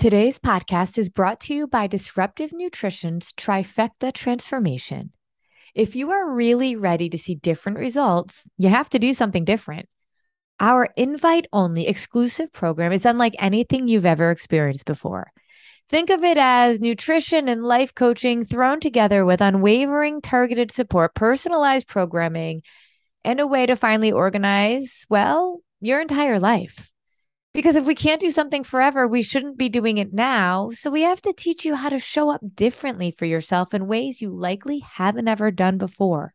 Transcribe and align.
Today's 0.00 0.38
podcast 0.38 0.96
is 0.96 1.10
brought 1.10 1.40
to 1.40 1.54
you 1.54 1.66
by 1.66 1.86
Disruptive 1.86 2.54
Nutrition's 2.54 3.34
Trifecta 3.34 4.14
Transformation. 4.14 5.12
If 5.74 5.94
you 5.94 6.10
are 6.12 6.32
really 6.32 6.74
ready 6.74 7.10
to 7.10 7.18
see 7.18 7.34
different 7.34 7.76
results, 7.76 8.48
you 8.56 8.70
have 8.70 8.88
to 8.88 8.98
do 8.98 9.12
something 9.12 9.44
different. 9.44 9.90
Our 10.58 10.88
invite 10.96 11.48
only 11.52 11.86
exclusive 11.86 12.50
program 12.50 12.92
is 12.92 13.04
unlike 13.04 13.34
anything 13.38 13.88
you've 13.88 14.06
ever 14.06 14.30
experienced 14.30 14.86
before. 14.86 15.32
Think 15.90 16.08
of 16.08 16.24
it 16.24 16.38
as 16.38 16.80
nutrition 16.80 17.46
and 17.46 17.62
life 17.62 17.94
coaching 17.94 18.46
thrown 18.46 18.80
together 18.80 19.26
with 19.26 19.42
unwavering 19.42 20.22
targeted 20.22 20.72
support, 20.72 21.14
personalized 21.14 21.86
programming, 21.86 22.62
and 23.22 23.38
a 23.38 23.46
way 23.46 23.66
to 23.66 23.76
finally 23.76 24.12
organize, 24.12 25.04
well, 25.10 25.60
your 25.78 26.00
entire 26.00 26.40
life. 26.40 26.90
Because 27.52 27.74
if 27.74 27.84
we 27.84 27.96
can't 27.96 28.20
do 28.20 28.30
something 28.30 28.62
forever, 28.62 29.08
we 29.08 29.22
shouldn't 29.22 29.58
be 29.58 29.68
doing 29.68 29.98
it 29.98 30.12
now. 30.12 30.70
So 30.70 30.90
we 30.90 31.02
have 31.02 31.20
to 31.22 31.32
teach 31.32 31.64
you 31.64 31.74
how 31.74 31.88
to 31.88 31.98
show 31.98 32.30
up 32.30 32.40
differently 32.54 33.10
for 33.10 33.24
yourself 33.24 33.74
in 33.74 33.88
ways 33.88 34.20
you 34.20 34.30
likely 34.30 34.78
haven't 34.78 35.26
ever 35.26 35.50
done 35.50 35.76
before. 35.76 36.32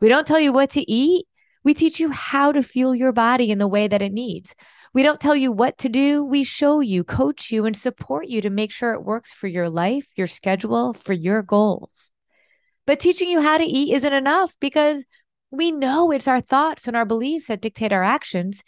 We 0.00 0.08
don't 0.08 0.26
tell 0.26 0.40
you 0.40 0.52
what 0.52 0.70
to 0.70 0.90
eat. 0.90 1.26
We 1.64 1.74
teach 1.74 2.00
you 2.00 2.10
how 2.10 2.50
to 2.52 2.62
fuel 2.62 2.94
your 2.94 3.12
body 3.12 3.50
in 3.50 3.58
the 3.58 3.68
way 3.68 3.86
that 3.88 4.02
it 4.02 4.12
needs. 4.12 4.54
We 4.94 5.02
don't 5.02 5.20
tell 5.20 5.36
you 5.36 5.52
what 5.52 5.78
to 5.78 5.88
do. 5.88 6.24
We 6.24 6.44
show 6.44 6.80
you, 6.80 7.04
coach 7.04 7.50
you, 7.50 7.64
and 7.64 7.76
support 7.76 8.26
you 8.26 8.40
to 8.40 8.50
make 8.50 8.72
sure 8.72 8.92
it 8.92 9.04
works 9.04 9.32
for 9.32 9.46
your 9.46 9.70
life, 9.70 10.06
your 10.16 10.26
schedule, 10.26 10.92
for 10.92 11.12
your 11.12 11.42
goals. 11.42 12.10
But 12.86 13.00
teaching 13.00 13.28
you 13.28 13.40
how 13.40 13.58
to 13.58 13.64
eat 13.64 13.94
isn't 13.94 14.12
enough 14.12 14.54
because 14.60 15.04
we 15.50 15.70
know 15.70 16.10
it's 16.10 16.26
our 16.26 16.40
thoughts 16.40 16.88
and 16.88 16.96
our 16.96 17.04
beliefs 17.04 17.46
that 17.46 17.60
dictate 17.60 17.92
our 17.92 18.02
actions. 18.02 18.62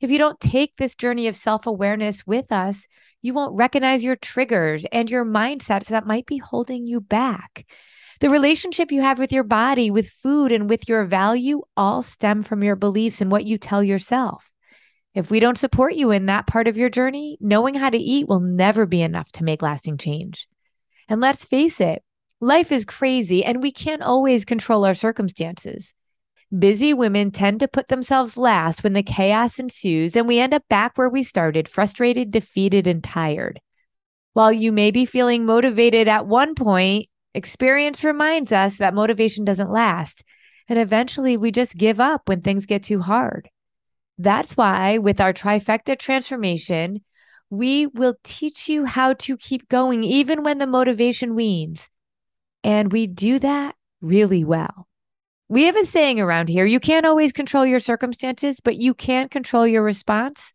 If 0.00 0.10
you 0.10 0.16
don't 0.16 0.40
take 0.40 0.76
this 0.76 0.94
journey 0.94 1.26
of 1.28 1.36
self 1.36 1.66
awareness 1.66 2.26
with 2.26 2.50
us, 2.50 2.88
you 3.20 3.34
won't 3.34 3.56
recognize 3.56 4.02
your 4.02 4.16
triggers 4.16 4.86
and 4.90 5.10
your 5.10 5.24
mindsets 5.24 5.88
that 5.88 6.06
might 6.06 6.24
be 6.24 6.38
holding 6.38 6.86
you 6.86 7.00
back. 7.00 7.66
The 8.20 8.30
relationship 8.30 8.92
you 8.92 9.02
have 9.02 9.18
with 9.18 9.32
your 9.32 9.42
body, 9.44 9.90
with 9.90 10.08
food, 10.08 10.52
and 10.52 10.68
with 10.70 10.88
your 10.88 11.04
value 11.04 11.62
all 11.76 12.02
stem 12.02 12.42
from 12.42 12.62
your 12.62 12.76
beliefs 12.76 13.20
and 13.20 13.30
what 13.30 13.44
you 13.44 13.58
tell 13.58 13.82
yourself. 13.82 14.52
If 15.14 15.30
we 15.30 15.40
don't 15.40 15.58
support 15.58 15.94
you 15.94 16.10
in 16.12 16.26
that 16.26 16.46
part 16.46 16.68
of 16.68 16.76
your 16.76 16.88
journey, 16.88 17.36
knowing 17.40 17.74
how 17.74 17.90
to 17.90 17.98
eat 17.98 18.28
will 18.28 18.40
never 18.40 18.86
be 18.86 19.02
enough 19.02 19.30
to 19.32 19.44
make 19.44 19.60
lasting 19.60 19.98
change. 19.98 20.46
And 21.08 21.20
let's 21.20 21.44
face 21.44 21.80
it, 21.80 22.02
life 22.40 22.72
is 22.72 22.84
crazy 22.84 23.44
and 23.44 23.62
we 23.62 23.72
can't 23.72 24.02
always 24.02 24.44
control 24.44 24.84
our 24.84 24.94
circumstances. 24.94 25.92
Busy 26.56 26.92
women 26.92 27.30
tend 27.30 27.60
to 27.60 27.68
put 27.68 27.88
themselves 27.88 28.36
last 28.36 28.82
when 28.82 28.92
the 28.92 29.04
chaos 29.04 29.60
ensues, 29.60 30.16
and 30.16 30.26
we 30.26 30.40
end 30.40 30.52
up 30.52 30.64
back 30.68 30.98
where 30.98 31.08
we 31.08 31.22
started, 31.22 31.68
frustrated, 31.68 32.32
defeated, 32.32 32.88
and 32.88 33.04
tired. 33.04 33.60
While 34.32 34.52
you 34.52 34.72
may 34.72 34.90
be 34.90 35.04
feeling 35.04 35.46
motivated 35.46 36.08
at 36.08 36.26
one 36.26 36.56
point, 36.56 37.08
experience 37.34 38.02
reminds 38.02 38.50
us 38.50 38.78
that 38.78 38.94
motivation 38.94 39.44
doesn't 39.44 39.70
last. 39.70 40.24
And 40.68 40.78
eventually 40.78 41.36
we 41.36 41.52
just 41.52 41.76
give 41.76 42.00
up 42.00 42.28
when 42.28 42.40
things 42.40 42.66
get 42.66 42.82
too 42.82 43.00
hard. 43.00 43.48
That's 44.18 44.56
why, 44.56 44.98
with 44.98 45.20
our 45.20 45.32
trifecta 45.32 45.98
transformation, 45.98 47.02
we 47.48 47.86
will 47.86 48.16
teach 48.22 48.68
you 48.68 48.84
how 48.84 49.14
to 49.14 49.36
keep 49.36 49.68
going 49.68 50.04
even 50.04 50.42
when 50.42 50.58
the 50.58 50.66
motivation 50.66 51.34
weans. 51.34 51.88
And 52.62 52.92
we 52.92 53.06
do 53.06 53.38
that 53.38 53.76
really 54.00 54.44
well. 54.44 54.86
We 55.50 55.64
have 55.64 55.74
a 55.74 55.84
saying 55.84 56.20
around 56.20 56.48
here 56.48 56.64
you 56.64 56.78
can't 56.78 57.04
always 57.04 57.32
control 57.32 57.66
your 57.66 57.80
circumstances, 57.80 58.60
but 58.60 58.76
you 58.76 58.94
can 58.94 59.28
control 59.28 59.66
your 59.66 59.82
response. 59.82 60.52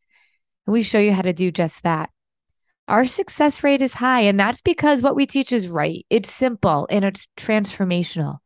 And 0.65 0.71
we 0.71 0.83
show 0.83 0.99
you 0.99 1.11
how 1.11 1.23
to 1.23 1.33
do 1.33 1.51
just 1.51 1.83
that. 1.83 2.11
Our 2.87 3.03
success 3.03 3.61
rate 3.61 3.81
is 3.81 3.95
high, 3.95 4.21
and 4.21 4.39
that's 4.39 4.61
because 4.61 5.01
what 5.01 5.17
we 5.17 5.25
teach 5.25 5.51
is 5.51 5.67
right. 5.67 6.05
It's 6.09 6.31
simple 6.31 6.87
and 6.89 7.03
it's 7.03 7.27
transformational. 7.35 8.37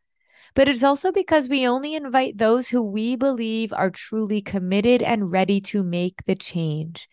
But 0.55 0.67
it's 0.67 0.81
also 0.81 1.11
because 1.11 1.47
we 1.49 1.67
only 1.67 1.93
invite 1.93 2.39
those 2.39 2.67
who 2.67 2.81
we 2.81 3.15
believe 3.15 3.71
are 3.71 3.91
truly 3.91 4.41
committed 4.41 5.03
and 5.03 5.31
ready 5.31 5.61
to 5.61 5.83
make 5.83 6.25
the 6.25 6.33
change. 6.33 7.07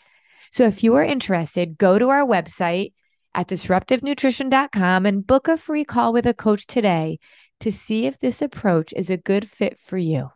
So 0.50 0.64
if 0.64 0.82
you 0.82 0.94
are 0.94 1.04
interested, 1.04 1.76
go 1.76 1.98
to 1.98 2.08
our 2.08 2.24
website 2.24 2.94
at 3.34 3.48
disruptivenutrition.com 3.48 5.04
and 5.04 5.26
book 5.26 5.46
a 5.46 5.58
free 5.58 5.84
call 5.84 6.14
with 6.14 6.24
a 6.24 6.32
coach 6.32 6.66
today 6.66 7.18
to 7.60 7.72
see 7.72 8.06
if 8.06 8.18
this 8.18 8.42
approach 8.42 8.92
is 8.96 9.10
a 9.10 9.16
good 9.16 9.48
fit 9.48 9.78
for 9.78 9.98
you. 9.98 10.30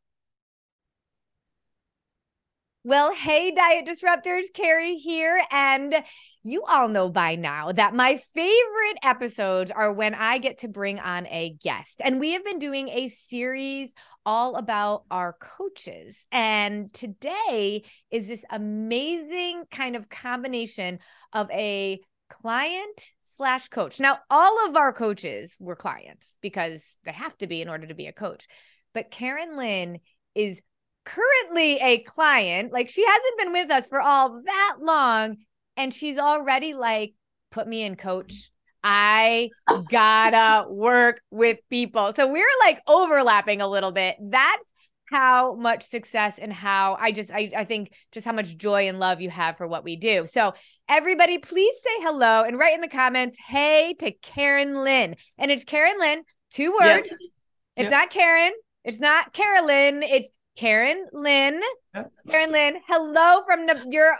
Well, 2.82 3.12
hey, 3.12 3.50
diet 3.50 3.86
disruptors, 3.86 4.46
Carrie 4.54 4.96
here. 4.96 5.42
And 5.52 5.94
you 6.42 6.62
all 6.62 6.88
know 6.88 7.10
by 7.10 7.34
now 7.34 7.72
that 7.72 7.94
my 7.94 8.16
favorite 8.34 8.98
episodes 9.02 9.70
are 9.70 9.92
when 9.92 10.14
I 10.14 10.38
get 10.38 10.60
to 10.60 10.68
bring 10.68 10.98
on 10.98 11.26
a 11.26 11.56
guest. 11.62 12.00
And 12.02 12.18
we 12.18 12.32
have 12.32 12.42
been 12.42 12.58
doing 12.58 12.88
a 12.88 13.08
series 13.08 13.92
all 14.24 14.56
about 14.56 15.04
our 15.10 15.34
coaches. 15.34 16.24
And 16.32 16.90
today 16.94 17.82
is 18.10 18.28
this 18.28 18.46
amazing 18.50 19.64
kind 19.70 19.94
of 19.94 20.08
combination 20.08 21.00
of 21.34 21.50
a 21.50 22.00
client 22.30 23.02
slash 23.22 23.68
coach. 23.68 24.00
Now, 24.00 24.18
all 24.30 24.66
of 24.66 24.76
our 24.76 24.92
coaches 24.92 25.56
were 25.60 25.76
clients 25.76 26.38
because 26.40 26.98
they 27.04 27.12
have 27.12 27.36
to 27.38 27.46
be 27.46 27.60
in 27.60 27.68
order 27.68 27.86
to 27.86 27.94
be 27.94 28.06
a 28.06 28.12
coach. 28.12 28.46
But 28.94 29.10
Karen 29.10 29.56
Lynn 29.56 29.98
is 30.34 30.62
currently 31.04 31.78
a 31.78 31.98
client. 31.98 32.72
Like 32.72 32.88
she 32.88 33.04
hasn't 33.04 33.38
been 33.38 33.52
with 33.52 33.70
us 33.70 33.88
for 33.88 34.00
all 34.00 34.40
that 34.44 34.76
long. 34.80 35.36
And 35.76 35.92
she's 35.92 36.18
already 36.18 36.74
like, 36.74 37.14
put 37.50 37.66
me 37.66 37.82
in, 37.82 37.96
coach. 37.96 38.50
I 38.82 39.50
gotta 39.90 40.70
work 40.70 41.20
with 41.30 41.58
people. 41.68 42.12
So 42.14 42.26
we're 42.26 42.44
like 42.60 42.80
overlapping 42.86 43.60
a 43.60 43.68
little 43.68 43.92
bit. 43.92 44.16
That's 44.20 44.69
how 45.10 45.54
much 45.54 45.82
success 45.82 46.38
and 46.38 46.52
how 46.52 46.96
I 47.00 47.10
just 47.10 47.32
I, 47.32 47.50
I 47.56 47.64
think 47.64 47.92
just 48.12 48.24
how 48.24 48.32
much 48.32 48.56
joy 48.56 48.88
and 48.88 48.98
love 48.98 49.20
you 49.20 49.28
have 49.28 49.56
for 49.56 49.66
what 49.66 49.82
we 49.82 49.96
do. 49.96 50.24
So 50.26 50.54
everybody 50.88 51.38
please 51.38 51.74
say 51.82 52.02
hello 52.02 52.44
and 52.44 52.58
write 52.58 52.74
in 52.74 52.80
the 52.80 52.88
comments, 52.88 53.36
hey 53.48 53.94
to 53.98 54.12
Karen 54.12 54.84
Lynn. 54.84 55.16
And 55.36 55.50
it's 55.50 55.64
Karen 55.64 55.98
Lynn, 55.98 56.22
two 56.52 56.72
words. 56.80 57.08
Yes. 57.10 57.30
It's 57.76 57.90
yep. 57.90 57.92
not 57.92 58.10
Karen, 58.10 58.52
it's 58.84 59.00
not 59.00 59.32
Carolyn, 59.32 60.02
it's 60.02 60.28
Karen 60.56 61.06
Lynn. 61.12 61.60
Yep. 61.94 62.12
Karen 62.28 62.52
Lynn, 62.52 62.74
hello 62.86 63.42
from 63.46 63.66
you're 63.90 64.14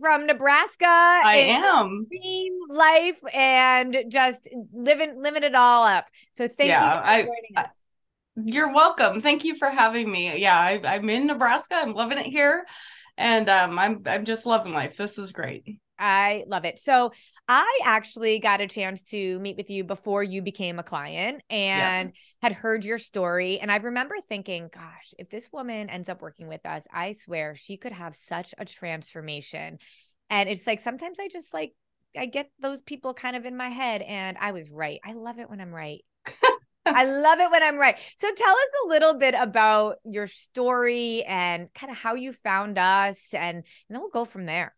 from 0.00 0.26
Nebraska. 0.26 0.84
I 0.84 1.36
am. 1.62 2.06
Dream 2.10 2.58
life 2.68 3.20
and 3.32 3.96
just 4.10 4.48
living 4.72 5.22
living 5.22 5.44
it 5.44 5.54
all 5.54 5.84
up. 5.84 6.04
So 6.32 6.46
thank 6.46 6.68
yeah, 6.68 7.16
you 7.16 7.22
for 7.22 7.28
joining 7.28 7.52
I, 7.56 7.60
us. 7.62 7.68
You're 8.36 8.72
welcome. 8.72 9.20
Thank 9.20 9.44
you 9.44 9.56
for 9.56 9.68
having 9.68 10.10
me. 10.10 10.38
Yeah, 10.38 10.58
I, 10.58 10.96
am 10.96 11.08
in 11.08 11.26
Nebraska. 11.26 11.76
I'm 11.76 11.94
loving 11.94 12.18
it 12.18 12.26
here, 12.26 12.66
and 13.16 13.48
um, 13.48 13.78
I'm 13.78 14.02
I'm 14.06 14.24
just 14.24 14.44
loving 14.44 14.74
life. 14.74 14.96
This 14.96 15.18
is 15.18 15.32
great. 15.32 15.78
I 15.98 16.44
love 16.46 16.66
it. 16.66 16.78
So 16.78 17.12
I 17.48 17.80
actually 17.82 18.38
got 18.38 18.60
a 18.60 18.66
chance 18.66 19.02
to 19.04 19.38
meet 19.38 19.56
with 19.56 19.70
you 19.70 19.82
before 19.82 20.22
you 20.22 20.42
became 20.42 20.78
a 20.78 20.82
client 20.82 21.42
and 21.48 22.10
yeah. 22.10 22.20
had 22.42 22.52
heard 22.52 22.84
your 22.84 22.98
story. 22.98 23.58
And 23.60 23.72
I 23.72 23.76
remember 23.76 24.16
thinking, 24.28 24.68
gosh, 24.72 25.14
if 25.18 25.30
this 25.30 25.50
woman 25.52 25.88
ends 25.88 26.10
up 26.10 26.20
working 26.20 26.48
with 26.48 26.66
us, 26.66 26.84
I 26.92 27.12
swear 27.12 27.54
she 27.54 27.78
could 27.78 27.92
have 27.92 28.14
such 28.14 28.54
a 28.58 28.66
transformation. 28.66 29.78
And 30.28 30.48
it's 30.48 30.66
like 30.66 30.80
sometimes 30.80 31.18
I 31.18 31.28
just 31.28 31.54
like 31.54 31.72
I 32.14 32.26
get 32.26 32.50
those 32.60 32.80
people 32.80 33.14
kind 33.14 33.36
of 33.36 33.46
in 33.46 33.56
my 33.56 33.68
head 33.68 34.02
and 34.02 34.36
I 34.38 34.52
was 34.52 34.70
right. 34.70 35.00
I 35.04 35.12
love 35.12 35.38
it 35.38 35.48
when 35.48 35.60
I'm 35.60 35.74
right. 35.74 36.04
I 36.86 37.04
love 37.04 37.40
it 37.40 37.50
when 37.50 37.62
I'm 37.62 37.76
right. 37.76 37.96
So 38.16 38.28
tell 38.34 38.54
us 38.54 38.68
a 38.84 38.88
little 38.88 39.14
bit 39.14 39.34
about 39.38 39.96
your 40.04 40.26
story 40.26 41.22
and 41.24 41.72
kind 41.74 41.90
of 41.90 41.98
how 41.98 42.14
you 42.14 42.32
found 42.32 42.78
us 42.78 43.34
and, 43.34 43.56
and 43.56 43.64
then 43.90 44.00
we'll 44.00 44.10
go 44.10 44.24
from 44.24 44.46
there. 44.46 44.74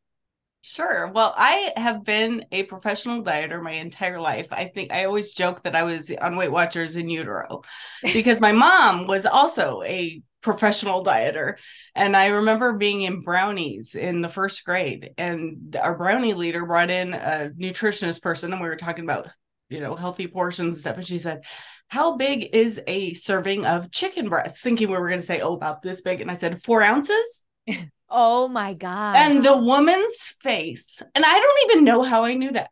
Sure. 0.60 1.10
Well, 1.14 1.32
I 1.36 1.72
have 1.76 2.04
been 2.04 2.44
a 2.50 2.64
professional 2.64 3.22
dieter 3.22 3.62
my 3.62 3.72
entire 3.72 4.20
life. 4.20 4.48
I 4.50 4.66
think 4.66 4.92
I 4.92 5.04
always 5.04 5.32
joke 5.32 5.62
that 5.62 5.76
I 5.76 5.84
was 5.84 6.10
on 6.20 6.36
Weight 6.36 6.50
Watchers 6.50 6.96
in 6.96 7.08
utero 7.08 7.62
because 8.02 8.40
my 8.40 8.50
mom 8.50 9.06
was 9.06 9.24
also 9.24 9.82
a 9.82 10.20
professional 10.40 11.04
dieter. 11.04 11.54
And 11.94 12.16
I 12.16 12.28
remember 12.28 12.72
being 12.72 13.02
in 13.02 13.20
brownies 13.20 13.94
in 13.94 14.20
the 14.20 14.28
first 14.28 14.64
grade, 14.64 15.10
and 15.16 15.76
our 15.80 15.96
brownie 15.96 16.34
leader 16.34 16.66
brought 16.66 16.90
in 16.90 17.14
a 17.14 17.50
nutritionist 17.56 18.20
person, 18.22 18.52
and 18.52 18.60
we 18.60 18.68
were 18.68 18.76
talking 18.76 19.04
about, 19.04 19.28
you 19.68 19.80
know, 19.80 19.94
healthy 19.94 20.26
portions 20.26 20.74
and 20.74 20.80
stuff. 20.80 20.96
And 20.96 21.06
she 21.06 21.18
said, 21.18 21.44
How 21.88 22.16
big 22.16 22.50
is 22.52 22.80
a 22.86 23.14
serving 23.14 23.66
of 23.66 23.90
chicken 23.90 24.28
breast? 24.28 24.62
Thinking 24.62 24.88
we 24.88 24.96
were 24.96 25.08
going 25.08 25.20
to 25.20 25.26
say, 25.26 25.40
Oh, 25.40 25.54
about 25.54 25.82
this 25.82 26.02
big. 26.02 26.20
And 26.20 26.30
I 26.30 26.34
said, 26.34 26.62
Four 26.62 26.82
ounces. 26.82 27.44
Oh 28.10 28.48
my 28.48 28.72
God. 28.72 29.16
And 29.16 29.44
the 29.44 29.56
woman's 29.56 30.34
face, 30.40 31.02
and 31.14 31.24
I 31.26 31.32
don't 31.32 31.70
even 31.70 31.84
know 31.84 32.02
how 32.02 32.24
I 32.24 32.34
knew 32.34 32.50
that. 32.52 32.70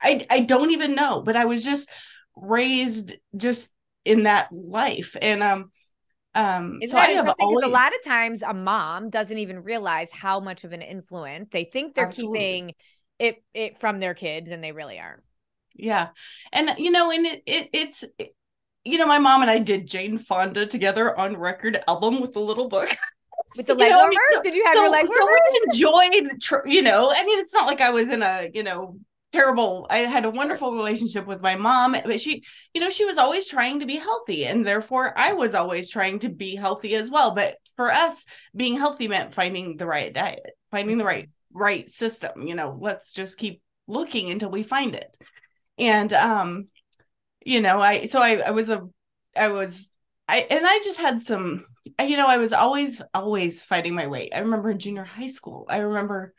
I, 0.00 0.26
I 0.30 0.40
don't 0.40 0.70
even 0.70 0.94
know, 0.94 1.20
but 1.20 1.36
I 1.36 1.44
was 1.44 1.62
just 1.62 1.90
raised 2.34 3.14
just 3.36 3.74
in 4.04 4.22
that 4.22 4.48
life. 4.52 5.16
And 5.20 5.42
um 5.42 5.70
um 6.34 6.78
Isn't 6.80 6.96
so 6.96 7.02
I 7.02 7.10
interesting? 7.10 7.46
Always... 7.46 7.66
a 7.66 7.68
lot 7.68 7.92
of 7.94 8.02
times 8.04 8.42
a 8.42 8.54
mom 8.54 9.10
doesn't 9.10 9.36
even 9.36 9.62
realize 9.62 10.10
how 10.10 10.40
much 10.40 10.64
of 10.64 10.72
an 10.72 10.82
influence 10.82 11.48
they 11.50 11.64
think 11.64 11.94
they're 11.94 12.06
Absolutely. 12.06 12.38
keeping 12.38 12.74
it 13.18 13.42
it 13.52 13.78
from 13.78 14.00
their 14.00 14.14
kids 14.14 14.50
and 14.50 14.64
they 14.64 14.72
really 14.72 14.98
aren't. 14.98 15.22
Yeah. 15.74 16.08
And 16.52 16.72
you 16.78 16.90
know, 16.90 17.10
and 17.10 17.26
it, 17.26 17.42
it 17.46 17.70
it's 17.72 18.04
it, 18.18 18.34
you 18.84 18.98
know, 18.98 19.06
my 19.06 19.18
mom 19.18 19.42
and 19.42 19.50
I 19.50 19.58
did 19.58 19.86
Jane 19.86 20.18
Fonda 20.18 20.66
together 20.66 21.18
on 21.18 21.36
record 21.36 21.78
album 21.86 22.20
with 22.20 22.32
the 22.32 22.40
little 22.40 22.68
book. 22.68 22.88
with 23.56 23.66
the 23.66 23.74
leg 23.76 23.92
warmers? 23.92 24.16
So, 24.34 24.42
Did 24.42 24.54
you 24.54 24.64
have 24.66 24.76
so, 24.76 24.82
your 24.82 24.90
leg 24.90 25.06
warmers? 25.06 25.40
So 25.82 25.92
we 25.92 26.12
enjoyed, 26.14 26.72
you 26.72 26.82
know, 26.82 27.12
I 27.14 27.24
mean, 27.24 27.38
it's 27.38 27.52
not 27.54 27.66
like 27.66 27.80
I 27.80 27.90
was 27.90 28.08
in 28.08 28.22
a, 28.22 28.50
you 28.52 28.62
know, 28.62 28.96
terrible 29.32 29.86
i 29.90 29.98
had 29.98 30.24
a 30.24 30.30
wonderful 30.30 30.72
relationship 30.72 31.24
with 31.26 31.40
my 31.40 31.54
mom 31.54 31.92
but 31.92 32.20
she 32.20 32.42
you 32.74 32.80
know 32.80 32.90
she 32.90 33.04
was 33.04 33.16
always 33.16 33.48
trying 33.48 33.78
to 33.78 33.86
be 33.86 33.96
healthy 33.96 34.44
and 34.44 34.64
therefore 34.64 35.16
i 35.16 35.32
was 35.32 35.54
always 35.54 35.88
trying 35.88 36.18
to 36.18 36.28
be 36.28 36.56
healthy 36.56 36.96
as 36.96 37.10
well 37.10 37.32
but 37.32 37.54
for 37.76 37.92
us 37.92 38.26
being 38.56 38.76
healthy 38.76 39.06
meant 39.06 39.32
finding 39.32 39.76
the 39.76 39.86
right 39.86 40.12
diet 40.12 40.50
finding 40.72 40.98
the 40.98 41.04
right 41.04 41.30
right 41.52 41.88
system 41.88 42.46
you 42.46 42.56
know 42.56 42.76
let's 42.80 43.12
just 43.12 43.38
keep 43.38 43.62
looking 43.86 44.30
until 44.30 44.50
we 44.50 44.64
find 44.64 44.96
it 44.96 45.16
and 45.78 46.12
um 46.12 46.66
you 47.44 47.60
know 47.60 47.80
i 47.80 48.06
so 48.06 48.20
i 48.20 48.36
i 48.46 48.50
was 48.50 48.68
a 48.68 48.86
i 49.36 49.48
was 49.48 49.88
i 50.28 50.46
and 50.50 50.66
i 50.66 50.78
just 50.84 51.00
had 51.00 51.22
some 51.22 51.64
you 52.02 52.16
know, 52.16 52.26
I 52.26 52.36
was 52.36 52.52
always, 52.52 53.02
always 53.14 53.64
fighting 53.64 53.94
my 53.94 54.06
weight. 54.06 54.32
I 54.34 54.40
remember 54.40 54.70
in 54.70 54.78
junior 54.78 55.04
high 55.04 55.26
school, 55.26 55.66
I 55.68 55.78
remember, 55.78 56.34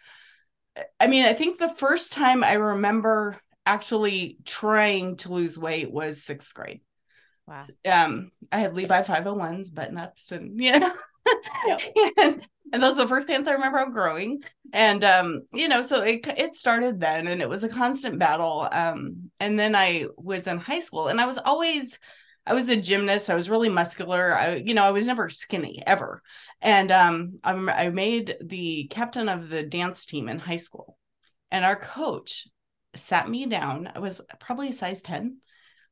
I 1.00 1.08
mean, 1.08 1.26
I 1.26 1.34
think 1.34 1.58
the 1.58 1.70
first 1.70 2.14
time 2.14 2.44
I 2.44 2.54
remember 2.54 3.38
actually 3.66 4.38
trying 4.46 5.18
to 5.18 5.32
lose 5.32 5.58
weight 5.60 5.92
was 5.92 6.24
sixth 6.24 6.54
grade. 6.54 6.82
Wow. 7.48 7.68
Um, 7.86 8.32
I 8.52 8.60
had 8.60 8.76
Levi 8.76 9.02
501s, 9.04 9.70
button 9.70 9.98
ups, 9.98 10.32
and 10.32 10.60
you 10.64 10.80
know, 10.80 10.94
and, 12.18 12.48
and 12.74 12.84
those 12.84 12.98
are 12.98 13.04
the 13.04 13.08
first 13.08 13.28
pants 13.28 13.48
I 13.48 13.54
remember 13.54 13.86
growing. 13.88 14.42
And 14.74 15.04
um, 15.04 15.42
you 15.54 15.68
know, 15.68 15.82
so 15.82 16.02
it 16.02 16.26
it 16.38 16.56
started 16.56 17.00
then, 17.00 17.28
and 17.28 17.42
it 17.42 17.50
was 17.50 17.64
a 17.64 17.70
constant 17.70 18.20
battle. 18.20 18.68
Um, 18.72 19.32
and 19.40 19.60
then 19.60 19.76
I 19.76 20.08
was 20.18 20.48
in 20.48 20.58
high 20.58 20.80
school, 20.80 21.08
and 21.08 21.20
I 21.20 21.26
was 21.26 21.38
always 21.38 22.00
I 22.46 22.54
was 22.54 22.70
a 22.70 22.76
gymnast. 22.76 23.30
I 23.30 23.36
was 23.36 23.50
really 23.50 23.70
muscular. 23.70 24.36
I, 24.36 24.56
you 24.56 24.74
know, 24.74 24.84
I 24.84 24.92
was 24.92 25.08
never 25.08 25.30
skinny 25.30 25.84
ever. 25.86 26.22
And 26.62 26.92
um, 26.92 27.40
I, 27.44 27.54
I 27.54 27.90
made 27.90 28.36
the 28.42 28.88
captain 28.90 29.30
of 29.30 29.50
the 29.50 29.64
dance 29.64 30.06
team 30.06 30.28
in 30.28 30.40
high 30.40 30.58
school. 30.58 30.98
And 31.52 31.66
our 31.66 31.76
coach 31.76 32.48
sat 32.96 33.30
me 33.30 33.46
down. 33.46 33.92
I 33.94 34.00
was 34.00 34.22
probably 34.40 34.72
size 34.72 35.02
10. 35.02 35.38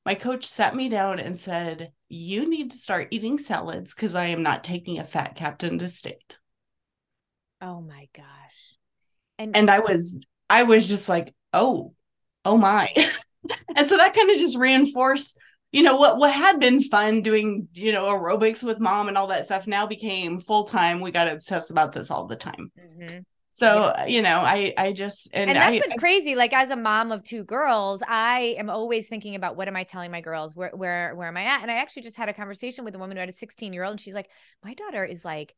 My 0.10 0.16
coach 0.16 0.44
sat 0.44 0.76
me 0.76 0.90
down 0.90 1.20
and 1.20 1.38
said, 1.38 1.92
You 2.08 2.50
need 2.50 2.72
to 2.72 2.78
start 2.78 3.10
eating 3.12 3.38
salads 3.38 3.94
because 3.94 4.16
I 4.16 4.26
am 4.26 4.42
not 4.42 4.64
taking 4.64 4.98
a 4.98 5.04
fat 5.04 5.36
captain 5.36 5.78
to 5.78 5.88
state. 5.88 6.40
Oh 7.62 7.80
my 7.80 8.08
gosh. 8.16 8.76
And 9.38 9.56
and 9.56 9.70
I 9.70 9.82
was 9.82 10.26
I 10.50 10.64
was 10.64 10.90
just 10.90 11.10
like, 11.10 11.32
oh, 11.54 11.94
oh 12.44 12.58
my. 12.58 12.92
and 13.76 13.86
so 13.86 13.98
that 13.98 14.16
kind 14.16 14.32
of 14.32 14.38
just 14.38 14.58
reinforced 14.58 15.38
you 15.72 15.84
know 15.84 15.98
what 15.98 16.18
what 16.18 16.34
had 16.34 16.60
been 16.60 16.82
fun 16.82 17.22
doing 17.22 17.68
you 17.74 17.92
know 17.92 18.08
aerobics 18.08 18.64
with 18.64 18.80
mom 18.80 19.10
and 19.10 19.18
all 19.18 19.28
that 19.28 19.46
stuff 19.46 19.68
now 19.68 19.86
became 19.86 20.40
full 20.40 20.64
time 20.64 21.00
we 21.00 21.12
got 21.12 21.32
obsessed 21.32 21.70
about 21.70 21.92
this 21.92 22.10
all 22.10 22.26
the 22.26 22.36
time 22.36 22.72
mm-hmm. 22.80 23.20
So 23.60 23.94
yeah. 23.98 24.06
you 24.06 24.22
know 24.22 24.40
i 24.40 24.74
i 24.78 24.92
just 24.92 25.30
and, 25.34 25.50
and 25.50 25.58
that's 25.58 25.76
I, 25.76 25.78
what's 25.78 25.94
I, 25.94 25.98
crazy 25.98 26.36
like 26.36 26.54
as 26.54 26.72
a 26.72 26.76
mom 26.76 27.12
of 27.12 27.24
two 27.24 27.44
girls 27.44 28.02
i 28.08 28.56
am 28.58 28.70
always 28.70 29.08
thinking 29.08 29.36
about 29.36 29.56
what 29.56 29.68
am 29.68 29.76
i 29.76 29.84
telling 29.84 30.12
my 30.12 30.22
girls 30.22 30.56
where 30.56 30.72
where 30.74 31.16
where 31.16 31.28
am 31.28 31.38
i 31.38 31.44
at 31.44 31.62
and 31.62 31.70
i 31.70 31.76
actually 31.76 32.04
just 32.04 32.18
had 32.18 32.30
a 32.30 32.34
conversation 32.34 32.86
with 32.86 32.96
a 32.96 33.00
woman 33.00 33.18
who 33.18 33.22
had 33.22 33.30
a 33.30 33.34
16 33.34 33.74
year 33.74 33.84
old 33.84 33.92
and 33.92 34.02
she's 34.02 34.16
like 34.16 34.30
my 34.64 34.74
daughter 34.74 35.04
is 35.04 35.24
like 35.24 35.54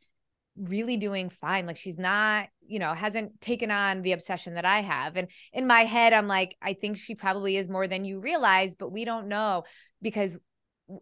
really 0.58 0.98
doing 0.98 1.30
fine. 1.30 1.66
Like 1.66 1.78
she's 1.78 1.98
not, 1.98 2.50
you 2.66 2.80
know, 2.80 2.94
hasn't 2.94 3.40
taken 3.42 3.72
on 3.72 4.02
the 4.02 4.12
obsession 4.12 4.56
that 4.56 4.66
I 4.66 4.82
have. 4.82 5.16
And 5.16 5.28
in 5.54 5.68
my 5.68 5.82
head, 5.82 6.14
I'm 6.14 6.28
like, 6.28 6.56
I 6.62 6.74
think 6.74 6.98
she 6.98 7.16
probably 7.16 7.58
is 7.58 7.70
more 7.70 7.88
than 7.88 8.06
you 8.06 8.20
realize, 8.20 8.76
but 8.76 8.92
we 8.92 9.06
don't 9.06 9.28
know 9.28 9.64
because 10.02 10.38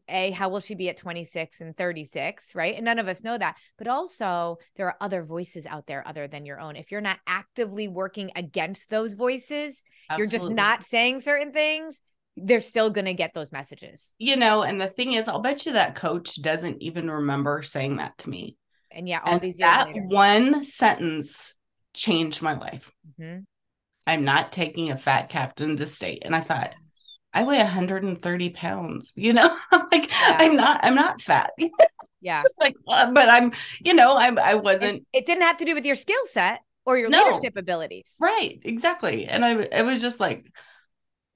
a 0.07 0.31
how 0.31 0.49
will 0.49 0.59
she 0.59 0.75
be 0.75 0.89
at 0.89 0.97
26 0.97 1.61
and 1.61 1.75
36 1.77 2.55
right 2.55 2.75
and 2.75 2.85
none 2.85 2.99
of 2.99 3.07
us 3.07 3.23
know 3.23 3.37
that 3.37 3.55
but 3.77 3.87
also 3.87 4.57
there 4.75 4.87
are 4.87 4.97
other 5.01 5.23
voices 5.23 5.65
out 5.65 5.87
there 5.87 6.07
other 6.07 6.27
than 6.27 6.45
your 6.45 6.59
own 6.59 6.75
if 6.75 6.91
you're 6.91 7.01
not 7.01 7.19
actively 7.27 7.87
working 7.87 8.31
against 8.35 8.89
those 8.89 9.13
voices 9.13 9.83
Absolutely. 10.09 10.17
you're 10.17 10.39
just 10.41 10.55
not 10.55 10.83
saying 10.83 11.19
certain 11.19 11.51
things 11.51 12.01
they're 12.37 12.61
still 12.61 12.89
going 12.89 13.05
to 13.05 13.13
get 13.13 13.33
those 13.33 13.51
messages 13.51 14.13
you 14.17 14.35
know 14.35 14.63
and 14.63 14.79
the 14.79 14.87
thing 14.87 15.13
is 15.13 15.27
i'll 15.27 15.39
bet 15.41 15.65
you 15.65 15.73
that 15.73 15.95
coach 15.95 16.41
doesn't 16.41 16.81
even 16.81 17.09
remember 17.09 17.61
saying 17.61 17.97
that 17.97 18.17
to 18.17 18.29
me 18.29 18.57
and 18.91 19.07
yeah, 19.07 19.21
all 19.23 19.33
and 19.33 19.41
these 19.41 19.59
years 19.59 19.69
that 19.69 19.87
later. 19.87 20.01
one 20.07 20.63
sentence 20.63 21.53
changed 21.93 22.41
my 22.41 22.53
life. 22.53 22.91
Mm-hmm. 23.19 23.39
I'm 24.07 24.25
not 24.25 24.51
taking 24.51 24.91
a 24.91 24.97
fat 24.97 25.29
captain 25.29 25.77
to 25.77 25.85
state. 25.85 26.23
And 26.25 26.35
I 26.35 26.41
thought, 26.41 26.73
I 27.33 27.43
weigh 27.43 27.57
130 27.57 28.49
pounds. 28.51 29.13
You 29.15 29.33
know, 29.33 29.55
I'm 29.71 29.87
like, 29.91 30.09
yeah. 30.09 30.37
I'm 30.39 30.55
not, 30.55 30.79
I'm 30.83 30.95
not 30.95 31.21
fat. 31.21 31.51
Yeah. 32.21 32.43
like, 32.59 32.75
uh, 32.85 33.11
but 33.13 33.29
I'm, 33.29 33.53
you 33.79 33.93
know, 33.93 34.11
I, 34.11 34.27
I 34.33 34.55
wasn't. 34.55 35.07
It, 35.13 35.19
it 35.19 35.25
didn't 35.25 35.43
have 35.43 35.55
to 35.55 35.63
do 35.63 35.73
with 35.73 35.85
your 35.85 35.95
skill 35.95 36.19
set 36.25 36.59
or 36.85 36.97
your 36.97 37.09
no. 37.09 37.23
leadership 37.23 37.55
abilities. 37.55 38.17
Right. 38.19 38.59
Exactly. 38.61 39.25
And 39.25 39.45
I, 39.45 39.51
it 39.57 39.85
was 39.85 40.01
just 40.01 40.19
like, 40.19 40.51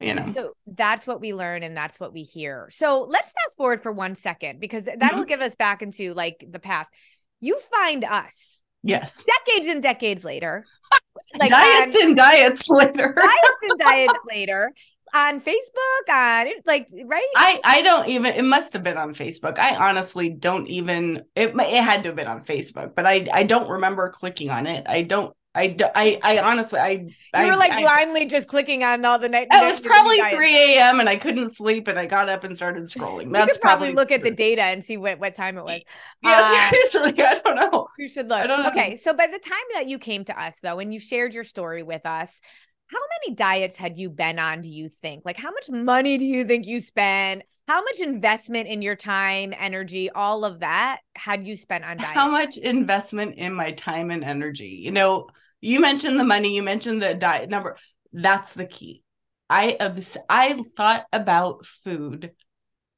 you 0.01 0.13
know. 0.13 0.29
So 0.31 0.57
that's 0.67 1.07
what 1.07 1.21
we 1.21 1.33
learn 1.33 1.63
and 1.63 1.77
that's 1.77 2.01
what 2.01 2.11
we 2.11 2.23
hear. 2.23 2.67
So 2.69 3.07
let's 3.09 3.31
fast 3.31 3.55
forward 3.55 3.81
for 3.81 3.93
one 3.93 4.17
second 4.17 4.59
because 4.59 4.83
that'll 4.83 5.19
mm-hmm. 5.19 5.23
give 5.23 5.39
us 5.39 5.55
back 5.55 5.81
into 5.81 6.13
like 6.13 6.45
the 6.45 6.59
past 6.59 6.91
you 7.39 7.59
find 7.71 8.03
us. 8.03 8.65
Yes. 8.83 9.23
Decades 9.45 9.69
and 9.69 9.81
decades 9.81 10.25
later. 10.25 10.65
Like 11.37 11.51
diets 11.51 11.95
on, 11.95 12.01
and 12.01 12.17
diets 12.17 12.67
later. 12.69 13.13
diets 13.15 13.57
and 13.61 13.79
diets 13.79 14.19
later 14.27 14.73
on 15.13 15.39
Facebook 15.39 16.09
on 16.09 16.47
like 16.65 16.87
right 17.05 17.27
I 17.35 17.59
I 17.63 17.81
don't 17.81 18.09
even 18.09 18.33
it 18.33 18.45
must 18.45 18.73
have 18.73 18.83
been 18.83 18.97
on 18.97 19.13
Facebook 19.13 19.59
I 19.59 19.75
honestly 19.75 20.29
don't 20.29 20.67
even 20.67 21.23
it 21.35 21.53
it 21.55 21.83
had 21.83 22.03
to 22.03 22.09
have 22.09 22.15
been 22.15 22.27
on 22.27 22.43
Facebook 22.43 22.95
but 22.95 23.05
I 23.05 23.27
I 23.31 23.43
don't 23.43 23.69
remember 23.69 24.09
clicking 24.09 24.49
on 24.49 24.65
it 24.65 24.85
I 24.87 25.03
don't 25.03 25.35
I, 25.55 25.75
I, 25.93 26.19
I 26.23 26.39
honestly, 26.39 26.79
I, 26.79 26.89
you 26.89 27.11
I, 27.31 27.45
were 27.45 27.55
like 27.55 27.71
I, 27.71 27.81
blindly 27.81 28.25
just 28.25 28.47
clicking 28.47 28.83
on 28.83 29.05
all 29.05 29.19
the 29.19 29.29
night. 29.29 29.47
It 29.51 29.63
was 29.63 29.79
probably 29.79 30.19
3 30.31 30.77
a.m. 30.77 30.99
and 30.99 31.07
I 31.07 31.15
couldn't 31.15 31.49
sleep 31.49 31.87
and 31.87 31.99
I 31.99 32.07
got 32.07 32.27
up 32.27 32.43
and 32.43 32.55
started 32.55 32.85
scrolling. 32.85 33.31
That's 33.31 33.57
probably, 33.57 33.89
probably 33.89 33.93
look 33.93 34.11
at 34.11 34.23
the 34.23 34.31
data 34.31 34.63
and 34.63 34.83
see 34.83 34.97
what, 34.97 35.19
what 35.19 35.35
time 35.35 35.57
it 35.59 35.63
was. 35.63 35.81
Yeah, 36.23 36.39
uh, 36.41 36.69
seriously, 36.71 37.23
I 37.23 37.35
don't 37.35 37.55
know. 37.55 37.87
You 37.99 38.07
should 38.07 38.29
look. 38.29 38.39
I 38.39 38.47
don't 38.47 38.63
know. 38.63 38.69
Okay. 38.69 38.95
So 38.95 39.13
by 39.13 39.27
the 39.27 39.37
time 39.37 39.53
that 39.73 39.87
you 39.87 39.99
came 39.99 40.25
to 40.25 40.41
us 40.41 40.59
though, 40.61 40.79
and 40.79 40.91
you 40.93 40.99
shared 40.99 41.33
your 41.33 41.43
story 41.43 41.83
with 41.83 42.05
us, 42.05 42.41
how 42.87 42.99
many 43.25 43.35
diets 43.35 43.77
had 43.77 43.97
you 43.97 44.09
been 44.09 44.39
on, 44.39 44.61
do 44.61 44.69
you 44.69 44.89
think? 44.89 45.23
Like 45.25 45.37
how 45.37 45.51
much 45.51 45.69
money 45.69 46.17
do 46.17 46.25
you 46.25 46.45
think 46.45 46.65
you 46.65 46.79
spent? 46.79 47.43
How 47.67 47.81
much 47.81 47.99
investment 47.99 48.67
in 48.67 48.81
your 48.81 48.95
time, 48.95 49.53
energy, 49.57 50.09
all 50.09 50.43
of 50.43 50.59
that 50.59 50.99
had 51.15 51.47
you 51.47 51.55
spent 51.55 51.85
on 51.85 51.97
diet? 51.97 52.09
How 52.09 52.29
much 52.29 52.57
investment 52.57 53.35
in 53.35 53.53
my 53.53 53.71
time 53.71 54.11
and 54.11 54.23
energy? 54.23 54.81
You 54.83 54.91
know, 54.91 55.27
you 55.61 55.79
mentioned 55.79 56.19
the 56.19 56.25
money, 56.25 56.55
you 56.55 56.61
mentioned 56.61 57.01
the 57.01 57.13
diet 57.13 57.49
number. 57.49 57.77
That's 58.11 58.53
the 58.53 58.65
key. 58.65 59.01
I 59.49 59.77
obs- 59.79 60.17
I 60.29 60.61
thought 60.75 61.05
about 61.13 61.65
food 61.65 62.31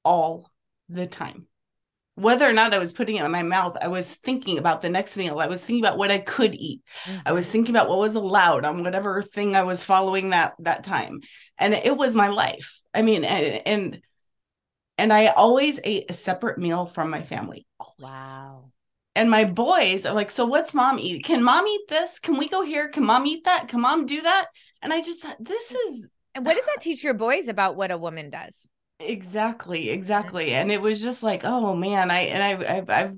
all 0.04 0.52
the 0.90 1.06
time. 1.06 1.48
Whether 2.16 2.50
or 2.50 2.54
not 2.54 2.74
I 2.74 2.80
was 2.80 2.94
putting 2.94 3.18
it 3.18 3.26
in 3.26 3.32
my 3.32 3.44
mouth, 3.44 3.78
I 3.82 3.90
was 3.90 4.14
thinking 4.14 4.58
about 4.58 4.82
the 4.82 4.90
next 4.90 5.18
meal. 5.18 5.40
I 5.40 5.48
was 5.48 5.64
thinking 5.64 5.84
about 5.84 5.98
what 5.98 6.12
I 6.12 6.20
could 6.20 6.56
eat. 6.56 6.82
Mm-hmm. 7.04 7.20
I 7.26 7.34
was 7.34 7.52
thinking 7.52 7.76
about 7.76 7.90
what 7.90 8.00
was 8.00 8.16
allowed 8.16 8.64
on 8.64 8.84
whatever 8.84 9.22
thing 9.22 9.56
I 9.56 9.64
was 9.64 9.84
following 9.84 10.30
that 10.30 10.54
that 10.60 10.84
time. 10.84 11.22
And 11.58 11.74
it 11.74 11.96
was 11.96 12.16
my 12.16 12.30
life. 12.30 12.80
I 12.94 13.02
mean, 13.02 13.26
and 13.26 13.68
and, 13.68 14.02
and 14.98 15.14
I 15.14 15.28
always 15.28 15.80
ate 15.84 16.10
a 16.10 16.14
separate 16.14 16.58
meal 16.58 16.86
from 16.86 17.10
my 17.10 17.22
family. 17.22 17.68
Always. 17.80 18.00
Wow. 18.00 18.72
And 19.18 19.30
my 19.30 19.46
boys 19.46 20.06
are 20.06 20.14
like, 20.14 20.32
so 20.32 20.46
what's 20.46 20.74
mom 20.74 21.00
eat? 21.00 21.24
Can 21.24 21.44
mom 21.44 21.68
eat 21.68 21.88
this? 21.88 22.20
Can 22.20 22.38
we 22.38 22.50
go 22.50 22.64
here? 22.64 22.90
Can 22.90 23.06
mom 23.06 23.26
eat 23.26 23.46
that? 23.46 23.70
Can 23.70 23.82
mom 23.82 24.06
do 24.06 24.22
that? 24.22 24.48
And 24.82 24.92
I 24.92 25.02
just 25.02 25.22
thought, 25.22 25.38
this 25.40 25.74
is. 25.74 26.10
And 26.34 26.46
what 26.46 26.58
does 26.58 26.66
that 26.66 26.82
teach 26.82 27.02
your 27.02 27.14
boys 27.14 27.48
about 27.48 27.78
what 27.78 27.92
a 27.92 27.98
woman 27.98 28.30
does? 28.30 28.68
Exactly, 29.00 29.90
exactly. 29.90 30.54
And 30.54 30.72
it 30.72 30.82
was 30.82 31.02
just 31.02 31.22
like, 31.22 31.44
oh 31.44 31.76
man, 31.76 32.12
I 32.12 32.20
and 32.22 32.42
I 32.42 32.78
I've 32.78 32.90
I've 32.90 33.18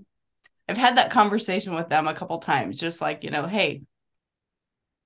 I've 0.69 0.77
had 0.77 0.98
that 0.98 1.12
conversation 1.12 1.75
with 1.75 1.89
them 1.89 2.07
a 2.07 2.13
couple 2.13 2.38
times, 2.39 2.79
just 2.79 3.00
like, 3.00 3.24
you 3.24 3.29
know, 3.29 3.46
hey, 3.46 3.84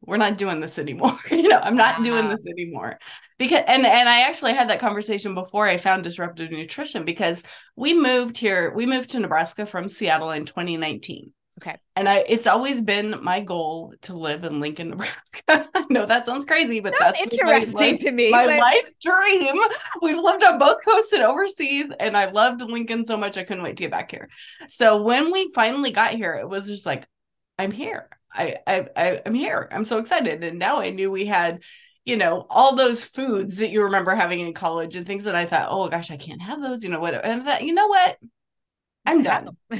we're 0.01 0.17
not 0.17 0.37
doing 0.37 0.59
this 0.59 0.79
anymore. 0.79 1.17
you 1.31 1.47
know, 1.47 1.59
I'm 1.59 1.75
not 1.75 1.99
wow. 1.99 2.03
doing 2.03 2.19
uh-huh. 2.25 2.29
this 2.29 2.47
anymore. 2.47 2.99
Because 3.37 3.63
and 3.67 3.85
and 3.85 4.09
I 4.09 4.21
actually 4.21 4.53
had 4.53 4.69
that 4.69 4.79
conversation 4.79 5.35
before 5.35 5.67
I 5.67 5.77
found 5.77 6.03
disruptive 6.03 6.51
nutrition 6.51 7.05
because 7.05 7.43
we 7.75 7.93
moved 7.93 8.37
here, 8.37 8.73
we 8.73 8.85
moved 8.85 9.11
to 9.11 9.19
Nebraska 9.19 9.65
from 9.65 9.89
Seattle 9.89 10.31
in 10.31 10.45
2019. 10.45 11.33
Okay. 11.61 11.77
And 11.95 12.09
I 12.09 12.25
it's 12.27 12.47
always 12.47 12.81
been 12.81 13.15
my 13.21 13.39
goal 13.39 13.93
to 14.01 14.17
live 14.17 14.43
in 14.43 14.59
Lincoln, 14.59 14.89
Nebraska. 14.91 15.67
I 15.75 15.85
know 15.89 16.05
that 16.07 16.25
sounds 16.25 16.43
crazy, 16.43 16.79
but 16.79 16.93
that's, 16.97 17.19
that's 17.19 17.37
interesting 17.37 17.99
to 17.99 18.11
me. 18.11 18.31
My 18.31 18.47
but... 18.47 18.57
life 18.57 18.91
dream. 19.01 19.55
We 20.01 20.15
lived 20.15 20.43
on 20.43 20.57
both 20.57 20.83
coasts 20.83 21.13
and 21.13 21.23
overseas, 21.23 21.91
and 21.99 22.17
I 22.17 22.31
loved 22.31 22.61
Lincoln 22.61 23.05
so 23.05 23.15
much 23.15 23.37
I 23.37 23.43
couldn't 23.43 23.63
wait 23.63 23.77
to 23.77 23.83
get 23.83 23.91
back 23.91 24.09
here. 24.09 24.29
So 24.69 25.03
when 25.03 25.31
we 25.31 25.51
finally 25.53 25.91
got 25.91 26.13
here, 26.13 26.33
it 26.33 26.49
was 26.49 26.65
just 26.65 26.85
like, 26.85 27.05
I'm 27.59 27.71
here. 27.71 28.09
I 28.33 28.57
I, 28.65 28.87
I 28.95 29.21
I'm 29.25 29.35
here. 29.35 29.69
I'm 29.71 29.85
so 29.85 29.99
excited. 29.99 30.43
And 30.43 30.57
now 30.57 30.79
I 30.79 30.89
knew 30.89 31.11
we 31.11 31.25
had 31.25 31.61
you 32.05 32.17
know 32.17 32.47
all 32.49 32.75
those 32.75 33.05
foods 33.05 33.57
that 33.57 33.69
you 33.69 33.83
remember 33.83 34.15
having 34.15 34.39
in 34.39 34.53
college 34.53 34.95
and 34.95 35.05
things 35.05 35.25
that 35.25 35.35
I 35.35 35.45
thought, 35.45 35.69
oh 35.69 35.87
gosh, 35.89 36.09
I 36.09 36.17
can't 36.17 36.41
have 36.41 36.59
those. 36.59 36.83
You 36.83 36.89
know 36.89 36.99
what? 36.99 37.23
And 37.23 37.45
that 37.45 37.63
you 37.63 37.75
know 37.75 37.87
what? 37.87 38.17
I'm 39.05 39.23
done. 39.23 39.57
I'm 39.71 39.79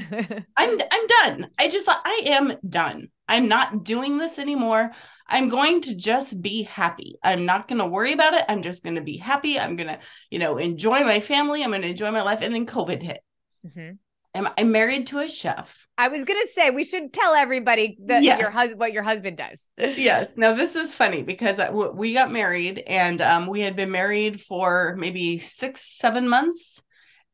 I'm 0.56 1.06
done. 1.06 1.50
I 1.58 1.68
just 1.68 1.88
I 1.88 2.22
am 2.26 2.54
done. 2.68 3.08
I'm 3.28 3.48
not 3.48 3.84
doing 3.84 4.18
this 4.18 4.38
anymore. 4.38 4.90
I'm 5.28 5.48
going 5.48 5.80
to 5.82 5.94
just 5.94 6.42
be 6.42 6.64
happy. 6.64 7.16
I'm 7.22 7.46
not 7.46 7.66
going 7.66 7.78
to 7.78 7.86
worry 7.86 8.12
about 8.12 8.34
it. 8.34 8.44
I'm 8.48 8.62
just 8.62 8.82
going 8.82 8.96
to 8.96 9.02
be 9.02 9.16
happy. 9.16 9.58
I'm 9.58 9.76
going 9.76 9.88
to, 9.88 9.98
you 10.28 10.38
know, 10.38 10.58
enjoy 10.58 11.00
my 11.00 11.20
family. 11.20 11.62
I'm 11.62 11.70
going 11.70 11.82
to 11.82 11.88
enjoy 11.88 12.10
my 12.10 12.20
life. 12.20 12.40
And 12.42 12.54
then 12.54 12.66
COVID 12.66 13.00
hit. 13.00 13.20
Mm-hmm. 13.66 13.92
I'm, 14.34 14.48
I'm 14.56 14.72
married 14.72 15.06
to 15.08 15.20
a 15.20 15.28
chef. 15.28 15.86
I 15.98 16.08
was 16.08 16.24
gonna 16.24 16.40
say 16.52 16.70
we 16.70 16.84
should 16.84 17.12
tell 17.12 17.34
everybody 17.34 17.98
that 18.06 18.22
yes. 18.22 18.40
your 18.40 18.50
husband 18.50 18.80
what 18.80 18.92
your 18.92 19.02
husband 19.02 19.36
does. 19.36 19.68
yes. 19.78 20.36
Now 20.36 20.54
this 20.54 20.74
is 20.74 20.94
funny 20.94 21.22
because 21.22 21.60
we 21.94 22.14
got 22.14 22.32
married 22.32 22.82
and 22.86 23.20
um, 23.20 23.46
we 23.46 23.60
had 23.60 23.76
been 23.76 23.90
married 23.90 24.40
for 24.40 24.96
maybe 24.98 25.38
six 25.38 25.82
seven 25.82 26.28
months, 26.28 26.82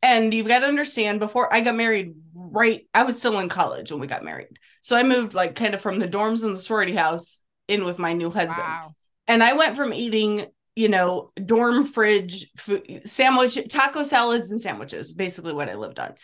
and 0.02 0.32
you've 0.32 0.48
got 0.48 0.60
to 0.60 0.66
understand 0.66 1.20
before 1.20 1.52
I 1.52 1.60
got 1.60 1.74
married, 1.74 2.14
right? 2.34 2.86
I 2.94 3.02
was 3.02 3.18
still 3.18 3.38
in 3.38 3.48
college 3.48 3.90
when 3.90 4.00
we 4.00 4.06
got 4.06 4.24
married. 4.24 4.58
So 4.82 4.96
I 4.96 5.02
moved 5.02 5.34
like 5.34 5.54
kind 5.54 5.74
of 5.74 5.80
from 5.80 5.98
the 5.98 6.08
dorms 6.08 6.44
in 6.44 6.54
the 6.54 6.60
sorority 6.60 6.94
house 6.94 7.44
in 7.66 7.84
with 7.84 7.98
my 7.98 8.12
new 8.12 8.30
husband. 8.30 8.58
Wow. 8.58 8.94
And 9.26 9.42
I 9.42 9.54
went 9.54 9.76
from 9.76 9.92
eating, 9.92 10.46
you 10.76 10.88
know, 10.88 11.32
dorm 11.44 11.84
fridge 11.84 12.50
food, 12.56 13.02
sandwich, 13.04 13.58
taco 13.68 14.02
salads 14.02 14.50
and 14.50 14.60
sandwiches, 14.60 15.12
basically 15.12 15.52
what 15.52 15.68
I 15.68 15.74
lived 15.74 15.98
on. 15.98 16.14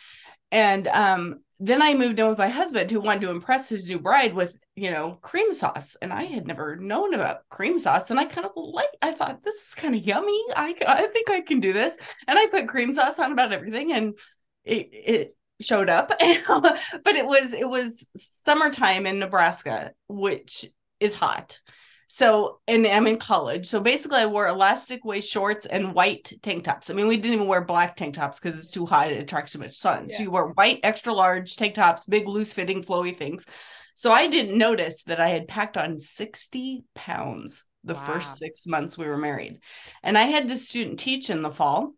And 0.53 0.87
um, 0.89 1.41
then 1.59 1.83
I 1.83 1.95
moved 1.95 2.19
in 2.19 2.29
with 2.29 2.39
my 2.39 2.49
husband 2.49 2.91
who 2.91 3.01
wanted 3.01 3.23
to 3.23 3.31
impress 3.31 3.69
his 3.69 3.89
new 3.89 3.99
bride 3.99 4.35
with, 4.35 4.57
you 4.77 4.91
know, 4.91 5.19
cream 5.23 5.53
sauce. 5.53 5.97
And 6.03 6.13
I 6.13 6.25
had 6.25 6.47
never 6.47 6.77
known 6.77 7.15
about 7.15 7.49
cream 7.49 7.79
sauce. 7.79 8.11
And 8.11 8.19
I 8.19 8.25
kind 8.25 8.47
of 8.47 8.53
like, 8.57 8.89
I 9.01 9.13
thought 9.13 9.43
this 9.45 9.69
is 9.69 9.75
kind 9.75 9.95
of 9.95 10.05
yummy. 10.05 10.43
I, 10.57 10.75
I 10.87 11.07
think 11.07 11.31
I 11.31 11.41
can 11.41 11.61
do 11.61 11.73
this. 11.73 11.97
And 12.27 12.39
I 12.39 12.47
put 12.47 12.69
cream 12.69 12.93
sauce 12.93 13.19
on 13.19 13.33
about 13.33 13.53
everything 13.53 13.93
and 13.93 14.19
it, 14.65 14.89
it 14.93 15.37
showed 15.61 15.89
up. 15.89 16.09
but 16.19 17.17
it 17.17 17.27
was, 17.27 17.53
it 17.53 17.69
was 17.69 18.09
summertime 18.17 19.07
in 19.07 19.21
Nebraska, 19.21 19.93
which 20.09 20.67
is 20.99 21.15
hot. 21.15 21.61
So, 22.09 22.61
and 22.69 22.87
I'm 22.87 23.07
in 23.07 23.19
college. 23.19 23.67
So 23.67 23.81
basically, 23.81 24.19
I 24.19 24.27
wore 24.27 24.47
elastic 24.47 25.05
waist 25.05 25.31
shorts 25.31 25.67
and 25.67 25.95
white 25.95 26.33
tank 26.43 26.65
tops. 26.65 26.91
I 26.91 26.95
mean, 26.95 27.09
we 27.09 27.17
didn't 27.17 27.35
even 27.35 27.49
wear 27.49 27.65
black 27.65 27.97
tank 27.97 28.15
tops 28.15 28.39
because 28.39 28.59
it's 28.59 28.71
too 28.71 28.87
hot. 28.87 29.11
It 29.11 29.21
attracts 29.21 29.53
too 29.53 29.59
much 29.59 29.75
sun. 29.75 30.07
Yeah. 30.09 30.17
So 30.17 30.23
you 30.23 30.31
wear 30.31 30.47
white, 30.47 30.81
extra 30.83 31.13
large 31.13 31.57
tank 31.57 31.75
tops, 31.75 32.07
big, 32.07 32.29
loose 32.29 32.53
fitting, 32.53 32.85
flowy 32.85 33.17
things. 33.17 33.47
So 33.95 34.13
I 34.13 34.27
didn't 34.27 34.59
notice 34.59 35.05
that 35.05 35.21
I 35.21 35.29
had 35.29 35.49
packed 35.49 35.77
on 35.77 35.99
60 35.99 36.85
pounds 36.95 37.65
the 37.85 37.95
wow. 37.95 38.01
first 38.01 38.39
six 38.39 38.67
months 38.67 38.99
we 38.99 39.07
were 39.07 39.19
married. 39.19 39.61
And 40.03 40.19
I 40.19 40.23
had 40.23 40.49
to 40.49 40.59
student 40.59 40.99
teach 40.99 41.31
in 41.31 41.43
the 41.43 41.51
fall. 41.51 41.95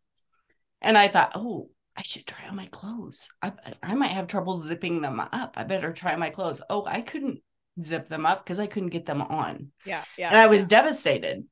And 0.83 0.99
I 0.99 1.09
thought, 1.09 1.33
oh, 1.35 1.71
I 1.97 2.03
should 2.03 2.27
try 2.27 2.47
on 2.49 2.57
my 2.57 2.67
clothes. 2.67 3.31
I, 3.41 3.53
I 3.83 3.95
might 3.95 4.11
have 4.11 4.27
trouble 4.27 4.55
zipping 4.55 5.01
them 5.01 5.21
up. 5.21 5.55
I 5.57 5.65
better 5.65 5.93
try 5.93 6.15
my 6.17 6.31
clothes. 6.31 6.61
Oh, 6.69 6.85
I 6.85 7.01
couldn't 7.01 7.41
zip 7.83 8.09
them 8.09 8.27
up 8.27 8.45
because 8.45 8.59
I 8.59 8.67
couldn't 8.67 8.91
get 8.91 9.07
them 9.07 9.23
on. 9.23 9.73
Yeah. 9.85 10.05
Yeah. 10.19 10.29
And 10.31 10.39
I 10.39 10.49
was 10.49 10.63
yeah. 10.63 10.69
devastated. 10.69 11.45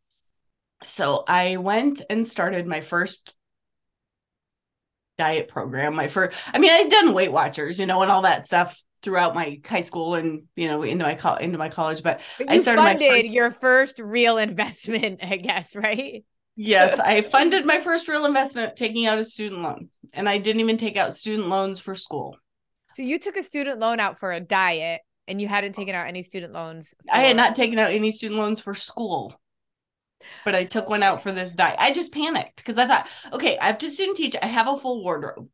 So 0.84 1.24
I 1.26 1.56
went 1.56 2.02
and 2.10 2.26
started 2.26 2.66
my 2.66 2.82
first 2.82 3.34
diet 5.16 5.48
program. 5.48 5.94
My 5.94 6.08
first, 6.08 6.36
I 6.52 6.58
mean, 6.58 6.72
I'd 6.72 6.90
done 6.90 7.14
Weight 7.14 7.32
Watchers, 7.32 7.80
you 7.80 7.86
know, 7.86 8.02
and 8.02 8.10
all 8.10 8.22
that 8.22 8.44
stuff 8.44 8.78
throughout 9.04 9.34
my 9.34 9.60
high 9.64 9.82
school 9.82 10.14
and 10.14 10.44
you 10.56 10.66
know 10.66 10.82
into 10.82 11.04
my 11.04 11.14
co- 11.14 11.36
into 11.36 11.58
my 11.58 11.68
college. 11.68 12.02
But, 12.02 12.20
but 12.38 12.50
I 12.50 12.58
started 12.58 12.82
funded 12.82 13.10
my 13.10 13.20
first... 13.20 13.32
your 13.32 13.50
first 13.50 13.98
real 14.00 14.38
investment, 14.38 15.20
I 15.22 15.36
guess, 15.36 15.76
right? 15.76 16.24
yes, 16.56 16.98
I 16.98 17.22
funded 17.22 17.66
my 17.66 17.80
first 17.80 18.08
real 18.08 18.26
investment 18.26 18.76
taking 18.76 19.06
out 19.06 19.18
a 19.18 19.24
student 19.24 19.62
loan, 19.62 19.88
and 20.12 20.28
I 20.28 20.38
didn't 20.38 20.60
even 20.60 20.76
take 20.76 20.96
out 20.96 21.14
student 21.14 21.48
loans 21.48 21.78
for 21.78 21.94
school. 21.94 22.36
So 22.94 23.02
you 23.02 23.18
took 23.18 23.36
a 23.36 23.42
student 23.42 23.80
loan 23.80 24.00
out 24.00 24.18
for 24.18 24.32
a 24.32 24.40
diet 24.40 25.00
and 25.26 25.40
you 25.40 25.48
hadn't 25.48 25.72
taken 25.72 25.94
out 25.94 26.06
any 26.06 26.22
student 26.22 26.52
loans. 26.52 26.94
For... 27.06 27.14
I 27.16 27.20
had 27.20 27.36
not 27.36 27.56
taken 27.56 27.78
out 27.78 27.90
any 27.90 28.10
student 28.10 28.38
loans 28.38 28.60
for 28.60 28.74
school, 28.74 29.34
but 30.44 30.54
I 30.54 30.64
took 30.64 30.88
one 30.88 31.02
out 31.02 31.22
for 31.22 31.32
this 31.32 31.52
diet. 31.52 31.76
I 31.78 31.92
just 31.92 32.12
panicked 32.12 32.56
because 32.56 32.78
I 32.78 32.86
thought, 32.86 33.08
okay, 33.32 33.58
I 33.58 33.66
have 33.66 33.78
to 33.78 33.90
student 33.90 34.16
teach. 34.16 34.36
I 34.40 34.46
have 34.46 34.68
a 34.68 34.76
full 34.76 35.02
wardrobe. 35.02 35.48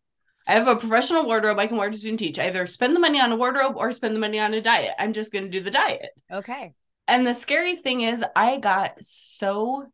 I 0.50 0.54
have 0.54 0.66
a 0.66 0.75
professional 0.75 1.26
wardrobe 1.26 1.61
I 1.61 1.69
can 1.69 1.76
wear 1.76 1.88
to 1.88 1.97
student 1.97 2.19
teach. 2.19 2.37
Either 2.37 2.66
spend 2.66 2.97
the 2.97 2.99
money 2.99 3.21
on 3.21 3.30
a 3.30 3.37
wardrobe 3.37 3.76
or 3.76 3.92
spend 3.92 4.16
the 4.16 4.21
money 4.21 4.40
on 4.40 4.52
a 4.52 4.61
diet. 4.61 4.90
I'm 4.99 5.12
just 5.12 5.33
going 5.33 5.45
to 5.45 5.50
do 5.50 5.61
the 5.61 5.71
diet. 5.71 6.11
Okay. 6.28 6.75
And 7.07 7.25
the 7.25 7.35
scary 7.35 7.76
thing 7.76 8.00
is, 8.00 8.25
I 8.35 8.57
got 8.57 8.97
so 9.00 9.87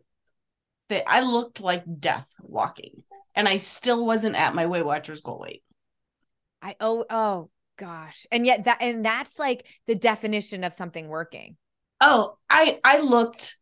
that 0.88 1.04
I 1.06 1.20
looked 1.20 1.60
like 1.60 1.84
death 2.00 2.26
walking, 2.40 3.02
and 3.34 3.46
I 3.46 3.58
still 3.58 4.06
wasn't 4.06 4.34
at 4.34 4.54
my 4.54 4.64
Weight 4.64 4.86
Watchers 4.86 5.20
goal 5.20 5.40
weight. 5.40 5.62
I 6.62 6.75
oh 6.80 7.04
oh 7.10 7.50
gosh 7.76 8.26
and 8.32 8.46
yet 8.46 8.64
that 8.64 8.78
and 8.80 9.04
that's 9.04 9.38
like 9.38 9.66
the 9.86 9.94
definition 9.94 10.64
of 10.64 10.75
something 10.75 11.08
working 11.08 11.58
oh 12.00 12.38
i 12.48 12.80
i 12.82 13.00
looked 13.00 13.54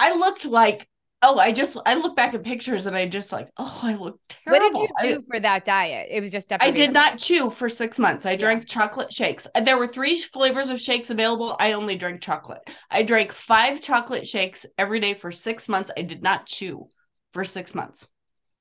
i 0.00 0.16
looked 0.16 0.44
like 0.44 0.88
oh 1.22 1.38
i 1.38 1.52
just 1.52 1.76
i 1.86 1.94
look 1.94 2.16
back 2.16 2.34
at 2.34 2.42
pictures 2.42 2.86
and 2.86 2.96
i 2.96 3.06
just 3.06 3.32
like 3.32 3.48
oh 3.56 3.80
i 3.82 3.94
look 3.94 4.18
terrible 4.28 4.66
what 4.66 4.72
did 4.72 4.80
you 4.80 5.14
do 5.14 5.18
I, 5.20 5.34
for 5.34 5.40
that 5.40 5.64
diet 5.64 6.08
it 6.10 6.20
was 6.20 6.30
just 6.30 6.52
i 6.60 6.70
did 6.70 6.92
not 6.92 7.18
chew 7.18 7.50
for 7.50 7.68
six 7.68 7.98
months 7.98 8.26
i 8.26 8.36
drank 8.36 8.62
yeah. 8.62 8.66
chocolate 8.66 9.12
shakes 9.12 9.46
there 9.62 9.78
were 9.78 9.86
three 9.86 10.16
flavors 10.16 10.70
of 10.70 10.80
shakes 10.80 11.10
available 11.10 11.56
i 11.58 11.72
only 11.72 11.96
drank 11.96 12.20
chocolate 12.20 12.62
i 12.90 13.02
drank 13.02 13.32
five 13.32 13.80
chocolate 13.80 14.26
shakes 14.26 14.66
every 14.78 15.00
day 15.00 15.14
for 15.14 15.30
six 15.30 15.68
months 15.68 15.90
i 15.96 16.02
did 16.02 16.22
not 16.22 16.46
chew 16.46 16.86
for 17.32 17.44
six 17.44 17.74
months 17.74 18.08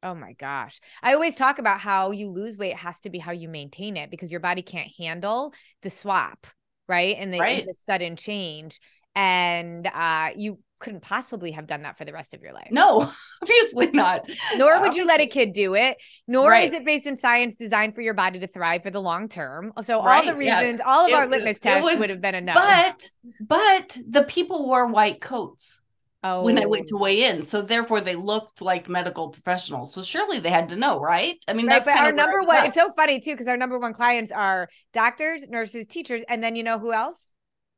Oh 0.02 0.16
my 0.16 0.32
gosh. 0.34 0.80
I 1.04 1.14
always 1.14 1.36
talk 1.36 1.60
about 1.60 1.82
how 1.82 2.12
you 2.12 2.30
lose 2.30 2.58
weight 2.58 2.78
has 2.78 3.02
to 3.02 3.10
be 3.10 3.20
how 3.20 3.34
you 3.34 3.50
maintain 3.50 3.98
it 3.98 4.10
because 4.10 4.32
your 4.32 4.40
body 4.40 4.62
can't 4.62 4.88
handle 4.98 5.54
the 5.82 5.90
swap, 5.90 6.48
right? 6.88 7.18
And 7.20 7.34
the, 7.34 7.40
right. 7.40 7.66
the 7.66 7.74
sudden 7.74 8.16
change. 8.16 8.80
And 9.14 9.86
uh, 9.86 10.30
you 10.38 10.60
couldn't 10.80 11.02
possibly 11.02 11.52
have 11.52 11.68
done 11.68 11.84
that 11.84 11.98
for 11.98 12.06
the 12.06 12.14
rest 12.14 12.34
of 12.34 12.42
your 12.42 12.54
life. 12.54 12.70
No, 12.72 13.12
obviously 13.42 13.92
not. 13.92 14.26
Nor 14.56 14.82
would 14.82 14.96
you 14.96 15.06
let 15.06 15.20
a 15.22 15.28
kid 15.28 15.54
do 15.54 15.76
it. 15.76 15.98
Nor 16.28 16.50
right. 16.50 16.68
is 16.68 16.74
it 16.74 16.86
based 16.86 17.06
in 17.06 17.18
science 17.18 17.58
designed 17.58 17.96
for 17.96 18.02
your 18.02 18.14
body 18.14 18.40
to 18.40 18.48
thrive 18.48 18.84
for 18.84 18.92
the 18.92 19.02
long 19.02 19.30
term. 19.30 19.74
So 19.82 20.04
right. 20.04 20.26
all 20.26 20.32
the 20.32 20.38
reasons, 20.38 20.80
yeah. 20.80 20.90
all 20.90 21.06
of 21.06 21.12
it, 21.12 21.16
our 21.16 21.28
litmus 21.28 21.60
tests 21.60 21.84
was, 21.84 22.00
would 22.00 22.10
have 22.10 22.22
been 22.22 22.36
enough. 22.36 22.56
But 22.56 23.10
but 23.40 23.98
the 24.08 24.24
people 24.24 24.66
wore 24.66 24.88
white 24.88 25.22
coats 25.22 25.82
oh. 26.24 26.44
when 26.44 26.62
I 26.62 26.66
went 26.66 26.84
oh. 26.84 26.90
to 26.90 26.96
oh. 26.96 27.04
weigh 27.04 27.24
in. 27.24 27.44
So 27.44 27.62
therefore 27.62 28.02
they 28.02 28.16
looked 28.16 28.62
like 28.62 28.90
medical 28.90 29.30
professionals. 29.30 29.94
So 29.94 30.02
surely 30.02 30.40
they 30.40 30.50
had 30.50 30.70
to 30.70 30.76
know, 30.76 31.00
right? 31.00 31.38
I 31.48 31.54
mean, 31.54 31.68
right, 31.68 31.84
that's 31.84 32.00
our 32.00 32.12
number 32.12 32.42
one. 32.42 32.58
At. 32.58 32.66
It's 32.68 32.76
so 32.76 32.92
funny 32.92 33.20
too, 33.20 33.32
because 33.32 33.48
our 33.48 33.58
number 33.58 33.80
one 33.80 33.94
clients 33.94 34.32
are 34.32 34.70
doctors, 34.94 35.48
nurses, 35.48 35.86
teachers, 35.88 36.24
and 36.28 36.44
then 36.44 36.56
you 36.56 36.64
know 36.64 36.80
who 36.80 36.94
else? 36.94 37.32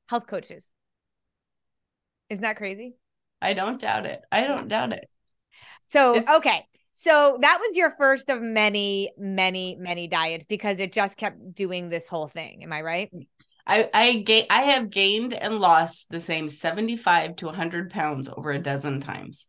Health 0.08 0.28
coaches. 0.28 0.72
Isn't 2.32 2.44
that 2.44 2.56
crazy? 2.56 2.96
I 3.42 3.54
don't 3.54 3.80
doubt 3.80 4.06
it. 4.06 4.22
I 4.32 4.48
don't 4.48 4.70
doubt 4.70 4.94
it. 4.94 5.06
So, 5.88 6.16
it's- 6.16 6.38
okay. 6.38 6.66
So 6.94 7.38
that 7.42 7.60
was 7.60 7.76
your 7.76 7.92
first 7.92 8.30
of 8.30 8.42
many, 8.42 9.12
many, 9.18 9.76
many 9.78 10.08
diets 10.08 10.46
because 10.46 10.80
it 10.80 10.94
just 10.94 11.18
kept 11.18 11.54
doing 11.54 11.90
this 11.90 12.08
whole 12.08 12.28
thing. 12.28 12.64
Am 12.64 12.72
I 12.72 12.82
right? 12.82 13.12
I 13.68 13.90
I 13.94 14.18
ga- 14.20 14.48
I 14.50 14.62
have 14.64 14.90
gained 14.90 15.34
and 15.34 15.60
lost 15.60 16.10
the 16.10 16.22
same 16.22 16.48
75 16.48 17.36
to 17.38 17.48
100 17.48 17.92
pounds 17.92 18.30
over 18.30 18.52
a 18.52 18.60
dozen 18.60 19.02
times. 19.02 19.48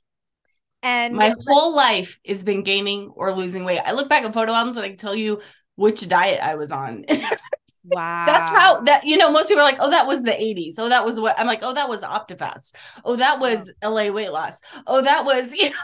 And 0.82 1.14
my 1.14 1.34
whole 1.46 1.74
life 1.74 2.18
has 2.26 2.42
been 2.42 2.62
gaining 2.62 3.12
or 3.14 3.32
losing 3.34 3.64
weight. 3.64 3.80
I 3.84 3.92
look 3.92 4.08
back 4.08 4.24
at 4.24 4.34
photo 4.34 4.52
albums 4.52 4.76
and 4.76 4.84
I 4.84 4.88
can 4.88 4.98
tell 4.98 5.14
you 5.14 5.40
which 5.76 6.08
diet 6.08 6.40
I 6.42 6.56
was 6.56 6.72
on. 6.72 7.04
wow. 7.84 8.26
That's 8.26 8.50
how 8.50 8.80
that 8.82 9.04
you 9.04 9.16
know, 9.16 9.30
most 9.30 9.48
people 9.48 9.62
are 9.62 9.66
like, 9.66 9.78
oh, 9.80 9.90
that 9.90 10.06
was 10.06 10.22
the 10.22 10.32
80s. 10.32 10.74
Oh, 10.78 10.88
that 10.88 11.04
was 11.04 11.20
what 11.20 11.38
I'm 11.38 11.46
like, 11.46 11.60
oh, 11.62 11.74
that 11.74 11.88
was 11.88 12.02
Optifast. 12.02 12.74
Oh, 13.04 13.16
that 13.16 13.40
was 13.40 13.72
LA 13.82 14.10
weight 14.10 14.32
loss. 14.32 14.60
Oh, 14.86 15.02
that 15.02 15.24
was, 15.24 15.52
you 15.60 15.70
know. 15.70 15.76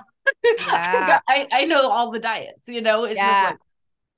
Yeah. 0.44 1.20
I, 1.28 1.48
I 1.50 1.64
know 1.64 1.88
all 1.88 2.10
the 2.10 2.18
diets, 2.18 2.68
you 2.68 2.82
know. 2.82 3.04
It's 3.04 3.16
yeah. 3.16 3.26
just 3.26 3.50
like 3.52 3.60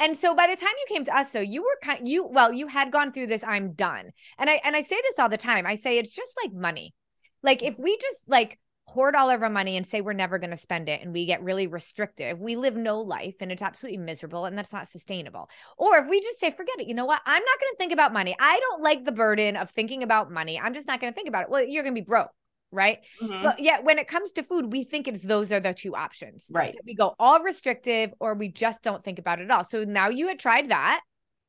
and 0.00 0.16
so 0.16 0.34
by 0.34 0.46
the 0.46 0.56
time 0.56 0.72
you 0.78 0.94
came 0.94 1.04
to 1.04 1.16
us, 1.16 1.30
so 1.30 1.40
you 1.40 1.62
were 1.62 1.78
kind 1.84 2.08
you 2.08 2.26
well, 2.26 2.52
you 2.52 2.66
had 2.66 2.90
gone 2.90 3.12
through 3.12 3.26
this, 3.26 3.44
I'm 3.44 3.74
done. 3.74 4.10
And 4.38 4.48
I 4.48 4.60
and 4.64 4.74
I 4.74 4.80
say 4.80 4.96
this 5.02 5.18
all 5.18 5.28
the 5.28 5.36
time. 5.36 5.66
I 5.66 5.74
say 5.74 5.98
it's 5.98 6.14
just 6.14 6.32
like 6.42 6.54
money. 6.54 6.94
Like 7.42 7.62
if 7.62 7.78
we 7.78 7.98
just 7.98 8.26
like 8.26 8.58
hoard 8.90 9.14
all 9.14 9.30
of 9.30 9.42
our 9.42 9.48
money 9.48 9.76
and 9.76 9.86
say 9.86 10.00
we're 10.00 10.12
never 10.12 10.38
going 10.38 10.50
to 10.50 10.56
spend 10.56 10.88
it 10.88 11.00
and 11.00 11.12
we 11.12 11.24
get 11.24 11.42
really 11.42 11.66
restrictive, 11.66 12.40
we 12.40 12.56
live 12.56 12.76
no 12.76 13.00
life 13.00 13.36
and 13.40 13.52
it's 13.52 13.62
absolutely 13.62 13.98
miserable 13.98 14.44
and 14.44 14.58
that's 14.58 14.72
not 14.72 14.88
sustainable. 14.88 15.48
Or 15.78 15.98
if 15.98 16.08
we 16.08 16.20
just 16.20 16.40
say, 16.40 16.50
forget 16.50 16.80
it, 16.80 16.88
you 16.88 16.94
know 16.94 17.04
what? 17.04 17.22
I'm 17.24 17.42
not 17.42 17.60
going 17.60 17.72
to 17.72 17.76
think 17.78 17.92
about 17.92 18.12
money. 18.12 18.34
I 18.38 18.58
don't 18.58 18.82
like 18.82 19.04
the 19.04 19.12
burden 19.12 19.56
of 19.56 19.70
thinking 19.70 20.02
about 20.02 20.32
money. 20.32 20.58
I'm 20.58 20.74
just 20.74 20.88
not 20.88 21.00
going 21.00 21.12
to 21.12 21.14
think 21.14 21.28
about 21.28 21.44
it. 21.44 21.50
Well, 21.50 21.64
you're 21.64 21.84
going 21.84 21.94
to 21.94 22.00
be 22.00 22.04
broke 22.04 22.30
right? 22.72 22.98
Mm-hmm. 23.20 23.42
But 23.42 23.58
yet 23.58 23.84
when 23.84 23.98
it 23.98 24.06
comes 24.06 24.30
to 24.32 24.44
food, 24.44 24.70
we 24.70 24.84
think 24.84 25.08
it's 25.08 25.24
those 25.24 25.52
are 25.52 25.58
the 25.58 25.74
two 25.74 25.96
options. 25.96 26.52
Right. 26.52 26.76
We 26.84 26.94
go 26.94 27.14
all 27.18 27.42
restrictive 27.42 28.12
or 28.20 28.34
we 28.34 28.48
just 28.48 28.84
don't 28.84 29.02
think 29.02 29.18
about 29.18 29.40
it 29.40 29.44
at 29.44 29.50
all. 29.50 29.64
So 29.64 29.82
now 29.82 30.08
you 30.08 30.28
had 30.28 30.38
tried 30.38 30.70
that. 30.70 31.00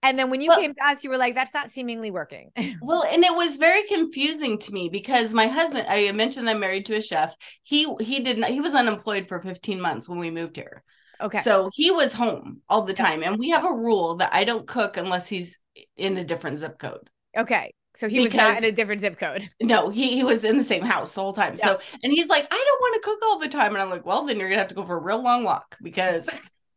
And 0.04 0.18
then 0.18 0.30
when 0.32 0.42
you 0.42 0.50
well, 0.50 0.60
came 0.60 0.74
to 0.74 0.86
us, 0.86 1.04
you 1.04 1.10
were 1.12 1.18
like, 1.18 1.36
that's 1.36 1.54
not 1.54 1.70
seemingly 1.70 2.10
working. 2.10 2.52
well, 2.82 3.04
and 3.04 3.24
it 3.24 3.36
was 3.36 3.58
very 3.58 3.84
confusing 3.84 4.58
to 4.60 4.74
me 4.74 4.90
because 4.90 5.34
my 5.34 5.48
husband, 5.48 5.86
I 5.88 6.12
mentioned 6.12 6.50
I'm 6.50 6.60
married 6.60 6.88
to 6.88 6.96
a 6.96 7.02
chef. 7.02 7.36
He 7.64 7.94
he 8.00 8.20
did 8.20 8.40
not 8.40 8.50
he 8.50 8.62
was 8.62 8.74
unemployed 8.74 9.28
for 9.28 9.40
15 9.40 9.80
months 9.80 10.10
when 10.10 10.20
we 10.20 10.32
moved 10.32 10.56
here. 10.56 10.84
Okay. 11.20 11.40
So 11.40 11.70
he 11.74 11.92
was 11.92 12.14
home 12.14 12.62
all 12.68 12.82
the 12.82 12.96
time. 12.96 13.22
And 13.22 13.38
we 13.38 13.50
have 13.50 13.64
a 13.64 13.74
rule 13.74 14.16
that 14.16 14.34
I 14.34 14.44
don't 14.44 14.66
cook 14.66 14.98
unless 14.98 15.28
he's 15.28 15.60
in 15.96 16.18
a 16.18 16.24
different 16.24 16.58
zip 16.58 16.80
code. 16.80 17.10
Okay. 17.38 17.74
So 17.96 18.10
he 18.10 18.24
because, 18.24 18.34
was 18.34 18.42
not 18.42 18.58
in 18.58 18.64
a 18.64 18.72
different 18.72 19.02
zip 19.02 19.20
code. 19.20 19.48
No, 19.62 19.90
he, 19.90 20.16
he 20.16 20.24
was 20.24 20.44
in 20.44 20.58
the 20.58 20.64
same 20.64 20.82
house 20.82 21.14
the 21.14 21.22
whole 21.22 21.34
time. 21.34 21.54
Yeah. 21.58 21.66
So, 21.66 21.80
and 22.02 22.12
he's 22.12 22.30
like, 22.30 22.48
I 22.50 22.66
don't 22.66 22.82
want 22.82 22.96
to 22.96 23.02
cook 23.02 23.20
all 23.24 23.38
the 23.38 23.50
time. 23.50 23.74
And 23.74 23.82
I'm 23.82 23.92
like, 23.92 24.06
well, 24.06 24.26
then 24.26 24.40
you're 24.40 24.48
going 24.48 24.58
to 24.58 24.62
have 24.62 24.70
to 24.70 24.76
go 24.76 24.86
for 24.86 24.98
a 24.98 25.02
real 25.02 25.22
long 25.22 25.44
walk 25.44 25.78
because, 25.84 26.34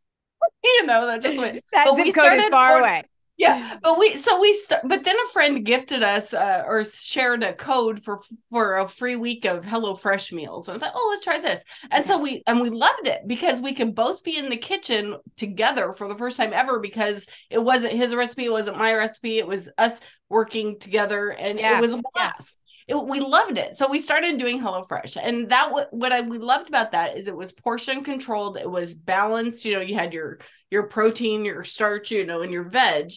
you 0.65 0.87
know, 0.87 1.07
that 1.07 1.23
just 1.23 1.39
went. 1.39 1.63
that 1.73 1.97
zip 1.97 2.15
code 2.15 2.35
is 2.35 2.47
far 2.49 2.81
away 2.81 3.05
yeah 3.37 3.77
but 3.83 3.99
we 3.99 4.15
so 4.17 4.41
we 4.41 4.57
but 4.85 5.05
then 5.05 5.17
a 5.17 5.33
friend 5.33 5.65
gifted 5.65 6.03
us 6.03 6.33
uh, 6.33 6.63
or 6.67 6.85
shared 6.85 7.43
a 7.43 7.53
code 7.53 8.03
for 8.03 8.21
for 8.51 8.79
a 8.79 8.89
free 8.89 9.17
week 9.17 9.45
of 9.45 9.65
HelloFresh 9.65 10.33
meals. 10.33 10.69
And 10.69 10.77
i 10.77 10.87
thought 10.87 10.95
oh 10.95 11.09
let's 11.11 11.25
try 11.25 11.39
this. 11.39 11.65
And 11.91 12.05
so 12.05 12.19
we 12.19 12.43
and 12.47 12.61
we 12.61 12.71
loved 12.71 13.07
it 13.07 13.23
because 13.27 13.61
we 13.61 13.75
could 13.75 13.95
both 13.95 14.23
be 14.23 14.39
in 14.39 14.49
the 14.49 14.57
kitchen 14.57 15.17
together 15.37 15.93
for 15.93 16.09
the 16.09 16.15
first 16.15 16.37
time 16.37 16.53
ever 16.53 16.79
because 16.79 17.29
it 17.51 17.63
wasn't 17.63 17.93
his 17.93 18.15
recipe 18.15 18.45
it 18.45 18.53
wasn't 18.53 18.79
my 18.79 18.95
recipe 18.95 19.39
it 19.39 19.47
was 19.47 19.71
us 19.79 20.01
working 20.29 20.79
together 20.79 21.29
and 21.31 21.59
yeah. 21.59 21.79
it 21.79 21.81
was 21.81 21.93
a 21.93 22.03
blast 22.13 22.63
it, 22.87 22.97
we 22.97 23.21
loved 23.21 23.57
it. 23.57 23.75
So 23.75 23.89
we 23.89 23.99
started 23.99 24.39
doing 24.39 24.61
HelloFresh, 24.61 25.17
and 25.23 25.49
that 25.49 25.73
what 25.73 25.93
what 25.93 26.13
I 26.13 26.21
we 26.21 26.39
loved 26.39 26.69
about 26.69 26.93
that 26.93 27.17
is 27.17 27.29
it 27.29 27.37
was 27.37 27.53
portion 27.53 28.05
controlled. 28.05 28.59
It 28.59 28.71
was 28.71 28.95
balanced. 28.95 29.65
You 29.65 29.75
know, 29.75 29.81
you 29.81 29.95
had 29.95 30.13
your 30.13 30.39
your 30.71 30.85
protein, 30.85 31.45
your 31.45 31.65
starch, 31.65 32.11
you 32.11 32.27
know, 32.27 32.43
and 32.43 32.53
your 32.53 32.65
veg, 32.65 33.13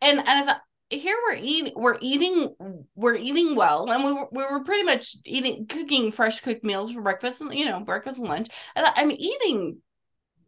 and 0.00 0.18
and 0.18 0.28
I 0.28 0.46
thought 0.46 0.62
here 0.90 1.16
we're 1.28 1.38
eating 1.40 1.72
we're 1.76 1.98
eating 2.00 2.54
we're 2.96 3.14
eating 3.14 3.54
well 3.54 3.90
and 3.90 4.04
we 4.04 4.12
were, 4.12 4.28
we 4.32 4.42
were 4.42 4.64
pretty 4.64 4.82
much 4.82 5.14
eating 5.24 5.66
cooking 5.66 6.10
fresh 6.10 6.40
cooked 6.40 6.64
meals 6.64 6.90
for 6.90 7.00
breakfast 7.00 7.40
and 7.40 7.54
you 7.54 7.64
know 7.64 7.78
breakfast 7.78 8.18
and 8.18 8.28
lunch 8.28 8.48
I 8.74 8.92
i'm 8.96 9.12
eating 9.12 9.78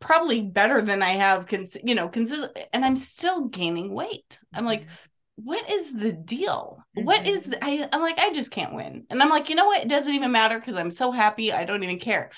probably 0.00 0.42
better 0.42 0.82
than 0.82 1.00
i 1.00 1.10
have 1.10 1.46
cons- 1.46 1.76
you 1.84 1.94
know 1.94 2.08
consistent 2.08 2.58
and 2.72 2.84
i'm 2.84 2.96
still 2.96 3.46
gaining 3.46 3.94
weight 3.94 4.40
i'm 4.52 4.66
like 4.66 4.82
mm-hmm 4.82 5.08
what 5.36 5.70
is 5.70 5.92
the 5.92 6.12
deal? 6.12 6.78
Mm-hmm. 6.96 7.06
What 7.06 7.26
is 7.26 7.44
the, 7.44 7.64
I, 7.64 7.88
I'm 7.92 8.00
like, 8.00 8.18
I 8.18 8.32
just 8.32 8.50
can't 8.50 8.74
win. 8.74 9.06
And 9.10 9.22
I'm 9.22 9.30
like, 9.30 9.48
you 9.48 9.54
know 9.54 9.66
what? 9.66 9.82
It 9.82 9.88
doesn't 9.88 10.14
even 10.14 10.32
matter 10.32 10.58
because 10.58 10.76
I'm 10.76 10.90
so 10.90 11.10
happy. 11.10 11.52
I 11.52 11.64
don't 11.64 11.82
even 11.82 11.98
care. 11.98 12.30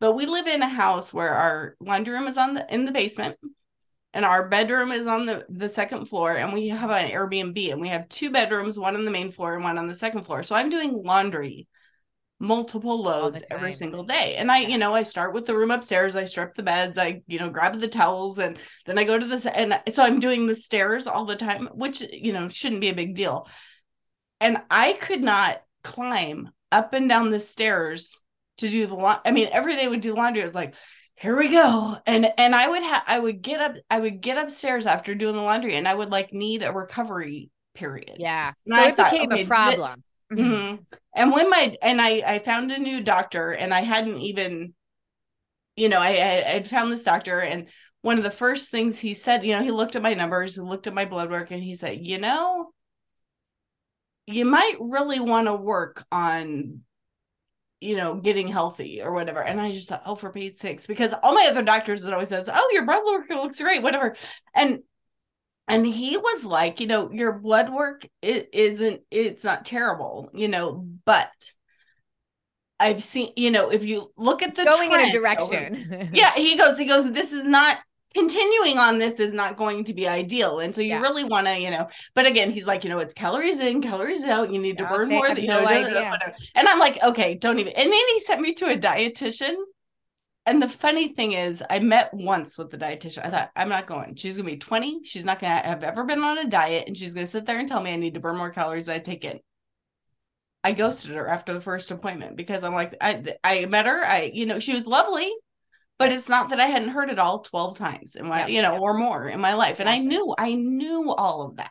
But 0.00 0.12
we 0.12 0.26
live 0.26 0.46
in 0.46 0.62
a 0.62 0.68
house 0.68 1.14
where 1.14 1.34
our 1.34 1.76
laundry 1.80 2.14
room 2.14 2.26
is 2.26 2.38
on 2.38 2.54
the 2.54 2.74
in 2.74 2.84
the 2.84 2.92
basement 2.92 3.36
and 4.12 4.24
our 4.24 4.48
bedroom 4.48 4.92
is 4.92 5.06
on 5.06 5.26
the 5.26 5.46
the 5.48 5.68
second 5.68 6.06
floor 6.06 6.32
and 6.32 6.52
we 6.52 6.68
have 6.68 6.90
an 6.90 7.10
Airbnb 7.10 7.72
and 7.72 7.80
we 7.80 7.88
have 7.88 8.08
two 8.08 8.30
bedrooms, 8.30 8.78
one 8.78 8.96
on 8.96 9.04
the 9.04 9.10
main 9.10 9.30
floor 9.30 9.54
and 9.54 9.64
one 9.64 9.78
on 9.78 9.86
the 9.86 9.94
second 9.94 10.22
floor. 10.22 10.42
So 10.42 10.56
I'm 10.56 10.70
doing 10.70 11.02
laundry 11.04 11.68
multiple 12.40 13.02
loads 13.02 13.44
every 13.50 13.74
single 13.74 14.02
day. 14.02 14.36
And 14.36 14.50
I, 14.50 14.60
you 14.60 14.78
know, 14.78 14.94
I 14.94 15.02
start 15.02 15.34
with 15.34 15.44
the 15.44 15.56
room 15.56 15.70
upstairs, 15.70 16.16
I 16.16 16.24
strip 16.24 16.54
the 16.54 16.62
beds, 16.62 16.96
I, 16.96 17.20
you 17.26 17.38
know, 17.38 17.50
grab 17.50 17.78
the 17.78 17.86
towels 17.86 18.38
and 18.38 18.58
then 18.86 18.98
I 18.98 19.04
go 19.04 19.18
to 19.18 19.26
this 19.26 19.44
and 19.44 19.78
so 19.92 20.02
I'm 20.02 20.18
doing 20.18 20.46
the 20.46 20.54
stairs 20.54 21.06
all 21.06 21.26
the 21.26 21.36
time, 21.36 21.68
which, 21.74 22.02
you 22.12 22.32
know, 22.32 22.48
shouldn't 22.48 22.80
be 22.80 22.88
a 22.88 22.94
big 22.94 23.14
deal. 23.14 23.46
And 24.40 24.56
I 24.70 24.94
could 24.94 25.22
not 25.22 25.62
climb 25.84 26.48
up 26.72 26.94
and 26.94 27.08
down 27.08 27.30
the 27.30 27.40
stairs 27.40 28.22
to 28.56 28.70
do 28.70 28.86
the 28.86 28.94
laundry. 28.94 29.22
I 29.26 29.30
mean, 29.32 29.48
every 29.52 29.76
day 29.76 29.86
would 29.86 30.00
do 30.00 30.14
laundry. 30.14 30.42
It 30.42 30.46
was 30.46 30.54
like, 30.54 30.74
here 31.16 31.36
we 31.36 31.48
go. 31.48 31.98
And 32.06 32.26
and 32.38 32.54
I 32.54 32.66
would 32.66 32.82
have 32.82 33.02
I 33.06 33.18
would 33.18 33.42
get 33.42 33.60
up, 33.60 33.74
I 33.90 34.00
would 34.00 34.22
get 34.22 34.38
upstairs 34.38 34.86
after 34.86 35.14
doing 35.14 35.36
the 35.36 35.42
laundry 35.42 35.76
and 35.76 35.86
I 35.86 35.94
would 35.94 36.10
like 36.10 36.32
need 36.32 36.62
a 36.62 36.72
recovery 36.72 37.50
period. 37.74 38.16
Yeah. 38.18 38.52
And 38.66 38.74
so 38.74 38.80
I 38.80 38.88
it 38.88 38.96
thought, 38.96 39.10
became 39.10 39.30
okay, 39.30 39.42
a 39.42 39.46
problem. 39.46 40.02
Mm-hmm. 40.32 40.42
mm-hmm. 40.42 40.82
And 41.14 41.32
when 41.32 41.50
my 41.50 41.76
and 41.82 42.00
I 42.00 42.22
I 42.24 42.38
found 42.38 42.70
a 42.70 42.78
new 42.78 43.00
doctor 43.00 43.50
and 43.50 43.74
I 43.74 43.80
hadn't 43.80 44.20
even, 44.20 44.74
you 45.76 45.88
know, 45.88 45.98
I 45.98 46.54
I 46.54 46.62
found 46.62 46.92
this 46.92 47.02
doctor 47.02 47.40
and 47.40 47.68
one 48.02 48.16
of 48.16 48.24
the 48.24 48.30
first 48.30 48.70
things 48.70 48.98
he 48.98 49.14
said, 49.14 49.44
you 49.44 49.54
know, 49.54 49.62
he 49.62 49.70
looked 49.70 49.96
at 49.96 50.02
my 50.02 50.14
numbers 50.14 50.56
and 50.56 50.68
looked 50.68 50.86
at 50.86 50.94
my 50.94 51.04
blood 51.04 51.30
work 51.30 51.50
and 51.50 51.62
he 51.62 51.74
said, 51.74 52.06
you 52.06 52.18
know, 52.18 52.72
you 54.26 54.44
might 54.44 54.76
really 54.80 55.20
want 55.20 55.48
to 55.48 55.56
work 55.56 56.04
on 56.10 56.80
you 57.80 57.96
know, 57.96 58.14
getting 58.16 58.46
healthy 58.46 59.00
or 59.00 59.12
whatever. 59.12 59.42
And 59.42 59.58
I 59.58 59.72
just 59.72 59.88
thought, 59.88 60.02
oh, 60.04 60.14
for 60.14 60.30
Pete's 60.30 60.60
sakes, 60.60 60.86
because 60.86 61.14
all 61.14 61.34
my 61.34 61.46
other 61.46 61.62
doctors 61.62 62.04
it 62.04 62.12
always 62.12 62.28
says, 62.28 62.50
oh, 62.52 62.70
your 62.72 62.84
blood 62.84 63.02
work 63.06 63.30
looks 63.30 63.60
great, 63.60 63.82
whatever. 63.82 64.16
And 64.54 64.80
and 65.70 65.86
he 65.86 66.16
was 66.16 66.44
like 66.44 66.80
you 66.80 66.86
know 66.86 67.10
your 67.10 67.32
blood 67.32 67.72
work 67.72 68.06
it 68.22 68.48
isn't 68.52 69.00
it's 69.10 69.44
not 69.44 69.64
terrible 69.64 70.30
you 70.34 70.48
know 70.48 70.86
but 71.04 71.30
i've 72.78 73.02
seen 73.02 73.32
you 73.36 73.50
know 73.50 73.70
if 73.70 73.84
you 73.84 74.10
look 74.16 74.42
at 74.42 74.54
the 74.54 74.64
going 74.64 74.92
in 74.92 75.00
a 75.00 75.12
direction. 75.12 76.10
Yeah 76.14 76.32
he 76.34 76.56
goes 76.56 76.78
he 76.78 76.86
goes 76.86 77.10
this 77.12 77.32
is 77.32 77.44
not 77.44 77.78
continuing 78.14 78.78
on 78.78 78.98
this 78.98 79.20
is 79.20 79.32
not 79.32 79.56
going 79.56 79.84
to 79.84 79.94
be 79.94 80.08
ideal. 80.08 80.58
And 80.58 80.74
so 80.74 80.80
you 80.80 80.88
yeah. 80.88 81.00
really 81.00 81.24
want 81.24 81.46
to 81.46 81.58
you 81.58 81.70
know 81.70 81.88
but 82.14 82.26
again 82.26 82.50
he's 82.50 82.66
like 82.66 82.82
you 82.84 82.90
know 82.90 82.98
it's 82.98 83.14
calories 83.14 83.60
in 83.60 83.80
calories 83.80 84.24
out 84.24 84.52
you 84.52 84.60
need 84.60 84.78
to 84.78 84.86
burn 84.86 85.08
more 85.08 85.28
you 85.28 85.46
know 85.46 85.62
no 85.62 86.18
and 86.56 86.68
i'm 86.68 86.78
like 86.78 87.00
okay 87.02 87.34
don't 87.34 87.58
even 87.60 87.72
and 87.74 87.92
then 87.92 88.08
he 88.08 88.18
sent 88.18 88.40
me 88.40 88.52
to 88.54 88.66
a 88.66 88.76
dietitian 88.76 89.54
and 90.50 90.60
the 90.60 90.68
funny 90.68 91.14
thing 91.14 91.30
is, 91.30 91.62
I 91.70 91.78
met 91.78 92.12
once 92.12 92.58
with 92.58 92.70
the 92.70 92.76
dietitian. 92.76 93.24
I 93.24 93.30
thought, 93.30 93.50
I'm 93.54 93.68
not 93.68 93.86
going. 93.86 94.16
She's 94.16 94.36
going 94.36 94.46
to 94.46 94.52
be 94.54 94.58
20. 94.58 95.04
She's 95.04 95.24
not 95.24 95.38
going 95.38 95.52
to 95.52 95.68
have 95.68 95.84
ever 95.84 96.02
been 96.02 96.24
on 96.24 96.38
a 96.38 96.48
diet. 96.48 96.88
And 96.88 96.96
she's 96.96 97.14
going 97.14 97.24
to 97.24 97.30
sit 97.30 97.46
there 97.46 97.60
and 97.60 97.68
tell 97.68 97.80
me 97.80 97.92
I 97.92 97.96
need 97.96 98.14
to 98.14 98.20
burn 98.20 98.36
more 98.36 98.50
calories 98.50 98.88
I 98.88 98.98
take 98.98 99.24
in. 99.24 99.38
I 100.64 100.72
ghosted 100.72 101.12
her 101.12 101.28
after 101.28 101.54
the 101.54 101.60
first 101.60 101.92
appointment 101.92 102.36
because 102.36 102.64
I'm 102.64 102.74
like, 102.74 102.96
I, 103.00 103.36
I 103.44 103.66
met 103.66 103.86
her. 103.86 104.04
I, 104.04 104.32
you 104.34 104.44
know, 104.44 104.58
she 104.58 104.72
was 104.72 104.88
lovely, 104.88 105.32
but 106.00 106.10
it's 106.10 106.28
not 106.28 106.48
that 106.48 106.58
I 106.58 106.66
hadn't 106.66 106.88
heard 106.88 107.10
it 107.10 107.20
all 107.20 107.42
12 107.42 107.78
times 107.78 108.16
in 108.16 108.26
my, 108.26 108.40
yeah, 108.40 108.46
you 108.48 108.62
know, 108.62 108.72
yeah. 108.72 108.80
or 108.80 108.94
more 108.94 109.28
in 109.28 109.40
my 109.40 109.54
life. 109.54 109.78
And 109.78 109.88
I 109.88 109.98
knew, 109.98 110.34
I 110.36 110.54
knew 110.54 111.12
all 111.12 111.42
of 111.42 111.58
that. 111.58 111.70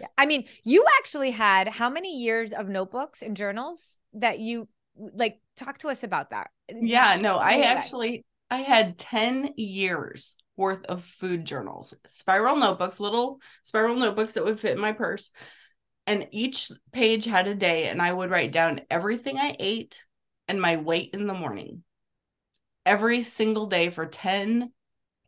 Yeah. 0.00 0.08
I 0.18 0.26
mean, 0.26 0.44
you 0.64 0.84
actually 0.98 1.30
had 1.30 1.68
how 1.68 1.88
many 1.88 2.18
years 2.18 2.52
of 2.52 2.68
notebooks 2.68 3.22
and 3.22 3.36
journals 3.36 3.98
that 4.14 4.40
you 4.40 4.66
like 4.96 5.38
talk 5.56 5.78
to 5.78 5.88
us 5.88 6.02
about 6.02 6.30
that 6.30 6.50
yeah 6.72 7.16
no 7.20 7.36
i 7.36 7.60
actually 7.60 8.24
i 8.50 8.58
had 8.58 8.98
10 8.98 9.54
years 9.56 10.36
worth 10.56 10.84
of 10.86 11.02
food 11.02 11.44
journals 11.44 11.94
spiral 12.08 12.56
notebooks 12.56 13.00
little 13.00 13.40
spiral 13.62 13.96
notebooks 13.96 14.34
that 14.34 14.44
would 14.44 14.58
fit 14.58 14.72
in 14.72 14.80
my 14.80 14.92
purse 14.92 15.30
and 16.06 16.26
each 16.30 16.70
page 16.92 17.24
had 17.24 17.46
a 17.46 17.54
day 17.54 17.88
and 17.88 18.02
i 18.02 18.12
would 18.12 18.30
write 18.30 18.52
down 18.52 18.80
everything 18.90 19.38
i 19.38 19.54
ate 19.58 20.04
and 20.48 20.60
my 20.60 20.76
weight 20.76 21.10
in 21.12 21.26
the 21.26 21.34
morning 21.34 21.82
every 22.84 23.22
single 23.22 23.66
day 23.66 23.90
for 23.90 24.06
10 24.06 24.72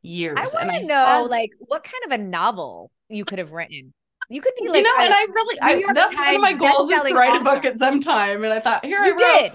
years 0.03 0.39
i 0.39 0.47
want 0.55 0.71
to 0.71 0.87
know 0.87 1.27
like 1.31 1.53
what 1.59 1.85
kind 1.85 2.05
of 2.07 2.13
a 2.13 2.23
novel 2.23 2.91
you 3.09 3.25
could 3.25 3.39
have 3.39 3.53
written 3.53 3.93
you 4.31 4.41
could 4.41 4.53
be 4.61 4.69
like, 4.69 4.77
you 4.77 4.83
know, 4.85 4.93
and 5.01 5.13
I 5.13 5.27
really, 5.35 5.59
I, 5.61 5.93
that's 5.93 6.17
one 6.17 6.37
of 6.37 6.41
my 6.41 6.53
goals 6.53 6.89
is 6.89 7.03
to 7.03 7.15
write 7.15 7.31
author. 7.31 7.41
a 7.41 7.43
book 7.43 7.65
at 7.65 7.77
some 7.77 8.01
time. 8.01 8.45
And 8.45 8.53
I 8.53 8.61
thought, 8.61 8.85
here 8.85 9.05
you 9.05 9.15
I 9.15 9.19
did. 9.19 9.53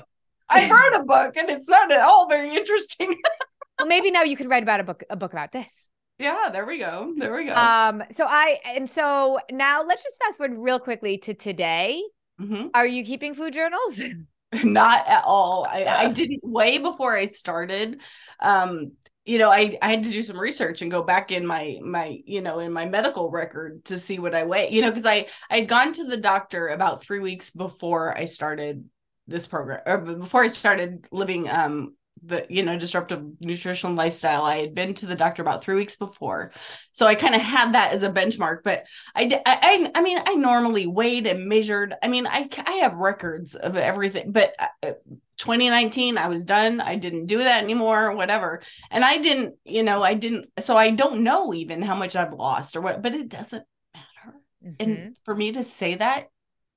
I 0.49 0.69
wrote 0.69 1.01
a 1.01 1.03
book, 1.03 1.37
and 1.37 1.49
it's 1.49 1.67
not 1.67 1.91
at 1.91 2.01
all 2.01 2.27
very 2.29 2.55
interesting. 2.55 3.15
well, 3.79 3.87
maybe 3.87 4.11
now 4.11 4.23
you 4.23 4.35
could 4.35 4.49
write 4.49 4.63
about 4.63 4.79
a 4.79 4.83
book 4.83 5.03
a 5.09 5.15
book 5.15 5.33
about 5.33 5.51
this. 5.51 5.89
Yeah, 6.17 6.49
there 6.51 6.65
we 6.65 6.77
go. 6.77 7.13
There 7.17 7.33
we 7.33 7.45
go. 7.45 7.55
Um, 7.55 8.03
so 8.11 8.25
I 8.27 8.59
and 8.65 8.89
so 8.89 9.39
now 9.51 9.83
let's 9.83 10.03
just 10.03 10.21
fast 10.23 10.37
forward 10.37 10.57
real 10.57 10.79
quickly 10.79 11.17
to 11.19 11.33
today. 11.33 12.01
Mhm. 12.39 12.69
Are 12.73 12.87
you 12.87 13.03
keeping 13.03 13.33
food 13.33 13.53
journals? 13.53 14.01
Not 14.63 15.07
at 15.07 15.23
all. 15.25 15.65
I, 15.69 15.83
I 15.83 16.07
didn't 16.13 16.41
way 16.43 16.77
before 16.77 17.15
I 17.15 17.25
started. 17.25 18.01
Um, 18.39 18.93
you 19.25 19.39
know, 19.39 19.49
I, 19.49 19.77
I 19.81 19.89
had 19.89 20.03
to 20.03 20.11
do 20.11 20.21
some 20.21 20.39
research 20.39 20.83
and 20.83 20.91
go 20.91 21.01
back 21.01 21.31
in 21.31 21.45
my 21.47 21.79
my, 21.81 22.19
you 22.25 22.41
know, 22.41 22.59
in 22.59 22.71
my 22.71 22.85
medical 22.85 23.31
record 23.31 23.83
to 23.85 23.97
see 23.97 24.19
what 24.19 24.35
I 24.35 24.43
weigh, 24.43 24.69
you 24.69 24.81
know, 24.81 24.89
because 24.89 25.05
I 25.05 25.25
I 25.49 25.59
had 25.59 25.67
gone 25.67 25.93
to 25.93 26.05
the 26.05 26.17
doctor 26.17 26.67
about 26.67 27.01
three 27.01 27.19
weeks 27.19 27.49
before 27.49 28.15
I 28.15 28.25
started 28.25 28.87
this 29.27 29.47
program 29.47 29.81
or 29.85 29.97
before 29.97 30.43
I 30.43 30.47
started 30.47 31.07
living 31.11 31.49
um 31.49 31.95
the 32.23 32.45
you 32.49 32.63
know 32.63 32.77
disruptive 32.77 33.21
nutrition 33.41 33.95
lifestyle 33.95 34.43
i 34.43 34.55
had 34.55 34.73
been 34.73 34.93
to 34.93 35.05
the 35.05 35.15
doctor 35.15 35.41
about 35.41 35.61
three 35.63 35.75
weeks 35.75 35.95
before. 35.97 36.51
So 36.93 37.05
i 37.05 37.13
kind 37.15 37.35
of 37.35 37.41
had 37.41 37.73
that 37.73 37.91
as 37.93 38.03
a 38.03 38.09
benchmark 38.09 38.59
but 38.63 38.85
I, 39.15 39.41
I 39.45 39.91
i 39.93 40.01
mean 40.01 40.19
i 40.25 40.35
normally 40.35 40.87
weighed 40.87 41.27
and 41.27 41.47
measured. 41.47 41.93
I 42.01 42.07
mean 42.07 42.25
i 42.25 42.49
i 42.65 42.71
have 42.83 42.95
records 42.95 43.55
of 43.55 43.75
everything 43.75 44.31
but 44.31 44.55
uh, 44.83 44.93
2019 45.37 46.17
i 46.17 46.27
was 46.29 46.45
done. 46.45 46.79
I 46.79 46.95
didn't 46.95 47.25
do 47.25 47.39
that 47.39 47.63
anymore 47.63 48.15
whatever. 48.15 48.61
And 48.89 49.03
i 49.03 49.17
didn't 49.17 49.55
you 49.65 49.83
know 49.83 50.01
i 50.01 50.13
didn't 50.13 50.47
so 50.59 50.77
i 50.77 50.91
don't 50.91 51.21
know 51.21 51.53
even 51.53 51.81
how 51.81 51.95
much 51.95 52.15
i've 52.15 52.33
lost 52.33 52.75
or 52.77 52.81
what 52.81 53.01
but 53.01 53.13
it 53.13 53.27
doesn't 53.27 53.65
matter. 53.93 54.37
Mhm. 54.65 54.75
and 54.79 55.17
for 55.25 55.35
me 55.35 55.51
to 55.51 55.63
say 55.63 55.95
that 55.95 56.29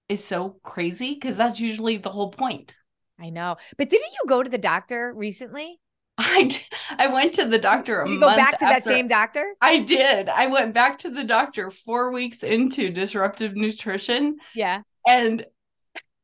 is 0.08 0.24
so 0.24 0.58
crazy 0.62 1.14
because 1.14 1.36
that's 1.36 1.60
usually 1.60 1.96
the 1.96 2.10
whole 2.10 2.30
point 2.30 2.74
I 3.20 3.30
know. 3.30 3.56
But 3.76 3.90
didn't 3.90 4.12
you 4.12 4.28
go 4.28 4.42
to 4.42 4.50
the 4.50 4.58
doctor 4.58 5.12
recently? 5.14 5.80
I 6.18 6.50
I 6.98 7.06
went 7.08 7.34
to 7.34 7.46
the 7.46 7.58
doctor 7.58 8.02
a 8.02 8.08
you 8.08 8.20
go 8.20 8.26
back 8.26 8.58
to 8.58 8.64
that 8.64 8.82
same 8.82 9.08
doctor? 9.08 9.54
I 9.60 9.78
did. 9.78 10.28
I 10.28 10.46
went 10.46 10.74
back 10.74 10.98
to 10.98 11.10
the 11.10 11.24
doctor 11.24 11.70
4 11.70 12.12
weeks 12.12 12.42
into 12.42 12.90
disruptive 12.90 13.54
nutrition 13.56 14.36
Yeah. 14.54 14.82
and 15.06 15.44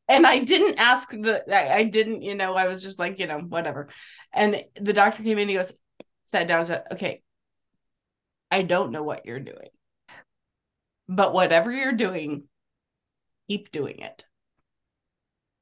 and 0.09 0.27
I 0.27 0.39
didn't 0.41 0.79
ask 0.79 1.11
the 1.11 1.45
I, 1.53 1.79
I 1.79 1.83
didn't, 1.85 2.23
you 2.23 2.35
know, 2.35 2.55
I 2.55 2.69
was 2.69 2.83
just 2.83 2.99
like, 2.99 3.19
you 3.19 3.27
know, 3.27 3.39
whatever. 3.39 3.89
And 4.33 4.63
the 4.81 4.93
doctor 4.93 5.23
came 5.23 5.39
in 5.39 5.49
he 5.49 5.55
goes 5.55 5.73
sat 6.25 6.49
down 6.49 6.59
and 6.59 6.67
said, 6.67 6.85
"Okay, 6.93 7.23
I 8.51 8.63
don't 8.63 8.93
know 8.93 9.03
what 9.03 9.27
you're 9.27 9.41
doing. 9.41 9.69
But 11.09 11.35
whatever 11.35 11.71
you're 11.71 11.93
doing, 11.93 12.45
keep 13.49 13.71
doing 13.73 14.01
it." 14.01 14.25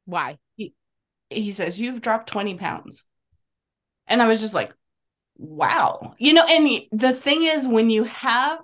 Why? 0.04 0.38
he 0.56 0.74
he 1.30 1.52
says 1.52 1.80
you've 1.80 2.00
dropped 2.02 2.28
20 2.28 2.56
pounds 2.56 3.04
and 4.06 4.20
i 4.20 4.28
was 4.28 4.40
just 4.40 4.54
like 4.54 4.72
wow 5.36 6.12
you 6.18 6.34
know 6.34 6.44
and 6.44 6.82
the 6.92 7.12
thing 7.14 7.44
is 7.44 7.66
when 7.66 7.88
you 7.88 8.04
have 8.04 8.60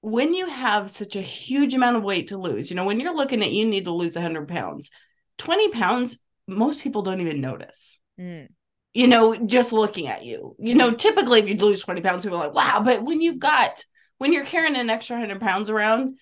when 0.00 0.34
you 0.34 0.46
have 0.46 0.90
such 0.90 1.16
a 1.16 1.20
huge 1.20 1.74
amount 1.74 1.96
of 1.96 2.04
weight 2.04 2.28
to 2.28 2.38
lose 2.38 2.70
you 2.70 2.76
know 2.76 2.84
when 2.84 3.00
you're 3.00 3.16
looking 3.16 3.42
at 3.42 3.52
you 3.52 3.64
need 3.64 3.86
to 3.86 3.90
lose 3.92 4.14
100 4.14 4.46
pounds 4.46 4.90
20 5.38 5.70
pounds 5.70 6.20
most 6.46 6.80
people 6.82 7.02
don't 7.02 7.20
even 7.20 7.40
notice 7.40 7.98
Mm. 8.18 8.48
you 8.94 9.08
know 9.08 9.36
just 9.36 9.74
looking 9.74 10.06
at 10.06 10.24
you 10.24 10.56
you 10.58 10.74
know 10.74 10.90
typically 10.92 11.38
if 11.40 11.46
you 11.48 11.56
lose 11.56 11.82
20 11.82 12.00
pounds 12.00 12.24
people 12.24 12.38
are 12.38 12.46
like 12.46 12.54
wow 12.54 12.80
but 12.82 13.02
when 13.02 13.20
you've 13.20 13.38
got 13.38 13.82
when 14.16 14.32
you're 14.32 14.46
carrying 14.46 14.74
an 14.74 14.88
extra 14.88 15.16
100 15.18 15.38
pounds 15.38 15.68
around 15.68 16.18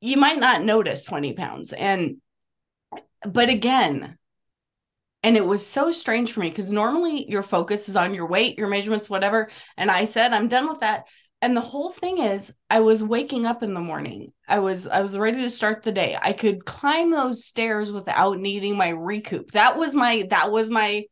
you 0.00 0.16
might 0.16 0.38
not 0.38 0.64
notice 0.64 1.04
20 1.04 1.32
pounds. 1.34 1.72
And 1.72 2.16
but 3.26 3.48
again 3.48 4.16
and 5.22 5.36
it 5.36 5.44
was 5.44 5.66
so 5.66 5.92
strange 5.92 6.32
for 6.32 6.40
me 6.40 6.48
because 6.48 6.72
normally 6.72 7.30
your 7.30 7.42
focus 7.42 7.88
is 7.88 7.96
on 7.96 8.14
your 8.14 8.26
weight 8.26 8.58
your 8.58 8.68
measurements 8.68 9.10
whatever. 9.10 9.48
And 9.76 9.90
i 9.90 10.04
said 10.04 10.32
i'm 10.32 10.48
done 10.48 10.68
with 10.68 10.80
that. 10.80 11.04
And 11.42 11.56
the 11.56 11.60
whole 11.62 11.90
thing 11.90 12.18
is 12.18 12.52
i 12.68 12.80
was 12.80 13.02
waking 13.04 13.46
up 13.46 13.62
in 13.62 13.74
the 13.74 13.80
morning. 13.80 14.32
I 14.48 14.60
was 14.60 14.86
i 14.86 15.02
was 15.02 15.16
ready 15.18 15.42
to 15.42 15.50
start 15.50 15.82
the 15.82 15.92
day. 15.92 16.16
I 16.20 16.32
could 16.32 16.64
climb 16.64 17.10
those 17.10 17.44
stairs 17.44 17.92
without 17.92 18.38
needing 18.38 18.76
my 18.76 18.88
recoup. 18.90 19.52
That 19.52 19.76
was 19.76 19.94
my 19.94 20.26
that 20.30 20.50
was 20.50 20.70
my 20.70 21.04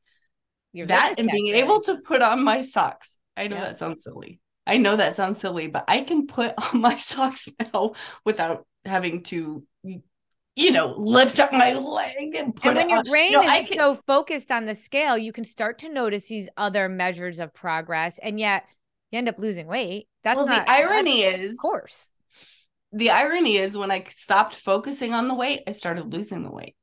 Your 0.72 0.86
that 0.86 1.14
and 1.18 1.28
being 1.30 1.54
able 1.54 1.80
to 1.82 1.98
put 1.98 2.22
on 2.22 2.42
my 2.44 2.62
socks. 2.62 3.16
I 3.36 3.48
know 3.48 3.56
Yeah. 3.56 3.64
that 3.64 3.78
sounds 3.78 4.02
silly. 4.02 4.40
I 4.66 4.76
know 4.76 4.96
that 4.96 5.16
sounds 5.16 5.38
silly 5.40 5.66
but 5.68 5.84
i 5.88 6.02
can 6.02 6.26
put 6.26 6.52
on 6.74 6.80
my 6.80 6.96
socks 6.98 7.48
now 7.58 7.92
without 8.24 8.66
having 8.88 9.22
to 9.24 9.64
you 10.56 10.72
know 10.72 10.94
lift 10.98 11.38
up 11.38 11.52
my 11.52 11.72
leg 11.74 12.34
and 12.34 12.54
put 12.54 12.76
and 12.76 12.76
when 12.76 12.88
it 12.88 12.90
your 12.90 12.98
on. 12.98 13.04
brain 13.04 13.32
know, 13.32 13.42
is 13.42 13.68
can- 13.68 13.78
so 13.78 13.94
focused 14.06 14.50
on 14.50 14.66
the 14.66 14.74
scale, 14.74 15.16
you 15.16 15.32
can 15.32 15.44
start 15.44 15.78
to 15.80 15.88
notice 15.88 16.28
these 16.28 16.48
other 16.56 16.88
measures 16.88 17.38
of 17.38 17.54
progress, 17.54 18.18
and 18.22 18.40
yet 18.40 18.64
you 19.10 19.18
end 19.18 19.28
up 19.28 19.38
losing 19.38 19.66
weight. 19.66 20.08
That's 20.24 20.36
well 20.36 20.46
not 20.46 20.66
the 20.66 20.72
irony 20.72 21.22
is 21.22 21.52
of 21.52 21.58
course. 21.62 22.08
the 22.92 23.10
irony 23.10 23.56
is 23.56 23.76
when 23.76 23.90
I 23.90 24.02
stopped 24.08 24.56
focusing 24.56 25.14
on 25.14 25.28
the 25.28 25.34
weight, 25.34 25.62
I 25.66 25.72
started 25.72 26.12
losing 26.12 26.42
the 26.42 26.50
weight. 26.50 26.74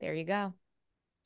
There 0.00 0.14
you 0.14 0.24
go. 0.24 0.54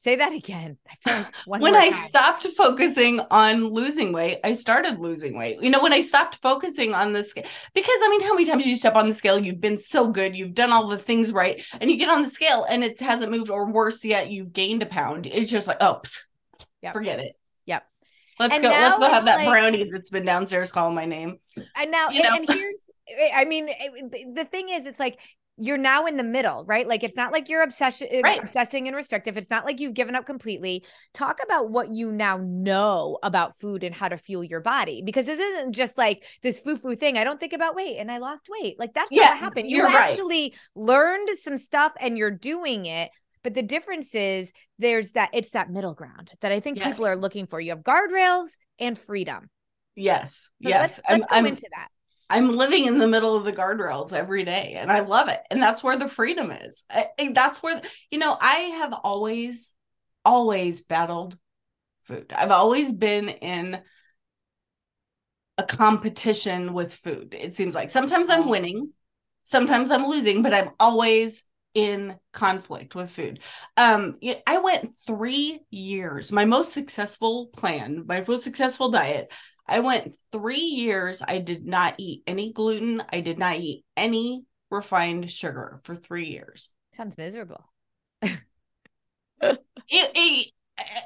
Say 0.06 0.14
that 0.14 0.32
again. 0.32 0.78
I 0.88 0.94
feel 1.10 1.26
like 1.48 1.60
when 1.62 1.74
I 1.74 1.90
time. 1.90 1.92
stopped 1.92 2.46
focusing 2.56 3.18
on 3.18 3.64
losing 3.74 4.12
weight, 4.12 4.38
I 4.44 4.52
started 4.52 5.00
losing 5.00 5.36
weight. 5.36 5.60
You 5.60 5.68
know, 5.68 5.82
when 5.82 5.92
I 5.92 5.98
stopped 6.00 6.36
focusing 6.36 6.94
on 6.94 7.12
the 7.12 7.24
scale, 7.24 7.42
because 7.74 7.98
I 8.04 8.08
mean, 8.10 8.20
how 8.22 8.32
many 8.34 8.44
times 8.46 8.62
do 8.62 8.70
you 8.70 8.76
step 8.76 8.94
on 8.94 9.08
the 9.08 9.12
scale? 9.12 9.36
You've 9.44 9.60
been 9.60 9.78
so 9.78 10.06
good, 10.08 10.36
you've 10.36 10.54
done 10.54 10.70
all 10.70 10.86
the 10.86 10.96
things 10.96 11.32
right, 11.32 11.60
and 11.80 11.90
you 11.90 11.96
get 11.96 12.08
on 12.08 12.22
the 12.22 12.28
scale 12.28 12.64
and 12.68 12.84
it 12.84 13.00
hasn't 13.00 13.32
moved, 13.32 13.50
or 13.50 13.66
worse 13.68 14.04
yet, 14.04 14.30
you've 14.30 14.52
gained 14.52 14.84
a 14.84 14.86
pound. 14.86 15.26
It's 15.26 15.50
just 15.50 15.66
like, 15.66 15.78
oh, 15.80 16.02
Yep. 16.82 16.92
forget 16.94 17.18
it. 17.18 17.32
Yep. 17.64 17.82
Let's 18.38 18.54
And 18.54 18.62
go. 18.62 18.68
Let's 18.68 18.98
go 19.00 19.08
have 19.10 19.24
that 19.24 19.38
like- 19.38 19.48
brownie 19.48 19.90
that's 19.90 20.10
been 20.10 20.24
downstairs 20.24 20.70
calling 20.70 20.94
my 20.94 21.06
name. 21.06 21.40
and 21.76 21.90
now 21.90 22.10
and, 22.10 22.48
here's 22.48 22.90
i 23.34 23.44
mean 23.44 23.66
the 24.34 24.44
thing 24.44 24.68
is 24.68 24.86
it's 24.86 25.00
like 25.00 25.18
you're 25.58 25.78
now 25.78 26.04
in 26.06 26.16
the 26.16 26.22
middle 26.22 26.64
right 26.66 26.86
like 26.86 27.02
it's 27.02 27.16
not 27.16 27.32
like 27.32 27.48
you're 27.48 27.62
obsession 27.62 28.08
uh, 28.12 28.20
Right. 28.22 28.40
obsessing 28.40 28.86
and 28.86 28.96
restrictive 28.96 29.38
it's 29.38 29.50
not 29.50 29.64
like 29.64 29.80
you've 29.80 29.94
given 29.94 30.14
up 30.14 30.26
completely 30.26 30.84
talk 31.14 31.40
about 31.42 31.70
what 31.70 31.88
you 31.90 32.12
now 32.12 32.38
know 32.42 33.18
about 33.22 33.58
food 33.58 33.82
and 33.82 33.94
how 33.94 34.08
to 34.08 34.18
fuel 34.18 34.44
your 34.44 34.60
body 34.60 35.02
because 35.02 35.26
this 35.26 35.38
isn't 35.38 35.72
just 35.72 35.96
like 35.96 36.24
this 36.42 36.60
foo-foo 36.60 36.94
thing 36.94 37.16
i 37.16 37.24
don't 37.24 37.40
think 37.40 37.52
about 37.54 37.74
weight 37.74 37.96
and 37.98 38.10
i 38.10 38.18
lost 38.18 38.48
weight 38.50 38.78
like 38.78 38.92
that's 38.94 39.10
not 39.10 39.30
what 39.30 39.38
happened 39.38 39.70
you 39.70 39.78
you're 39.78 39.86
right. 39.86 40.10
actually 40.10 40.54
learned 40.74 41.28
some 41.40 41.56
stuff 41.58 41.92
and 42.00 42.18
you're 42.18 42.30
doing 42.30 42.86
it 42.86 43.10
but 43.42 43.54
the 43.54 43.62
difference 43.62 44.14
is 44.14 44.52
there's 44.78 45.12
that 45.12 45.30
it's 45.32 45.50
that 45.50 45.70
middle 45.70 45.94
ground 45.94 46.32
that 46.40 46.52
i 46.52 46.60
think 46.60 46.80
people 46.80 47.06
are 47.06 47.16
looking 47.16 47.46
for 47.46 47.60
you 47.60 47.70
have 47.70 47.80
guardrails 47.80 48.58
and 48.78 48.98
freedom 48.98 49.48
Yes. 49.94 50.50
so 50.62 50.68
yes. 50.68 51.00
let's, 51.08 51.10
let's 51.20 51.30
go 51.30 51.36
I'm, 51.36 51.46
into 51.46 51.66
that 51.74 51.88
I'm 52.28 52.56
living 52.56 52.86
in 52.86 52.98
the 52.98 53.06
middle 53.06 53.36
of 53.36 53.44
the 53.44 53.52
guardrails 53.52 54.12
every 54.12 54.44
day 54.44 54.74
and 54.76 54.90
I 54.90 55.00
love 55.00 55.28
it. 55.28 55.40
And 55.50 55.62
that's 55.62 55.84
where 55.84 55.96
the 55.96 56.08
freedom 56.08 56.50
is. 56.50 56.82
I, 56.90 57.08
that's 57.32 57.62
where, 57.62 57.80
you 58.10 58.18
know, 58.18 58.36
I 58.40 58.56
have 58.78 58.92
always, 58.92 59.72
always 60.24 60.82
battled 60.82 61.38
food. 62.04 62.32
I've 62.36 62.50
always 62.50 62.92
been 62.92 63.28
in 63.28 63.80
a 65.58 65.62
competition 65.62 66.72
with 66.72 66.94
food. 66.94 67.34
It 67.38 67.54
seems 67.54 67.74
like 67.74 67.90
sometimes 67.90 68.28
I'm 68.28 68.48
winning, 68.48 68.90
sometimes 69.44 69.90
I'm 69.90 70.06
losing, 70.06 70.42
but 70.42 70.52
I'm 70.52 70.70
always 70.78 71.44
in 71.74 72.16
conflict 72.32 72.94
with 72.94 73.10
food. 73.10 73.40
Um, 73.76 74.18
I 74.46 74.58
went 74.58 74.98
three 75.06 75.60
years, 75.70 76.32
my 76.32 76.44
most 76.44 76.72
successful 76.72 77.48
plan, 77.56 78.04
my 78.06 78.24
most 78.26 78.44
successful 78.44 78.90
diet. 78.90 79.32
I 79.68 79.80
went 79.80 80.16
three 80.32 80.58
years. 80.58 81.22
I 81.26 81.38
did 81.38 81.66
not 81.66 81.94
eat 81.98 82.22
any 82.26 82.52
gluten. 82.52 83.02
I 83.12 83.20
did 83.20 83.38
not 83.38 83.56
eat 83.56 83.84
any 83.96 84.44
refined 84.70 85.30
sugar 85.30 85.80
for 85.84 85.94
three 85.94 86.26
years. 86.26 86.72
sounds 86.92 87.16
miserable 87.16 87.64
It, 89.88 90.10
it 90.14 90.52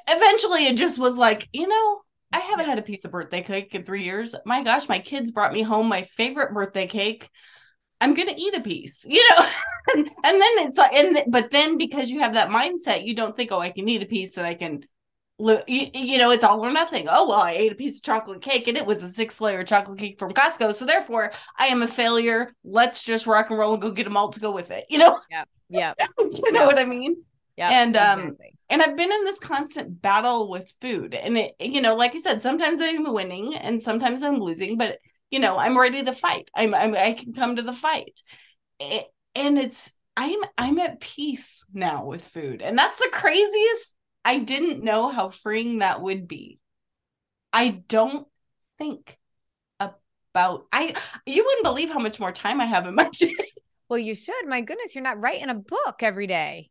eventually 0.09 0.67
it 0.67 0.77
just 0.77 0.99
was 0.99 1.19
like, 1.19 1.49
you 1.53 1.69
know, 1.69 2.01
I 2.33 2.39
haven't 2.39 2.67
had 2.67 2.79
a 2.79 2.83
piece 2.83 3.05
of 3.05 3.11
birthday 3.11 3.43
cake 3.43 3.75
in 3.75 3.85
three 3.85 4.05
years. 4.05 4.35
My 4.47 4.63
gosh, 4.63 4.89
my 4.89 5.01
kids 5.01 5.31
brought 5.31 5.53
me 5.53 5.63
home 5.63 5.89
my 5.89 6.03
favorite 6.03 6.55
birthday 6.55 6.87
cake. 6.87 7.29
I'm 8.01 8.15
gonna 8.15 8.35
eat 8.37 8.57
a 8.57 8.61
piece, 8.61 9.05
you 9.09 9.23
know, 9.31 9.47
and, 9.95 10.09
and 10.25 10.41
then 10.41 10.59
it's 10.67 10.79
like, 10.79 10.95
and 10.95 11.25
but 11.29 11.51
then 11.51 11.77
because 11.77 12.11
you 12.11 12.21
have 12.21 12.35
that 12.35 12.49
mindset, 12.49 13.05
you 13.05 13.15
don't 13.15 13.37
think, 13.37 13.53
oh, 13.53 13.61
I 13.61 13.71
can 13.71 13.89
eat 13.89 14.03
a 14.03 14.07
piece 14.07 14.39
and 14.39 14.47
I 14.47 14.55
can, 14.55 14.83
you, 15.67 15.87
you 15.95 16.19
know, 16.19 16.31
it's 16.31 16.45
all 16.45 16.65
or 16.65 16.73
nothing. 16.73 17.07
Oh 17.09 17.29
well, 17.29 17.41
I 17.41 17.53
ate 17.53 17.73
a 17.73 17.77
piece 17.77 17.97
of 17.99 18.03
chocolate 18.03 18.43
cake 18.43 18.69
and 18.69 18.77
it 18.77 18.87
was 18.87 19.03
a 19.03 19.09
six 19.09 19.41
layer 19.41 19.65
chocolate 19.65 19.99
cake 19.99 20.19
from 20.19 20.33
Costco, 20.33 20.75
so 20.75 20.85
therefore 20.87 21.33
I 21.59 21.67
am 21.67 21.83
a 21.83 21.89
failure. 21.89 22.53
Let's 22.65 23.03
just 23.05 23.27
rock 23.27 23.51
and 23.51 23.59
roll 23.59 23.75
and 23.75 23.83
go 23.83 23.91
get 23.91 24.05
them 24.05 24.17
all 24.17 24.31
to 24.31 24.41
go 24.41 24.51
with 24.51 24.71
it, 24.71 24.85
you 24.89 24.99
know, 24.99 25.19
yeah 25.29 25.45
yeah 25.69 25.95
you 26.19 26.53
know 26.53 26.65
Yeah. 26.65 26.67
what 26.67 26.79
I 26.79 26.85
mean? 26.85 27.25
yeah 27.57 27.75
And, 27.75 27.97
um, 27.97 28.37
exactly. 28.37 28.57
and 28.69 28.83
I've 28.83 28.97
been 28.97 29.13
in 29.13 29.25
this 29.25 29.41
constant 29.41 30.01
battle 30.01 30.49
with 30.49 30.73
food. 30.81 31.15
And 31.15 31.37
it, 31.37 31.55
you 31.61 31.81
know, 31.81 31.97
like 31.97 32.15
I 32.15 32.19
said, 32.19 32.41
sometimes 32.43 32.83
I'm 32.83 33.13
winning 33.13 33.55
and 33.57 33.83
sometimes 33.83 34.23
I'm 34.23 34.39
losing, 34.41 34.77
but 34.79 34.99
you 35.31 35.39
know, 35.39 35.57
I'm 35.59 35.79
ready 35.79 36.03
to 36.05 36.13
fight. 36.13 36.49
I'm, 36.55 36.75
I'm 36.75 36.95
I 36.95 37.13
can 37.13 37.33
come 37.33 37.57
to 37.57 37.63
the 37.63 37.73
fight. 37.73 38.21
A- 38.83 39.07
And 39.35 39.59
it's 39.59 39.93
I'm 40.17 40.41
I'm 40.59 40.79
at 40.79 41.01
peace 41.01 41.65
now 41.73 42.05
with 42.07 42.25
food. 42.25 42.63
And 42.63 42.79
that's 42.79 42.99
the 43.01 43.11
craziest 43.13 43.95
I 44.25 44.39
didn't 44.39 44.85
know 44.85 45.09
how 45.09 45.31
freeing 45.31 45.79
that 45.79 46.03
would 46.03 46.29
be. 46.29 46.59
I 47.53 47.69
don't 47.69 48.27
think 48.79 49.17
about 49.79 50.67
I 50.73 50.95
you 51.27 51.45
wouldn't 51.45 51.65
believe 51.65 51.91
how 51.91 51.99
much 51.99 52.21
more 52.21 52.33
time 52.33 52.61
I 52.61 52.67
have 52.67 52.87
in 52.87 52.95
my 52.95 53.09
day. 53.19 53.35
Well, 53.89 53.99
you 53.99 54.15
should. 54.15 54.47
My 54.47 54.61
goodness, 54.61 54.95
you're 54.95 55.03
not 55.03 55.21
writing 55.21 55.49
a 55.49 55.55
book 55.55 56.03
every 56.03 56.27
day. 56.27 56.71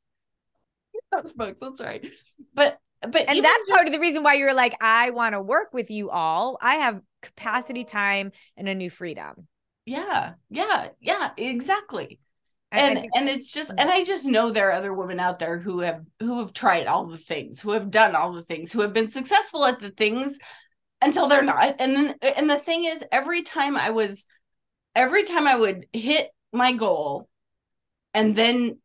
That's 1.11 1.33
book. 1.33 1.57
That's 1.59 1.81
right. 1.81 2.05
But 2.53 2.79
but 3.01 3.25
and 3.27 3.43
that's 3.43 3.57
just, 3.57 3.69
part 3.69 3.87
of 3.87 3.93
the 3.93 3.99
reason 3.99 4.23
why 4.23 4.33
you're 4.33 4.53
like, 4.53 4.75
I 4.81 5.11
want 5.11 5.33
to 5.33 5.41
work 5.41 5.73
with 5.73 5.89
you 5.89 6.09
all. 6.09 6.57
I 6.61 6.75
have 6.75 7.01
capacity, 7.21 7.85
time, 7.85 8.33
and 8.57 8.67
a 8.67 8.75
new 8.75 8.89
freedom. 8.89 9.47
Yeah, 9.85 10.33
yeah, 10.49 10.89
yeah, 10.99 11.31
exactly. 11.37 12.19
And 12.71 13.07
and 13.15 13.27
it's 13.27 13.51
just 13.51 13.71
and 13.75 13.89
I 13.89 14.03
just 14.03 14.27
know 14.27 14.51
there 14.51 14.69
are 14.69 14.73
other 14.73 14.93
women 14.93 15.19
out 15.19 15.39
there 15.39 15.57
who 15.57 15.79
have 15.79 16.05
who 16.19 16.39
have 16.39 16.53
tried 16.53 16.85
all 16.85 17.07
the 17.07 17.17
things, 17.17 17.59
who 17.59 17.71
have 17.71 17.89
done 17.89 18.15
all 18.15 18.31
the 18.33 18.43
things, 18.43 18.71
who 18.71 18.81
have 18.81 18.93
been 18.93 19.09
successful 19.09 19.65
at 19.65 19.79
the 19.79 19.89
things 19.89 20.37
until 21.01 21.27
they're 21.27 21.41
not. 21.41 21.77
And 21.79 21.95
then 21.95 22.15
and 22.37 22.49
the 22.49 22.59
thing 22.59 22.85
is 22.85 23.03
every 23.11 23.41
time 23.41 23.75
I 23.75 23.89
was 23.89 24.25
every 24.95 25.23
time 25.23 25.47
I 25.47 25.55
would 25.55 25.87
hit 25.93 26.29
my 26.53 26.73
goal 26.73 27.27
and 28.13 28.35
then 28.35 28.77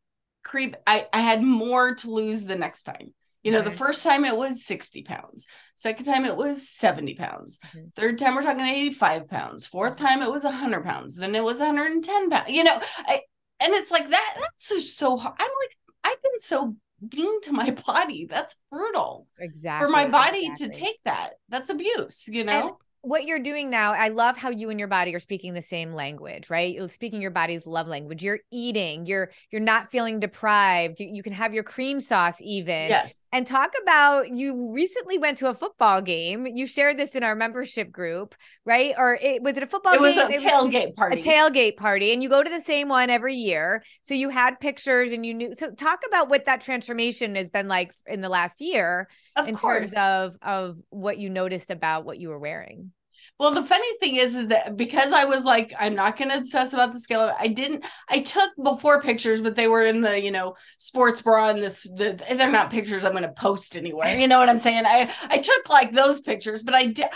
creep 0.43 0.77
I 0.87 1.07
I 1.13 1.21
had 1.21 1.43
more 1.43 1.95
to 1.97 2.11
lose 2.11 2.45
the 2.45 2.57
next 2.57 2.85
time. 2.85 3.13
You 3.43 3.53
know, 3.53 3.61
the 3.61 3.71
first 3.71 4.03
time 4.03 4.25
it 4.25 4.35
was 4.35 4.65
60 4.65 5.03
pounds. 5.03 5.47
Second 5.77 6.07
time 6.07 6.25
it 6.25 6.35
was 6.35 6.67
70 6.67 7.15
pounds. 7.15 7.59
Mm-hmm. 7.59 7.89
Third 7.95 8.19
time 8.19 8.35
we're 8.37 8.43
talking 8.43 8.65
85 8.65 9.29
pounds. 9.29 9.67
Fourth 9.67 9.97
mm-hmm. 9.97 10.07
time 10.07 10.23
it 10.23 10.31
was 10.31 10.45
100 10.45 10.83
pounds. 10.83 11.17
Then 11.17 11.35
it 11.35 11.45
was 11.45 11.59
110 11.59 12.31
pounds. 12.31 12.49
You 12.49 12.65
know, 12.65 12.81
I, 12.97 13.21
and 13.61 13.75
it's 13.75 13.91
like 13.91 14.11
that. 14.11 14.35
That's 14.39 14.69
just 14.69 14.99
so 14.99 15.17
hard. 15.17 15.35
I'm 15.39 15.51
like, 15.61 15.77
I've 16.05 16.23
been 16.23 16.39
so 16.39 16.77
being 17.09 17.39
to 17.43 17.53
my 17.53 17.71
body. 17.87 18.27
That's 18.27 18.57
brutal. 18.71 19.27
Exactly. 19.39 19.87
For 19.87 19.91
my 19.91 20.07
body 20.09 20.47
exactly. 20.47 20.69
to 20.69 20.81
take 20.81 21.01
that. 21.05 21.35
That's 21.49 21.71
abuse, 21.71 22.29
you 22.29 22.45
know? 22.45 22.79
What 23.05 23.27
you're 23.27 23.39
doing 23.39 23.69
now, 23.69 23.93
I 23.93 24.09
love 24.09 24.39
how 24.39 24.49
you 24.49 24.71
and 24.71 24.79
your 24.79 24.89
body 24.89 25.15
are 25.15 25.21
speaking 25.21 25.53
the 25.53 25.61
same 25.61 25.93
language, 25.93 26.49
right? 26.49 26.75
You're 26.75 26.89
speaking 26.89 27.21
your 27.21 27.31
body's 27.31 27.67
love 27.67 27.87
language. 27.87 28.23
You're 28.23 28.41
eating. 28.51 29.05
You're 29.05 29.31
you're 29.53 29.61
not 29.61 29.91
feeling 29.91 30.21
deprived. 30.21 31.01
You, 31.01 31.11
you, 31.13 31.23
can 31.23 31.35
have 31.35 31.53
your 31.53 31.65
cream 31.65 32.01
sauce 32.01 32.37
even. 32.41 32.89
Yes. 32.89 33.23
And 33.31 33.47
talk 33.47 33.75
about 33.83 34.35
you 34.35 34.73
recently 34.73 35.19
went 35.19 35.37
to 35.39 35.51
a 35.51 35.55
football 35.55 36.01
game. 36.01 36.47
You 36.47 36.67
shared 36.67 36.99
this 36.99 37.15
in 37.15 37.23
our 37.23 37.35
membership 37.35 37.93
group, 37.93 38.35
right? 38.65 38.95
Or 38.97 39.19
it 39.21 39.43
was 39.43 39.59
it 39.59 39.63
a 39.63 39.67
football? 39.67 39.93
It 39.93 40.01
was 40.01 40.15
game? 40.15 40.31
a 40.31 40.37
tailgate 40.37 40.87
was 40.87 40.95
party. 40.97 41.21
A 41.21 41.23
tailgate 41.23 41.77
party, 41.77 42.13
and 42.15 42.23
you 42.23 42.31
go 42.31 42.43
to 42.43 42.51
the 42.51 42.61
same 42.61 42.89
one 42.89 43.11
every 43.11 43.35
year. 43.35 43.85
So 44.01 44.15
you 44.15 44.31
had 44.31 44.61
pictures, 44.61 45.13
and 45.13 45.27
you 45.27 45.35
knew. 45.35 45.55
So 45.55 45.71
talk 45.73 46.05
about 46.09 46.31
what 46.31 46.47
that 46.47 46.63
transformation 46.63 47.35
has 47.35 47.51
been 47.51 47.69
like 47.69 47.93
in 48.07 48.23
the 48.23 48.31
last 48.31 48.63
year, 48.63 49.09
of 49.37 49.47
in 49.47 49.57
course. 49.57 49.93
terms 49.93 49.95
of 49.95 50.39
of 50.41 50.79
what 50.89 51.19
you 51.19 51.29
noticed 51.29 51.71
about 51.71 52.07
what 52.07 52.19
you 52.19 52.31
were 52.31 52.39
wearing. 52.39 52.93
Well, 53.39 53.51
the 53.51 53.65
funny 53.65 53.99
thing 53.99 54.15
is, 54.15 54.37
is 54.37 54.49
that 54.49 54.77
because 54.77 55.13
I 55.13 55.25
was 55.25 55.43
like, 55.43 55.75
I'm 55.79 55.97
not 55.97 56.17
going 56.17 56.31
to 56.31 56.37
obsess 56.37 56.73
about 56.73 56.93
the 56.93 57.01
scale. 57.01 57.35
I 57.39 57.49
didn't. 57.49 57.85
I 58.09 58.21
took 58.21 58.51
before 58.63 59.03
pictures, 59.03 59.41
but 59.41 59.57
they 59.57 59.67
were 59.67 59.83
in 59.83 60.03
the 60.03 60.21
you 60.21 60.31
know 60.31 60.55
sports 60.79 61.21
bra 61.21 61.51
and 61.51 61.63
this. 61.63 61.83
The, 61.83 62.23
they're 62.37 62.51
not 62.51 62.71
pictures 62.71 63.05
I'm 63.05 63.13
going 63.13 63.25
to 63.25 63.33
post 63.33 63.77
anywhere. 63.77 64.17
You 64.17 64.29
know 64.29 64.39
what 64.39 64.49
I'm 64.49 64.59
saying? 64.59 64.85
I 64.87 65.13
I 65.29 65.39
took 65.39 65.69
like 65.69 65.93
those 65.93 66.21
pictures, 66.21 66.63
but 66.63 66.75
I 66.75 66.87
did 66.87 67.07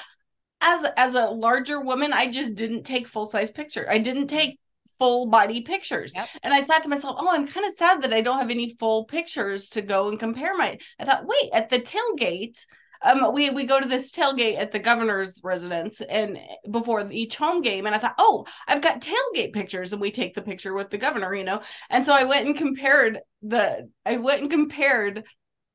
as 0.60 0.84
as 0.96 1.14
a 1.14 1.26
larger 1.26 1.80
woman, 1.80 2.12
I 2.12 2.30
just 2.30 2.54
didn't 2.54 2.82
take 2.82 3.06
full 3.06 3.26
size 3.26 3.50
picture. 3.50 3.86
I 3.88 3.98
didn't 3.98 4.26
take 4.26 4.58
full 4.98 5.26
body 5.26 5.62
pictures. 5.62 6.12
Yep. 6.14 6.28
And 6.42 6.52
I 6.52 6.64
thought 6.64 6.82
to 6.82 6.88
myself, 6.88 7.16
oh, 7.18 7.28
I'm 7.30 7.46
kind 7.46 7.64
of 7.64 7.72
sad 7.72 8.02
that 8.02 8.12
I 8.12 8.20
don't 8.20 8.38
have 8.38 8.50
any 8.50 8.74
full 8.74 9.04
pictures 9.04 9.68
to 9.70 9.82
go 9.82 10.08
and 10.08 10.18
compare 10.18 10.56
my. 10.56 10.78
I 10.98 11.04
thought, 11.04 11.26
wait, 11.26 11.50
at 11.52 11.68
the 11.68 11.78
tailgate 11.78 12.66
um 13.02 13.32
we 13.32 13.50
we 13.50 13.64
go 13.64 13.80
to 13.80 13.88
this 13.88 14.12
tailgate 14.12 14.58
at 14.58 14.72
the 14.72 14.78
governor's 14.78 15.40
residence 15.42 16.00
and 16.00 16.38
before 16.70 17.06
each 17.10 17.36
home 17.36 17.62
game 17.62 17.86
and 17.86 17.94
i 17.94 17.98
thought 17.98 18.14
oh 18.18 18.46
i've 18.66 18.82
got 18.82 19.00
tailgate 19.00 19.52
pictures 19.52 19.92
and 19.92 20.00
we 20.00 20.10
take 20.10 20.34
the 20.34 20.42
picture 20.42 20.74
with 20.74 20.90
the 20.90 20.98
governor 20.98 21.34
you 21.34 21.44
know? 21.44 21.60
And 21.90 22.04
so 22.04 22.14
i 22.14 22.24
went 22.24 22.46
and 22.46 22.56
compared 22.56 23.20
the 23.42 23.88
i 24.04 24.16
went 24.16 24.42
and 24.42 24.50
compared 24.50 25.24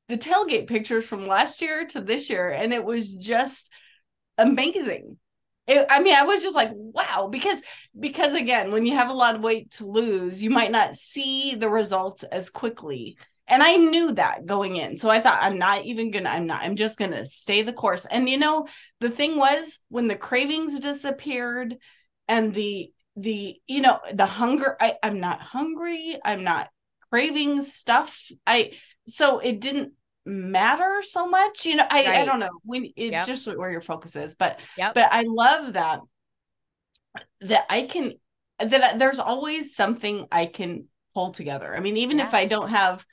the 0.08 0.18
tailgate 0.18 0.66
pictures 0.66 1.06
from 1.06 1.26
last 1.26 1.62
year 1.62 1.86
to 1.86 2.00
this 2.00 2.28
year 2.28 2.50
and 2.50 2.72
it 2.72 2.84
was 2.84 3.12
just 3.12 3.70
amazing. 4.38 5.18
It, 5.66 5.86
I 5.88 6.02
mean, 6.02 6.14
I 6.14 6.24
was 6.24 6.42
just 6.42 6.54
like, 6.54 6.70
wow, 6.74 7.28
because 7.30 7.62
because 7.98 8.34
again, 8.34 8.70
when 8.70 8.84
you 8.84 8.94
have 8.94 9.10
a 9.10 9.14
lot 9.14 9.34
of 9.34 9.42
weight 9.42 9.70
to 9.72 9.86
lose, 9.86 10.42
you 10.42 10.50
might 10.50 10.70
not 10.70 10.94
see 10.94 11.54
the 11.54 11.70
results 11.70 12.22
as 12.24 12.50
quickly 12.50 13.16
and 13.46 13.62
I 13.62 13.76
knew 13.76 14.12
that 14.12 14.46
going 14.46 14.76
in. 14.76 14.96
So 14.96 15.10
I 15.10 15.20
thought, 15.20 15.42
I'm 15.42 15.58
not 15.58 15.84
even 15.84 16.10
gonna, 16.10 16.30
I'm 16.30 16.46
not, 16.46 16.62
I'm 16.62 16.76
just 16.76 16.98
gonna 16.98 17.26
stay 17.26 17.62
the 17.62 17.72
course. 17.72 18.06
And 18.06 18.28
you 18.28 18.38
know, 18.38 18.66
the 19.00 19.10
thing 19.10 19.36
was 19.36 19.80
when 19.88 20.08
the 20.08 20.16
cravings 20.16 20.80
disappeared 20.80 21.76
and 22.26 22.54
the, 22.54 22.90
the, 23.16 23.56
you 23.66 23.80
know, 23.82 24.00
the 24.12 24.26
hunger, 24.26 24.76
I, 24.80 24.94
I'm 25.02 25.20
not 25.20 25.40
hungry, 25.40 26.18
I'm 26.24 26.42
not 26.42 26.68
craving 27.10 27.60
stuff. 27.60 28.18
I, 28.46 28.72
so 29.06 29.40
it 29.40 29.60
didn't 29.60 29.92
matter 30.24 31.02
so 31.02 31.28
much. 31.28 31.66
You 31.66 31.76
know, 31.76 31.86
I, 31.88 32.06
right. 32.06 32.20
I 32.20 32.24
don't 32.24 32.40
know 32.40 32.50
when 32.64 32.86
it's 32.96 33.12
yep. 33.12 33.26
just 33.26 33.46
where 33.46 33.70
your 33.70 33.82
focus 33.82 34.16
is, 34.16 34.36
but, 34.36 34.58
yep. 34.78 34.94
but 34.94 35.12
I 35.12 35.24
love 35.28 35.74
that, 35.74 36.00
that 37.42 37.66
I 37.68 37.82
can, 37.82 38.14
that 38.58 38.98
there's 38.98 39.18
always 39.18 39.76
something 39.76 40.26
I 40.32 40.46
can 40.46 40.86
pull 41.12 41.30
together. 41.30 41.76
I 41.76 41.80
mean, 41.80 41.98
even 41.98 42.18
yeah. 42.18 42.26
if 42.26 42.34
I 42.34 42.46
don't 42.46 42.70
have, 42.70 43.04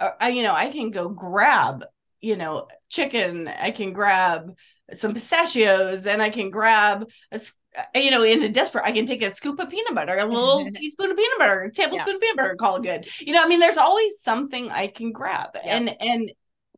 Uh, 0.00 0.10
I, 0.20 0.30
you 0.30 0.42
know, 0.42 0.54
I 0.54 0.70
can 0.70 0.90
go 0.90 1.08
grab, 1.08 1.84
you 2.20 2.36
know, 2.36 2.66
chicken. 2.88 3.48
I 3.48 3.70
can 3.70 3.92
grab 3.92 4.56
some 4.92 5.14
pistachios, 5.14 6.06
and 6.06 6.20
I 6.20 6.30
can 6.30 6.50
grab 6.50 7.08
a, 7.30 7.40
uh, 7.76 7.82
you 7.94 8.10
know, 8.10 8.24
in 8.24 8.42
a 8.42 8.48
desperate, 8.48 8.84
I 8.84 8.92
can 8.92 9.06
take 9.06 9.22
a 9.22 9.32
scoop 9.32 9.60
of 9.60 9.70
peanut 9.70 9.94
butter, 9.94 10.16
a 10.16 10.24
little 10.24 10.68
teaspoon 10.74 11.10
of 11.10 11.16
peanut 11.16 11.38
butter, 11.38 11.62
a 11.62 11.72
tablespoon 11.72 12.08
yeah. 12.08 12.14
of 12.16 12.20
peanut 12.20 12.36
butter, 12.36 12.56
call 12.56 12.76
it 12.76 12.82
good. 12.82 13.08
You 13.20 13.34
know, 13.34 13.44
I 13.44 13.48
mean, 13.48 13.60
there's 13.60 13.76
always 13.76 14.20
something 14.20 14.70
I 14.70 14.88
can 14.88 15.12
grab, 15.12 15.50
yeah. 15.54 15.76
and 15.76 15.96
and 16.00 16.32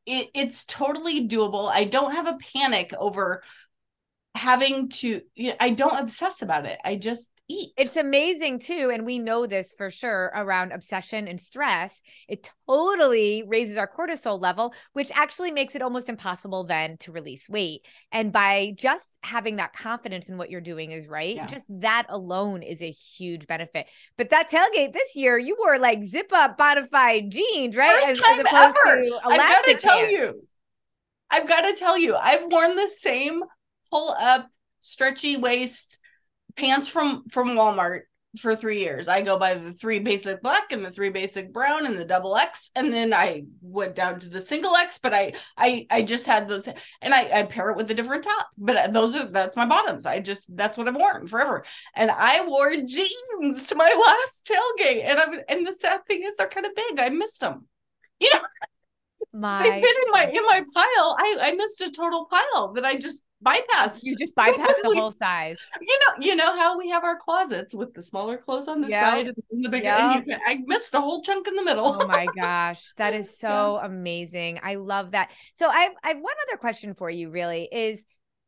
it, 0.05 0.29
it's 0.35 0.65
totally 0.65 1.29
doable. 1.29 1.71
I 1.71 1.85
don't 1.85 2.13
have 2.13 2.27
a 2.27 2.39
panic 2.53 2.93
over 2.99 3.43
having 4.35 4.89
to. 4.89 5.23
You 5.35 5.51
know, 5.51 5.57
I 5.61 5.71
don't 5.71 5.99
obsess 5.99 6.43
about 6.43 6.67
it. 6.67 6.79
I 6.85 6.97
just 6.97 7.32
eat. 7.53 7.73
It's 7.77 7.97
amazing 7.97 8.61
too. 8.61 8.91
And 8.93 9.05
we 9.05 9.19
know 9.19 9.47
this 9.47 9.75
for 9.77 9.91
sure 9.91 10.33
around 10.35 10.73
obsession 10.73 11.29
and 11.29 11.41
stress. 11.41 12.03
It 12.29 12.51
totally 12.69 13.45
raises 13.47 13.77
our 13.77 13.89
cortisol 13.89 14.41
level, 14.41 14.75
which 14.93 15.11
actually 15.15 15.51
makes 15.51 15.75
it 15.75 15.83
almost 15.83 16.09
impossible 16.09 16.65
then 16.65 16.97
to 16.99 17.13
release 17.13 17.49
weight. 17.49 17.83
And 18.11 18.33
by 18.33 18.75
just 18.77 19.19
having 19.23 19.57
that 19.57 19.73
confidence 19.73 20.29
in 20.29 20.39
what 20.39 20.51
you're 20.51 20.61
doing 20.61 20.91
is 20.91 21.07
right, 21.07 21.37
yeah. 21.37 21.47
just 21.47 21.65
that 21.69 22.07
alone 22.09 22.63
is 22.63 22.83
a 22.83 22.91
huge 22.91 23.47
benefit. 23.47 23.87
But 24.17 24.31
that 24.31 24.51
tailgate 24.51 24.93
this 24.93 25.15
year, 25.15 25.39
you 25.39 25.57
wore 25.59 25.79
like 25.79 26.03
zip 26.05 26.33
up 26.33 26.59
bonafide 26.59 27.29
jeans, 27.29 27.77
right? 27.77 28.03
First 28.03 28.11
as, 28.11 28.19
time 28.19 28.41
as 28.41 28.47
ever. 28.53 29.05
I've 29.25 29.39
got 29.39 29.65
to 29.65 29.75
tell 29.75 30.07
you. 30.07 30.47
I've 31.31 31.49
got 31.49 31.63
to 31.63 31.75
tell 31.75 31.99
you, 31.99 32.15
I've 32.15 32.45
worn 32.51 32.77
the 32.77 32.89
same 32.89 33.43
pull 33.91 34.11
up, 34.19 34.49
stretchy 34.81 35.37
waist 35.37 35.99
pants 36.57 36.89
from 36.89 37.25
from 37.29 37.51
Walmart 37.51 38.03
for 38.39 38.57
three 38.57 38.79
years. 38.81 39.09
I 39.09 39.21
go 39.21 39.39
by 39.39 39.55
the 39.55 39.73
three 39.73 39.99
basic 39.99 40.43
black 40.43 40.73
and 40.73 40.85
the 40.85 40.91
three 40.91 41.11
basic 41.11 41.53
brown 41.53 41.85
and 41.85 41.99
the 41.99 42.05
double 42.05 42.37
X, 42.37 42.71
and 42.75 42.93
then 42.93 43.13
I 43.13 43.45
went 43.61 43.95
down 43.95 44.21
to 44.21 44.29
the 44.29 44.41
single 44.41 44.75
X. 44.75 44.99
But 44.99 45.13
I 45.13 45.33
I 45.57 45.87
I 45.91 46.03
just 46.03 46.27
had 46.27 46.49
those, 46.49 46.67
and 46.67 47.15
I 47.15 47.41
I 47.41 47.43
pair 47.45 47.71
it 47.71 47.77
with 47.77 47.91
a 47.91 47.95
different 47.95 48.25
top. 48.25 48.49
But 48.57 48.93
those 48.93 49.15
are 49.15 49.27
that's 49.27 49.57
my 49.57 49.67
bottoms. 49.67 50.07
I 50.07 50.21
just 50.21 50.55
that's 50.57 50.79
what 50.79 50.89
I've 50.89 50.97
worn 50.97 51.27
forever. 51.27 51.65
And 51.95 52.11
I 52.11 52.47
wore 52.47 52.75
jeans 52.77 53.67
to 53.67 53.75
my 53.75 53.93
last 54.07 54.51
tailgate, 54.51 55.05
and 55.05 55.19
I'm 55.19 55.41
and 55.49 55.67
the 55.67 55.73
sad 55.73 56.07
thing 56.07 56.23
is 56.23 56.37
they're 56.37 56.49
kind 56.49 56.67
of 56.67 56.75
big. 56.75 57.01
I 57.01 57.11
missed 57.11 57.41
them. 57.41 57.67
You 58.19 58.33
know. 58.33 58.41
My 59.35 59.63
they've 59.63 59.73
been 59.73 59.83
in 59.83 60.11
my 60.11 60.25
in 60.27 60.45
my 60.45 60.63
pile. 60.75 61.17
I 61.19 61.39
I 61.41 61.53
missed 61.53 61.81
a 61.81 61.91
total 61.91 62.27
pile 62.27 62.75
that 62.75 62.85
I 62.85 62.99
just 62.99 63.23
bypassed. 63.43 64.05
You 64.05 64.17
just 64.17 64.35
bypassed 64.35 64.83
the 64.83 64.95
whole 64.95 65.11
size. 65.11 65.59
You 65.81 65.99
know, 66.01 66.25
you 66.25 66.37
know 66.37 66.57
how 66.57 66.79
we 66.79 66.89
have 66.91 67.05
our 67.05 67.17
closets 67.17 67.75
with 67.75 67.95
the 67.95 68.03
smaller 68.03 68.37
clothes 68.37 68.69
on 68.69 68.81
the 68.81 68.89
yep. 68.89 69.05
side 69.05 69.27
and 69.27 69.65
the 69.65 69.69
bigger. 69.69 69.85
Yep. 69.85 70.01
And 70.01 70.15
you 70.15 70.33
can, 70.33 70.41
I 70.47 70.59
missed 70.67 70.95
a 70.95 71.01
whole 71.01 71.23
chunk 71.23 71.49
in 71.49 71.57
the 71.57 71.65
middle. 71.65 72.03
oh 72.03 72.07
my 72.07 72.27
gosh, 72.37 72.93
that 72.97 73.15
is 73.15 73.39
so 73.39 73.79
yeah. 73.81 73.87
amazing. 73.87 74.61
I 74.63 74.77
love 74.77 75.13
that. 75.13 75.33
So 75.55 75.67
I 75.69 75.91
I 76.03 76.09
have 76.09 76.19
one 76.19 76.35
other 76.49 76.59
question 76.59 76.95
for 76.95 77.11
you. 77.11 77.31
Really 77.31 77.69
is. 77.71 78.05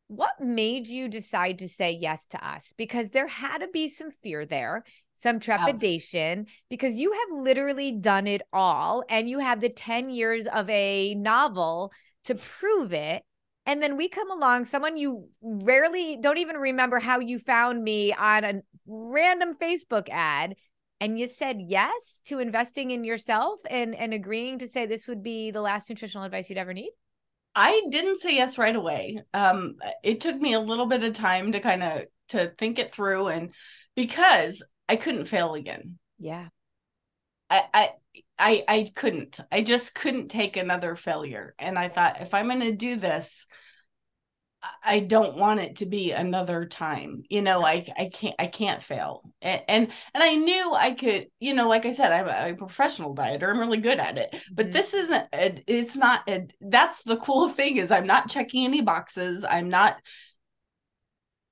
What 0.07 0.39
made 0.39 0.85
you 0.85 1.07
decide 1.07 1.57
to 1.59 1.67
say 1.67 1.97
yes 1.99 2.27
to 2.27 2.47
us? 2.47 2.75
Because 2.77 3.09
there 3.09 3.25
had 3.25 3.59
to 3.59 3.67
be 3.67 3.89
some 3.89 4.11
fear 4.11 4.45
there 4.45 4.83
some 5.15 5.39
trepidation 5.39 6.45
because 6.69 6.95
you 6.95 7.11
have 7.11 7.41
literally 7.41 7.93
done 7.93 8.27
it 8.27 8.41
all 8.53 9.03
and 9.09 9.29
you 9.29 9.39
have 9.39 9.61
the 9.61 9.69
10 9.69 10.09
years 10.09 10.45
of 10.45 10.69
a 10.69 11.15
novel 11.15 11.91
to 12.25 12.35
prove 12.35 12.91
it 12.93 13.23
and 13.65 13.81
then 13.81 13.97
we 13.97 14.07
come 14.07 14.31
along, 14.31 14.65
someone 14.65 14.97
you 14.97 15.29
rarely 15.41 16.17
don't 16.21 16.37
even 16.37 16.57
remember 16.57 16.99
how 16.99 17.19
you 17.19 17.39
found 17.39 17.83
me 17.83 18.13
on 18.13 18.43
a 18.43 18.61
random 18.85 19.55
Facebook 19.55 20.07
ad. 20.09 20.55
And 21.01 21.19
you 21.19 21.27
said 21.27 21.57
yes 21.59 22.21
to 22.25 22.39
investing 22.39 22.91
in 22.91 23.03
yourself 23.03 23.59
and, 23.69 23.93
and 23.93 24.13
agreeing 24.13 24.59
to 24.59 24.67
say 24.67 24.85
this 24.85 25.07
would 25.07 25.21
be 25.21 25.51
the 25.51 25.61
last 25.61 25.89
nutritional 25.89 26.25
advice 26.25 26.49
you'd 26.49 26.57
ever 26.57 26.73
need? 26.73 26.91
I 27.53 27.83
didn't 27.89 28.19
say 28.19 28.35
yes 28.35 28.57
right 28.57 28.75
away. 28.75 29.19
Um, 29.33 29.75
it 30.03 30.21
took 30.21 30.39
me 30.39 30.53
a 30.53 30.59
little 30.59 30.85
bit 30.85 31.03
of 31.03 31.13
time 31.13 31.51
to 31.51 31.59
kind 31.59 31.83
of 31.83 32.05
to 32.29 32.53
think 32.57 32.79
it 32.79 32.93
through, 32.93 33.27
and 33.27 33.53
because 33.95 34.63
I 34.87 34.95
couldn't 34.95 35.25
fail 35.25 35.53
again. 35.53 35.97
Yeah. 36.17 36.47
I, 37.49 37.63
I 37.73 37.89
I 38.37 38.63
I 38.67 38.87
couldn't. 38.95 39.39
I 39.51 39.61
just 39.61 39.95
couldn't 39.95 40.29
take 40.29 40.57
another 40.57 40.95
failure. 40.95 41.55
And 41.59 41.77
I 41.79 41.87
thought 41.87 42.21
if 42.21 42.33
I'm 42.33 42.47
going 42.47 42.61
to 42.61 42.71
do 42.71 42.95
this, 42.95 43.45
I 44.83 44.99
don't 44.99 45.37
want 45.37 45.59
it 45.59 45.77
to 45.77 45.85
be 45.85 46.11
another 46.11 46.65
time. 46.65 47.23
You 47.29 47.41
know, 47.41 47.63
I 47.63 47.85
I 47.97 48.09
can't 48.11 48.35
I 48.39 48.47
can't 48.47 48.81
fail. 48.81 49.23
And 49.41 49.61
and, 49.67 49.87
and 50.13 50.23
I 50.23 50.35
knew 50.35 50.73
I 50.73 50.93
could, 50.93 51.27
you 51.39 51.53
know, 51.53 51.67
like 51.67 51.85
I 51.85 51.91
said, 51.91 52.11
I'm 52.11 52.27
a, 52.27 52.53
a 52.53 52.57
professional 52.57 53.15
dieter. 53.15 53.49
I'm 53.49 53.59
really 53.59 53.77
good 53.77 53.99
at 53.99 54.17
it. 54.17 54.35
But 54.51 54.67
mm-hmm. 54.67 54.73
this 54.73 54.93
isn't 54.93 55.27
a, 55.33 55.63
it's 55.67 55.95
not 55.95 56.27
a, 56.27 56.47
that's 56.61 57.03
the 57.03 57.17
cool 57.17 57.49
thing 57.49 57.77
is 57.77 57.91
I'm 57.91 58.07
not 58.07 58.29
checking 58.29 58.65
any 58.65 58.81
boxes. 58.81 59.45
I'm 59.45 59.69
not 59.69 59.97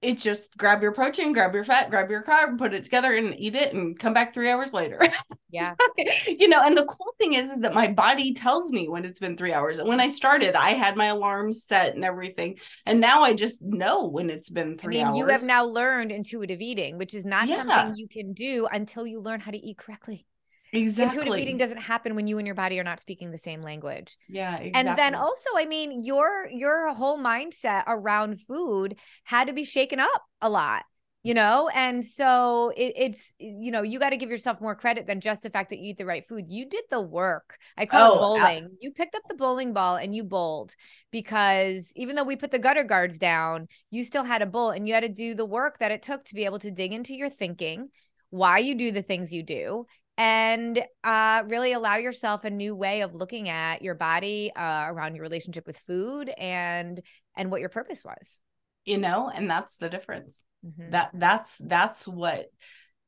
it's 0.04 0.24
just 0.24 0.58
grab 0.58 0.82
your 0.82 0.92
protein, 0.92 1.34
grab 1.34 1.54
your 1.54 1.64
fat, 1.64 1.90
grab 1.90 2.10
your 2.10 2.24
carb, 2.24 2.58
put 2.58 2.74
it 2.74 2.84
together 2.84 3.14
and 3.16 3.34
eat 3.40 3.56
it 3.56 3.74
and 3.74 3.98
come 3.98 4.14
back 4.14 4.34
three 4.34 4.50
hours 4.50 4.74
later. 4.74 5.00
Yeah. 5.54 5.76
you 6.28 6.48
know, 6.48 6.64
and 6.64 6.76
the 6.76 6.86
cool 6.86 7.14
thing 7.20 7.36
is, 7.36 7.52
is 7.52 7.60
that 7.60 7.76
my 7.76 7.88
body 7.88 8.34
tells 8.34 8.72
me 8.72 8.90
when 8.90 9.06
it's 9.06 9.20
been 9.20 9.38
three 9.38 9.54
hours. 9.54 9.78
And 9.78 9.88
when 9.88 10.00
I 10.00 10.08
started, 10.08 10.56
I 10.56 10.72
had 10.72 10.98
my 10.98 11.06
alarms 11.06 11.64
set 11.64 11.94
and 11.94 12.04
everything. 12.04 12.58
And 12.88 13.00
now 13.00 13.22
I 13.22 13.36
just 13.36 13.62
know 13.62 14.08
when 14.08 14.32
it's 14.32 14.50
been 14.50 14.80
three 14.80 15.00
I 15.00 15.04
mean, 15.04 15.08
hours. 15.10 15.18
You 15.20 15.28
have 15.28 15.44
now 15.44 15.66
learned 15.66 16.12
intuitive 16.12 16.60
eating, 16.60 16.98
which 16.98 17.14
is 17.14 17.24
not 17.24 17.48
yeah. 17.48 17.58
something 17.58 17.96
you 17.98 18.08
can 18.08 18.34
do 18.34 18.68
until 18.72 19.06
you 19.06 19.22
learn 19.22 19.42
how 19.42 19.52
to 19.52 19.58
eat 19.60 19.78
correctly. 19.78 20.26
Exactly. 20.74 21.20
Intuitive 21.20 21.42
eating 21.42 21.58
doesn't 21.58 21.78
happen 21.78 22.16
when 22.16 22.28
you 22.28 22.38
and 22.40 22.48
your 22.48 22.56
body 22.56 22.80
are 22.80 22.84
not 22.84 23.00
speaking 23.00 23.32
the 23.32 23.38
same 23.38 23.62
language. 23.62 24.18
Yeah, 24.28 24.58
exactly. 24.58 24.72
And 24.74 24.98
then 24.98 25.16
also, 25.16 25.50
I 25.56 25.66
mean, 25.66 26.04
your 26.04 26.50
your 26.52 26.94
whole 26.94 27.18
mindset 27.18 27.84
around 27.88 28.42
food 28.42 28.98
had 29.24 29.48
to 29.48 29.54
be 29.54 29.64
shaken 29.64 30.00
up 30.00 30.24
a 30.42 30.50
lot 30.50 30.84
you 31.24 31.34
know 31.34 31.70
and 31.74 32.06
so 32.06 32.72
it, 32.76 32.94
it's 32.96 33.34
you 33.40 33.72
know 33.72 33.82
you 33.82 33.98
got 33.98 34.12
to 34.12 34.18
give 34.18 34.30
yourself 34.30 34.62
more 34.62 34.76
credit 34.76 35.08
than 35.08 35.22
just 35.22 35.42
the 35.42 35.50
fact 35.50 35.70
that 35.70 35.80
you 35.80 35.92
eat 35.92 35.98
the 35.98 36.06
right 36.06 36.28
food 36.28 36.46
you 36.50 36.68
did 36.68 36.84
the 36.92 37.02
work 37.02 37.58
i 37.78 37.86
call 37.86 38.12
oh, 38.12 38.16
it 38.16 38.20
bowling 38.20 38.66
uh, 38.66 38.76
you 38.82 38.92
picked 38.92 39.16
up 39.16 39.24
the 39.28 39.36
bowling 39.36 39.74
ball 39.74 39.96
and 39.96 40.14
you 40.14 40.24
bowled 40.24 40.76
because 41.12 41.92
even 41.96 42.16
though 42.16 42.24
we 42.24 42.36
put 42.36 42.52
the 42.52 42.60
gutter 42.60 42.84
guards 42.84 43.18
down 43.18 43.68
you 43.90 44.04
still 44.04 44.24
had 44.24 44.42
a 44.42 44.46
bowl 44.46 44.70
and 44.70 44.88
you 44.88 44.94
had 44.94 45.04
to 45.04 45.10
do 45.10 45.34
the 45.34 45.46
work 45.46 45.80
that 45.80 45.92
it 45.92 46.04
took 46.04 46.24
to 46.26 46.36
be 46.36 46.46
able 46.46 46.60
to 46.60 46.72
dig 46.72 46.94
into 46.94 47.16
your 47.16 47.30
thinking 47.30 47.88
why 48.30 48.58
you 48.58 48.76
do 48.76 48.92
the 48.92 49.02
things 49.02 49.32
you 49.32 49.44
do 49.44 49.86
and 50.18 50.84
uh, 51.04 51.44
really 51.48 51.74
allow 51.74 51.98
yourself 51.98 52.44
a 52.44 52.50
new 52.50 52.76
way 52.76 53.02
of 53.02 53.16
looking 53.16 53.50
at 53.50 53.82
your 53.82 53.96
body 53.96 54.52
uh, 54.56 54.86
around 54.88 55.16
your 55.16 55.24
relationship 55.24 55.66
with 55.66 55.78
food 55.78 56.32
and 56.38 57.02
and 57.36 57.50
what 57.50 57.62
your 57.62 57.70
purpose 57.70 58.04
was. 58.04 58.40
You 58.86 58.98
know 58.98 59.32
and 59.34 59.50
that's 59.50 59.78
the 59.78 59.90
difference. 59.90 60.44
Mm-hmm. 60.66 60.92
that 60.92 61.10
that's 61.14 61.58
that's 61.58 62.08
what 62.08 62.46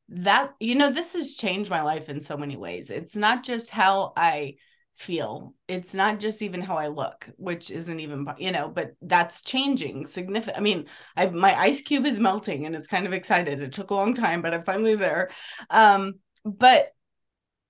that 0.10 0.52
you 0.60 0.76
know 0.76 0.92
this 0.92 1.14
has 1.14 1.36
changed 1.36 1.70
my 1.70 1.84
life 1.84 2.10
in 2.10 2.20
so 2.20 2.36
many 2.36 2.58
ways. 2.58 2.90
It's 2.90 3.16
not 3.16 3.44
just 3.44 3.70
how 3.70 4.12
i 4.18 4.56
feel. 4.94 5.54
It's 5.68 5.94
not 5.94 6.20
just 6.20 6.42
even 6.42 6.62
how 6.62 6.76
i 6.78 6.88
look 6.88 7.30
which 7.38 7.72
isn't 7.72 8.00
even 8.00 8.28
you 8.38 8.52
know 8.52 8.70
but 8.70 8.92
that's 9.02 9.42
changing 9.42 10.08
significant 10.08 10.58
i 10.58 10.62
mean 10.62 10.86
i've 11.18 11.34
my 11.34 11.54
ice 11.58 11.82
cube 11.82 12.06
is 12.06 12.18
melting 12.18 12.66
and 12.66 12.76
it's 12.76 12.88
kind 12.88 13.06
of 13.06 13.14
excited. 13.14 13.62
It 13.62 13.74
took 13.74 13.92
a 13.92 13.96
long 13.96 14.14
time 14.14 14.42
but 14.42 14.54
i'm 14.54 14.64
finally 14.64 14.96
there. 14.96 15.30
Um 15.70 16.16
but 16.44 16.90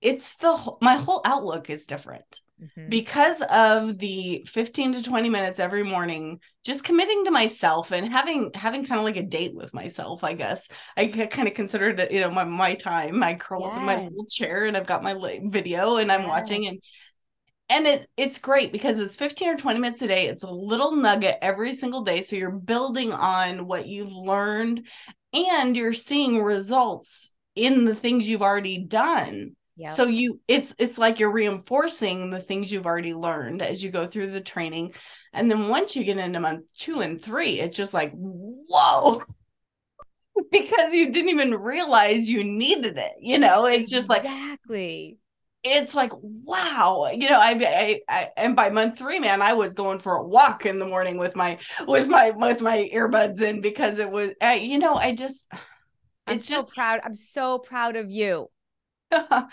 it's 0.00 0.36
the 0.36 0.76
my 0.80 0.96
whole 0.96 1.22
outlook 1.24 1.70
is 1.70 1.86
different 1.86 2.40
mm-hmm. 2.62 2.88
because 2.88 3.42
of 3.50 3.98
the 3.98 4.44
15 4.46 4.92
to 4.94 5.02
20 5.02 5.30
minutes 5.30 5.58
every 5.58 5.82
morning 5.82 6.40
just 6.64 6.84
committing 6.84 7.24
to 7.24 7.30
myself 7.30 7.92
and 7.92 8.12
having 8.12 8.50
having 8.54 8.84
kind 8.84 8.98
of 8.98 9.04
like 9.04 9.16
a 9.16 9.22
date 9.22 9.54
with 9.54 9.72
myself 9.72 10.22
i 10.22 10.34
guess 10.34 10.68
i 10.96 11.06
kind 11.06 11.48
of 11.48 11.54
considered 11.54 11.98
it 11.98 12.12
you 12.12 12.20
know 12.20 12.30
my, 12.30 12.44
my 12.44 12.74
time 12.74 13.22
i 13.22 13.34
curl 13.34 13.62
yes. 13.62 13.70
up 13.70 13.78
in 13.78 13.84
my 13.84 14.02
little 14.02 14.26
chair 14.26 14.64
and 14.66 14.76
i've 14.76 14.86
got 14.86 15.02
my 15.02 15.40
video 15.44 15.96
and 15.96 16.12
i'm 16.12 16.22
yes. 16.22 16.28
watching 16.28 16.66
and 16.66 16.78
and 17.68 17.86
it 17.86 18.08
it's 18.16 18.38
great 18.38 18.72
because 18.72 18.98
it's 18.98 19.16
15 19.16 19.48
or 19.48 19.56
20 19.56 19.80
minutes 19.80 20.02
a 20.02 20.06
day 20.06 20.26
it's 20.26 20.42
a 20.42 20.50
little 20.50 20.94
nugget 20.94 21.38
every 21.40 21.72
single 21.72 22.02
day 22.02 22.20
so 22.20 22.36
you're 22.36 22.50
building 22.50 23.12
on 23.12 23.66
what 23.66 23.86
you've 23.86 24.12
learned 24.12 24.86
and 25.32 25.76
you're 25.76 25.92
seeing 25.92 26.42
results 26.42 27.34
in 27.54 27.86
the 27.86 27.94
things 27.94 28.28
you've 28.28 28.42
already 28.42 28.78
done 28.78 29.56
Yep. 29.76 29.90
So 29.90 30.06
you 30.06 30.40
it's 30.48 30.74
it's 30.78 30.96
like 30.96 31.18
you're 31.18 31.30
reinforcing 31.30 32.30
the 32.30 32.40
things 32.40 32.72
you've 32.72 32.86
already 32.86 33.12
learned 33.12 33.60
as 33.60 33.84
you 33.84 33.90
go 33.90 34.06
through 34.06 34.30
the 34.30 34.40
training. 34.40 34.94
And 35.34 35.50
then 35.50 35.68
once 35.68 35.94
you 35.94 36.02
get 36.02 36.16
into 36.16 36.40
month 36.40 36.64
2 36.78 37.00
and 37.00 37.20
3, 37.20 37.60
it's 37.60 37.76
just 37.76 37.92
like 37.92 38.12
whoa. 38.14 39.22
because 40.50 40.94
you 40.94 41.10
didn't 41.10 41.28
even 41.28 41.54
realize 41.54 42.28
you 42.28 42.42
needed 42.42 42.96
it. 42.96 43.12
You 43.20 43.38
know, 43.38 43.66
it's 43.66 43.90
just 43.90 44.08
like 44.08 44.24
Exactly. 44.24 45.18
It's 45.62 45.94
like 45.94 46.12
wow, 46.22 47.10
you 47.12 47.28
know. 47.28 47.40
I, 47.40 47.50
I, 47.50 48.00
I, 48.08 48.30
and 48.36 48.54
by 48.54 48.70
month 48.70 48.98
three, 48.98 49.18
man, 49.18 49.42
I 49.42 49.54
was 49.54 49.74
going 49.74 49.98
for 49.98 50.14
a 50.14 50.24
walk 50.24 50.64
in 50.64 50.78
the 50.78 50.86
morning 50.86 51.18
with 51.18 51.34
my, 51.34 51.58
with 51.88 52.06
my, 52.06 52.30
with 52.30 52.60
my 52.62 52.88
earbuds 52.94 53.42
in 53.42 53.60
because 53.60 53.98
it 53.98 54.08
was, 54.08 54.30
I, 54.40 54.54
you 54.54 54.78
know, 54.78 54.94
I 54.94 55.12
just, 55.12 55.48
it's 55.52 55.60
I'm 56.28 56.38
just 56.38 56.68
so 56.68 56.72
proud. 56.72 57.00
I'm 57.02 57.14
so 57.14 57.58
proud 57.58 57.96
of 57.96 58.12
you. 58.12 58.48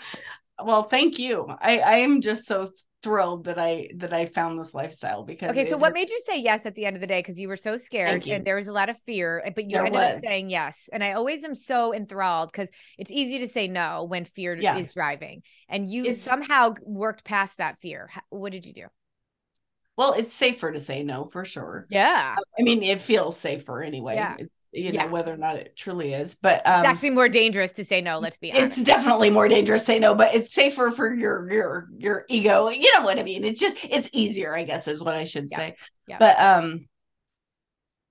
well, 0.62 0.82
thank 0.84 1.18
you. 1.18 1.46
I 1.48 1.78
I 1.78 1.94
am 1.96 2.20
just 2.20 2.46
so 2.46 2.70
thrilled 3.02 3.44
that 3.44 3.58
I 3.58 3.90
that 3.96 4.12
I 4.14 4.26
found 4.26 4.58
this 4.58 4.74
lifestyle 4.74 5.24
because 5.24 5.50
Okay, 5.50 5.66
so 5.66 5.76
what 5.76 5.92
made 5.92 6.08
you 6.08 6.18
say 6.20 6.40
yes 6.40 6.64
at 6.64 6.74
the 6.74 6.86
end 6.86 6.96
of 6.96 7.00
the 7.00 7.06
day 7.06 7.22
cuz 7.22 7.38
you 7.38 7.48
were 7.48 7.56
so 7.56 7.76
scared 7.76 8.26
and 8.26 8.46
there 8.46 8.56
was 8.56 8.66
a 8.66 8.72
lot 8.72 8.88
of 8.88 8.96
fear 9.02 9.42
eh, 9.44 9.50
but 9.54 9.64
you 9.64 9.72
there 9.72 9.84
ended 9.86 10.00
was. 10.00 10.16
up 10.16 10.20
saying 10.20 10.48
yes. 10.50 10.88
And 10.92 11.04
I 11.04 11.12
always 11.12 11.44
am 11.44 11.54
so 11.54 11.94
enthralled 11.94 12.52
cuz 12.52 12.68
it's 12.98 13.10
easy 13.10 13.40
to 13.40 13.46
say 13.46 13.68
no 13.68 14.04
when 14.04 14.24
fear 14.24 14.56
yeah. 14.56 14.78
is 14.78 14.94
driving. 14.94 15.42
And 15.68 15.88
you 15.90 16.06
it's, 16.06 16.20
somehow 16.20 16.74
worked 16.82 17.24
past 17.24 17.58
that 17.58 17.78
fear. 17.80 18.10
What 18.30 18.52
did 18.52 18.66
you 18.66 18.72
do? 18.72 18.86
Well, 19.96 20.14
it's 20.14 20.32
safer 20.32 20.72
to 20.72 20.80
say 20.80 21.04
no 21.04 21.26
for 21.26 21.44
sure. 21.44 21.86
Yeah. 21.88 22.34
I 22.58 22.62
mean, 22.62 22.82
it 22.82 23.00
feels 23.00 23.38
safer 23.38 23.82
anyway. 23.82 24.16
Yeah 24.16 24.36
you 24.74 24.92
know 24.92 25.04
yeah. 25.04 25.06
whether 25.06 25.32
or 25.32 25.36
not 25.36 25.56
it 25.56 25.76
truly 25.76 26.12
is 26.12 26.34
but 26.34 26.66
um, 26.66 26.80
it's 26.80 26.88
actually 26.88 27.10
more 27.10 27.28
dangerous 27.28 27.72
to 27.72 27.84
say 27.84 28.00
no 28.00 28.18
let's 28.18 28.36
be 28.36 28.52
honest 28.52 28.78
it's 28.78 28.82
definitely 28.82 29.30
more 29.30 29.48
dangerous 29.48 29.82
to 29.82 29.86
say 29.86 29.98
no 29.98 30.14
but 30.14 30.34
it's 30.34 30.52
safer 30.52 30.90
for 30.90 31.14
your 31.14 31.50
your 31.50 31.88
your 31.96 32.24
ego 32.28 32.68
you 32.68 32.92
know 32.96 33.04
what 33.04 33.18
i 33.18 33.22
mean 33.22 33.44
it's 33.44 33.60
just 33.60 33.76
it's 33.84 34.08
easier 34.12 34.54
i 34.54 34.64
guess 34.64 34.88
is 34.88 35.02
what 35.02 35.14
i 35.14 35.24
should 35.24 35.48
yeah. 35.50 35.56
say 35.56 35.76
yeah. 36.06 36.18
but 36.18 36.38
um 36.40 36.86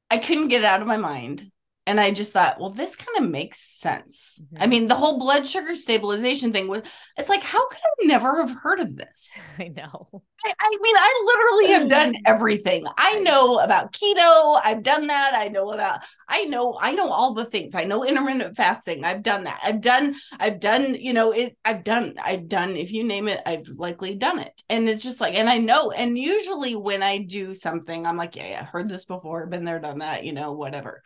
i 0.09 0.17
couldn't 0.17 0.47
get 0.47 0.61
it 0.61 0.65
out 0.65 0.81
of 0.81 0.87
my 0.87 0.97
mind 0.97 1.51
and 1.85 1.99
I 1.99 2.11
just 2.11 2.31
thought, 2.31 2.59
well, 2.61 2.69
this 2.69 2.95
kind 2.95 3.17
of 3.17 3.29
makes 3.29 3.59
sense. 3.59 4.39
Mm-hmm. 4.41 4.63
I 4.63 4.67
mean, 4.67 4.87
the 4.87 4.95
whole 4.95 5.19
blood 5.19 5.45
sugar 5.45 5.75
stabilization 5.75 6.53
thing 6.53 6.69
was, 6.69 6.81
it's 7.17 7.27
like, 7.27 7.43
how 7.43 7.67
could 7.67 7.77
I 7.77 8.05
never 8.05 8.39
have 8.39 8.55
heard 8.55 8.79
of 8.79 8.95
this? 8.95 9.33
I 9.59 9.67
know. 9.67 10.07
I, 10.45 10.53
I 10.59 10.77
mean, 10.81 10.95
I 10.95 11.23
literally 11.25 11.73
have 11.73 11.89
done 11.89 12.15
everything. 12.25 12.85
I 12.97 13.19
know 13.19 13.59
about 13.59 13.91
keto. 13.91 14.61
I've 14.63 14.81
done 14.81 15.07
that. 15.07 15.33
I 15.35 15.49
know 15.49 15.71
about, 15.71 15.99
I 16.27 16.45
know, 16.45 16.77
I 16.79 16.93
know 16.93 17.09
all 17.09 17.33
the 17.33 17.45
things. 17.45 17.75
I 17.75 17.83
know 17.83 18.05
intermittent 18.05 18.55
fasting. 18.55 19.03
I've 19.03 19.21
done 19.21 19.43
that. 19.43 19.59
I've 19.61 19.81
done, 19.81 20.15
I've 20.39 20.61
done, 20.61 20.95
you 20.95 21.11
know, 21.11 21.31
it, 21.31 21.57
I've 21.65 21.83
done, 21.83 22.15
I've 22.23 22.47
done, 22.47 22.77
if 22.77 22.93
you 22.93 23.03
name 23.03 23.27
it, 23.27 23.41
I've 23.45 23.67
likely 23.67 24.15
done 24.15 24.39
it. 24.39 24.61
And 24.69 24.87
it's 24.87 25.03
just 25.03 25.19
like, 25.19 25.35
and 25.35 25.49
I 25.49 25.57
know, 25.57 25.91
and 25.91 26.17
usually 26.17 26.77
when 26.77 27.03
I 27.03 27.17
do 27.17 27.53
something, 27.53 28.05
I'm 28.05 28.17
like, 28.17 28.37
yeah, 28.37 28.47
yeah, 28.47 28.63
heard 28.63 28.87
this 28.87 29.03
before, 29.03 29.47
been 29.47 29.65
there, 29.65 29.79
done 29.79 29.99
that, 29.99 30.23
you 30.23 30.31
know, 30.31 30.53
whatever 30.53 31.03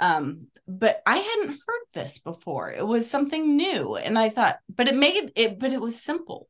um 0.00 0.46
but 0.66 1.02
i 1.06 1.16
hadn't 1.16 1.58
heard 1.66 1.84
this 1.94 2.18
before. 2.18 2.70
It 2.70 2.86
was 2.86 3.10
something 3.10 3.56
new 3.56 3.96
and 3.96 4.18
i 4.18 4.28
thought 4.28 4.58
but 4.74 4.88
it 4.88 4.94
made 4.94 5.32
it 5.36 5.58
but 5.58 5.72
it 5.72 5.80
was 5.80 6.00
simple 6.00 6.48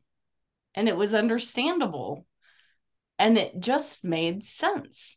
and 0.75 0.89
it 0.89 0.97
was 0.97 1.15
understandable 1.15 2.27
and 3.19 3.37
it 3.37 3.59
just 3.59 4.05
made 4.05 4.45
sense. 4.45 5.17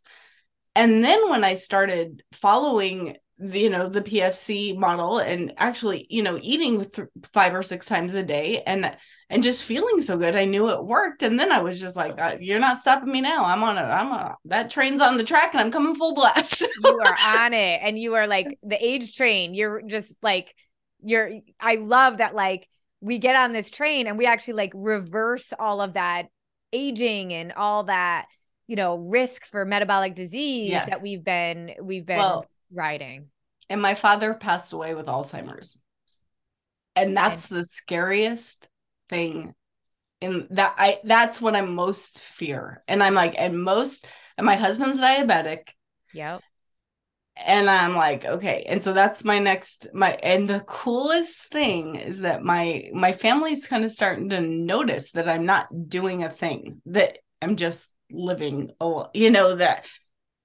And 0.76 1.04
then 1.04 1.30
when 1.30 1.44
i 1.44 1.56
started 1.56 2.24
following 2.32 3.18
you 3.42 3.70
know 3.70 3.90
the 3.90 4.02
pfc 4.02 4.78
model 4.78 5.18
and 5.18 5.54
actually 5.58 6.06
you 6.10 6.22
know 6.22 6.38
eating 6.42 6.86
th- 6.86 7.08
five 7.34 7.56
or 7.56 7.64
six 7.64 7.88
times 7.88 8.14
a 8.14 8.22
day 8.22 8.62
and 8.68 8.96
and 9.32 9.42
just 9.42 9.64
feeling 9.64 10.02
so 10.02 10.18
good. 10.18 10.36
I 10.36 10.44
knew 10.44 10.70
it 10.70 10.84
worked, 10.84 11.24
and 11.24 11.40
then 11.40 11.54
I 11.54 11.62
was 11.62 11.80
just 11.80 11.96
like, 11.96 12.20
uh, 12.20 12.36
"You're 12.40 12.60
not 12.60 12.82
stopping 12.82 13.12
me 13.12 13.22
now. 13.22 13.46
I'm 13.46 13.64
on 13.64 13.78
a, 13.78 13.82
I'm 13.82 14.12
a 14.12 14.36
that 14.46 14.70
train's 14.70 15.00
on 15.00 15.18
the 15.18 15.24
track, 15.24 15.54
and 15.54 15.62
I'm 15.62 15.72
coming 15.72 15.96
full 15.96 16.14
blast." 16.14 16.62
you 16.84 17.00
are 17.00 17.18
on 17.38 17.54
it, 17.54 17.80
and 17.82 17.98
you 17.98 18.16
are 18.16 18.28
like 18.28 18.60
the 18.62 18.78
age 18.86 19.16
train. 19.16 19.54
You're 19.54 19.82
just 19.82 20.18
like, 20.22 20.54
you're. 21.02 21.32
I 21.62 21.76
love 21.76 22.18
that. 22.18 22.36
Like 22.36 22.68
we 23.00 23.20
get 23.20 23.38
on 23.38 23.54
this 23.54 23.72
train, 23.72 24.08
and 24.08 24.18
we 24.18 24.26
actually 24.26 24.56
like 24.56 24.74
reverse 24.76 25.54
all 25.58 25.80
of 25.80 25.94
that 25.94 26.28
aging 26.74 27.34
and 27.34 27.54
all 27.54 27.86
that 27.86 28.26
you 28.68 28.76
know 28.76 28.98
risk 28.98 29.46
for 29.46 29.64
metabolic 29.64 30.14
disease 30.14 30.72
yes. 30.72 30.90
that 30.90 31.02
we've 31.02 31.24
been 31.24 31.72
we've 31.82 32.06
been 32.06 32.20
well, 32.20 32.46
riding. 32.74 33.28
And 33.72 33.82
my 33.82 33.96
father 33.96 34.36
passed 34.36 34.74
away 34.74 34.94
with 34.94 35.08
Alzheimer's. 35.08 35.82
And 36.96 37.18
that's 37.18 37.50
and- 37.50 37.60
the 37.62 37.66
scariest 37.66 38.68
thing 39.10 39.54
and 40.22 40.48
that 40.52 40.74
i 40.78 41.00
that's 41.04 41.42
what 41.42 41.54
i'm 41.54 41.76
most 41.76 42.22
fear 42.22 42.82
and 42.88 43.04
i'm 43.04 43.14
like 43.14 43.34
and 43.38 43.62
most 43.62 44.06
and 44.42 44.46
my 44.48 44.56
husband's 44.56 45.00
diabetic. 45.00 45.70
Yep. 46.14 46.42
And 47.46 47.70
I'm 47.70 47.96
like, 47.96 48.26
okay. 48.26 48.66
And 48.68 48.82
so 48.82 48.92
that's 48.92 49.24
my 49.24 49.38
next 49.38 49.88
my 49.94 50.14
and 50.24 50.48
the 50.48 50.62
coolest 50.62 51.46
thing 51.46 51.96
is 51.96 52.22
that 52.22 52.44
my 52.44 52.90
my 52.92 53.12
family's 53.12 53.68
kind 53.68 53.86
of 53.86 53.92
starting 53.92 54.30
to 54.30 54.42
notice 54.42 55.12
that 55.12 55.30
I'm 55.30 55.46
not 55.46 55.68
doing 55.88 56.24
a 56.24 56.30
thing, 56.30 56.82
that 56.88 57.20
I'm 57.42 57.56
just 57.56 57.94
living 58.10 58.72
oh, 58.82 59.10
you 59.14 59.30
know, 59.30 59.56
that 59.56 59.86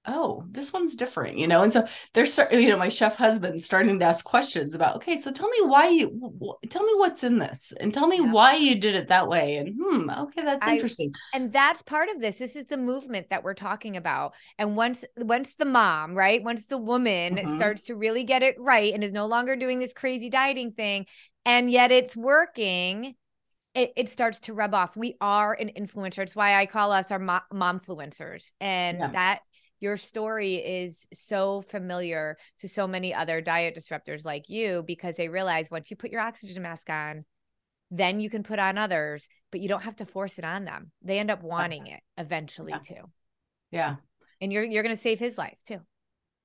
oh, 0.07 0.45
this 0.51 0.73
one's 0.73 0.97
different, 0.97 1.39
you 1.39 1.47
know? 1.47 1.63
And 1.63 1.73
so 1.73 1.87
there's, 2.15 2.39
you 2.51 2.69
know, 2.69 2.77
my 2.77 2.89
chef 2.89 3.17
husband 3.17 3.63
starting 3.63 3.99
to 3.99 4.05
ask 4.05 4.25
questions 4.25 4.75
about, 4.75 4.97
okay, 4.97 5.21
so 5.21 5.33
tell 5.33 5.49
me 5.49 5.59
why 5.63 5.89
you, 5.89 6.57
tell 6.71 6.85
me 6.85 6.93
what's 6.97 7.25
in 7.25 7.39
this 7.39 7.73
and 7.81 7.93
tell 7.93 8.07
me 8.07 8.19
yeah. 8.19 8.31
why 8.31 8.57
you 8.57 8.77
did 8.77 8.95
it 8.95 9.09
that 9.09 9.29
way. 9.29 9.57
And 9.57 9.75
hmm, 9.79 10.11
okay, 10.11 10.43
that's 10.43 10.67
I, 10.67 10.75
interesting. 10.75 11.13
And 11.35 11.53
that's 11.53 11.83
part 11.83 12.09
of 12.09 12.21
this. 12.21 12.39
This 12.39 12.57
is 12.57 12.67
the 12.67 12.77
movement 12.77 13.31
that 13.31 13.43
we're 13.43 13.55
talking 13.55 13.97
about. 13.97 14.35
And 14.59 14.77
once, 14.77 15.05
once 15.17 15.57
the 15.57 15.65
mom, 15.65 16.15
right, 16.15 16.43
once 16.43 16.67
the 16.67 16.79
woman 16.79 17.37
mm-hmm. 17.37 17.55
starts 17.55 17.83
to 17.85 17.97
really 17.97 18.25
get 18.25 18.43
it 18.43 18.57
right 18.59 18.95
and 18.95 19.03
is 19.03 19.13
no 19.13 19.27
longer 19.27 19.57
doing 19.57 19.79
this 19.79 19.93
crazy 19.93 20.31
dieting 20.31 20.73
thing, 20.73 21.07
and 21.45 21.71
yet 21.71 21.93
it's 21.93 22.17
working, 22.17 23.15
it, 23.75 23.93
it, 23.97 24.09
starts 24.09 24.41
to 24.41 24.55
rub 24.55 24.75
off. 24.75 24.97
We 24.97 25.17
are 25.21 25.53
an 25.53 25.71
influencer. 25.77 26.21
It's 26.21 26.35
why 26.35 26.59
I 26.59 26.67
call 26.67 26.91
us 26.91 27.11
our 27.11 27.19
mom 27.19 27.43
influencers. 27.53 28.53
And 28.61 28.99
yeah. 28.99 29.11
that 29.13 29.41
your 29.81 29.97
story 29.97 30.55
is 30.55 31.07
so 31.13 31.63
familiar 31.63 32.37
to 32.61 32.69
so 32.69 32.87
many 32.87 33.15
other 33.15 33.41
diet 33.41 33.77
disruptors 33.77 34.25
like 34.25 34.49
you 34.49 34.85
because 34.87 35.17
they 35.17 35.29
realize 35.29 35.71
once 35.71 35.91
you 35.91 35.97
put 35.97 36.11
your 36.11 36.21
oxygen 36.21 36.63
mask 36.63 36.89
on, 36.91 37.25
then 37.91 38.21
you 38.21 38.31
can 38.31 38.43
put 38.43 38.59
on 38.59 38.79
others, 38.79 39.29
but 39.53 39.61
you 39.61 39.69
don't 39.69 39.85
have 39.85 39.97
to 39.97 40.07
force 40.07 40.39
it 40.39 40.45
on 40.45 40.65
them. 40.65 40.91
They 41.03 41.19
end 41.19 41.31
up 41.31 41.43
wanting 41.43 41.87
it 41.87 42.01
eventually 42.17 42.73
yeah. 42.73 42.79
too. 42.79 43.03
Yeah. 43.71 43.97
And 44.41 44.53
you're 44.53 44.65
you're 44.65 44.83
gonna 44.83 44.97
save 44.97 45.19
his 45.19 45.39
life 45.39 45.59
too. 45.67 45.81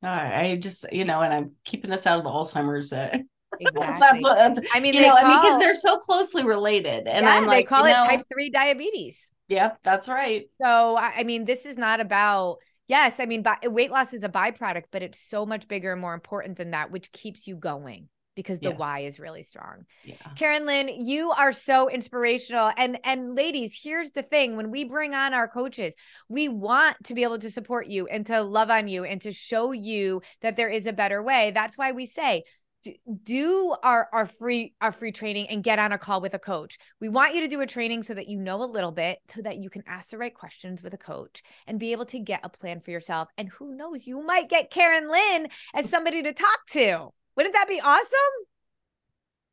I 0.03 0.57
just, 0.59 0.85
you 0.91 1.05
know, 1.05 1.21
and 1.21 1.33
I'm 1.33 1.51
keeping 1.63 1.91
us 1.91 2.07
out 2.07 2.17
of 2.17 2.23
the 2.23 2.29
Alzheimer's. 2.29 2.91
Uh, 2.91 3.19
exactly. 3.59 3.87
that's 3.87 4.23
what 4.23 4.35
that's, 4.35 4.59
I 4.73 4.79
mean, 4.79 4.93
you 4.93 5.01
know, 5.01 5.09
call, 5.09 5.17
I 5.17 5.27
mean, 5.27 5.41
because 5.41 5.59
they're 5.59 5.75
so 5.75 5.97
closely 5.97 6.43
related, 6.43 7.07
and 7.07 7.25
yeah, 7.25 7.31
I'm 7.31 7.45
like, 7.45 7.65
they 7.65 7.69
call 7.69 7.85
it 7.85 7.91
know, 7.91 8.05
type 8.05 8.25
three 8.31 8.49
diabetes. 8.49 9.31
Yeah, 9.47 9.71
that's 9.83 10.07
right. 10.07 10.45
So, 10.61 10.97
I 10.97 11.23
mean, 11.23 11.45
this 11.45 11.65
is 11.65 11.77
not 11.77 11.99
about 11.99 12.57
yes, 12.91 13.21
I 13.21 13.25
mean, 13.25 13.43
weight 13.63 13.89
loss 13.89 14.13
is 14.13 14.25
a 14.25 14.29
byproduct, 14.29 14.83
but 14.91 15.01
it's 15.01 15.17
so 15.17 15.45
much 15.45 15.69
bigger 15.69 15.93
and 15.93 16.01
more 16.01 16.13
important 16.13 16.57
than 16.57 16.71
that, 16.71 16.91
which 16.91 17.13
keeps 17.13 17.47
you 17.47 17.55
going 17.55 18.09
because 18.35 18.59
the 18.59 18.69
yes. 18.69 18.79
why 18.79 18.99
is 18.99 19.19
really 19.19 19.43
strong. 19.43 19.85
Yeah. 20.03 20.15
Karen 20.35 20.65
Lynn, 20.65 20.89
you 20.89 21.31
are 21.31 21.53
so 21.53 21.89
inspirational. 21.89 22.71
And 22.77 22.97
and 23.03 23.33
ladies, 23.35 23.79
here's 23.81 24.11
the 24.11 24.23
thing, 24.23 24.57
when 24.57 24.71
we 24.71 24.83
bring 24.83 25.13
on 25.13 25.33
our 25.33 25.47
coaches, 25.47 25.95
we 26.27 26.49
want 26.49 26.97
to 27.05 27.13
be 27.13 27.23
able 27.23 27.39
to 27.39 27.49
support 27.49 27.87
you 27.87 28.07
and 28.07 28.25
to 28.27 28.41
love 28.41 28.69
on 28.69 28.87
you 28.87 29.05
and 29.05 29.21
to 29.21 29.31
show 29.31 29.71
you 29.71 30.21
that 30.41 30.57
there 30.57 30.69
is 30.69 30.85
a 30.85 30.93
better 30.93 31.23
way. 31.23 31.51
That's 31.51 31.77
why 31.77 31.93
we 31.93 32.05
say 32.05 32.43
do 33.23 33.75
our 33.83 34.09
our 34.11 34.25
free 34.25 34.73
our 34.81 34.91
free 34.91 35.11
training 35.11 35.47
and 35.49 35.63
get 35.63 35.79
on 35.79 35.91
a 35.91 35.97
call 35.97 36.21
with 36.21 36.33
a 36.33 36.39
coach. 36.39 36.77
We 36.99 37.09
want 37.09 37.35
you 37.35 37.41
to 37.41 37.47
do 37.47 37.61
a 37.61 37.67
training 37.67 38.03
so 38.03 38.13
that 38.13 38.27
you 38.27 38.39
know 38.39 38.63
a 38.63 38.65
little 38.65 38.91
bit 38.91 39.19
so 39.29 39.41
that 39.41 39.57
you 39.57 39.69
can 39.69 39.83
ask 39.87 40.09
the 40.09 40.17
right 40.17 40.33
questions 40.33 40.83
with 40.83 40.93
a 40.93 40.97
coach 40.97 41.43
and 41.67 41.79
be 41.79 41.91
able 41.91 42.05
to 42.05 42.19
get 42.19 42.41
a 42.43 42.49
plan 42.49 42.79
for 42.79 42.91
yourself 42.91 43.29
and 43.37 43.49
who 43.49 43.75
knows 43.75 44.07
you 44.07 44.23
might 44.23 44.49
get 44.49 44.71
Karen 44.71 45.09
Lynn 45.09 45.47
as 45.73 45.89
somebody 45.89 46.23
to 46.23 46.33
talk 46.33 46.65
to. 46.71 47.09
Wouldn't 47.35 47.55
that 47.55 47.69
be 47.69 47.79
awesome? 47.79 48.45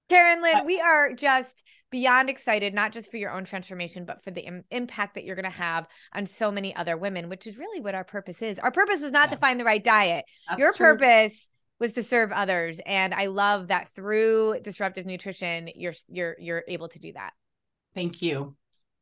Karen 0.08 0.40
Lynn, 0.40 0.64
we 0.64 0.80
are 0.80 1.12
just 1.12 1.64
beyond 1.90 2.30
excited, 2.30 2.72
not 2.72 2.92
just 2.92 3.10
for 3.10 3.18
your 3.18 3.30
own 3.30 3.44
transformation, 3.44 4.06
but 4.06 4.22
for 4.24 4.30
the 4.30 4.40
Im- 4.40 4.64
impact 4.70 5.14
that 5.14 5.24
you're 5.24 5.36
going 5.36 5.44
to 5.44 5.50
have 5.50 5.86
on 6.14 6.24
so 6.24 6.50
many 6.50 6.74
other 6.74 6.96
women, 6.96 7.28
which 7.28 7.46
is 7.46 7.58
really 7.58 7.80
what 7.80 7.94
our 7.94 8.04
purpose 8.04 8.40
is. 8.40 8.58
Our 8.58 8.70
purpose 8.70 9.02
is 9.02 9.12
not 9.12 9.28
yeah. 9.28 9.34
to 9.34 9.40
find 9.40 9.60
the 9.60 9.64
right 9.64 9.84
diet. 9.84 10.24
That's 10.48 10.58
your 10.58 10.72
true. 10.72 10.96
purpose 10.96 11.50
was 11.80 11.92
to 11.92 12.02
serve 12.02 12.32
others 12.32 12.80
and 12.86 13.14
i 13.14 13.26
love 13.26 13.68
that 13.68 13.88
through 13.94 14.58
disruptive 14.62 15.06
nutrition 15.06 15.70
you're 15.74 15.94
you're 16.08 16.36
you're 16.38 16.64
able 16.68 16.88
to 16.88 16.98
do 16.98 17.12
that. 17.12 17.32
Thank 17.94 18.22
you. 18.22 18.56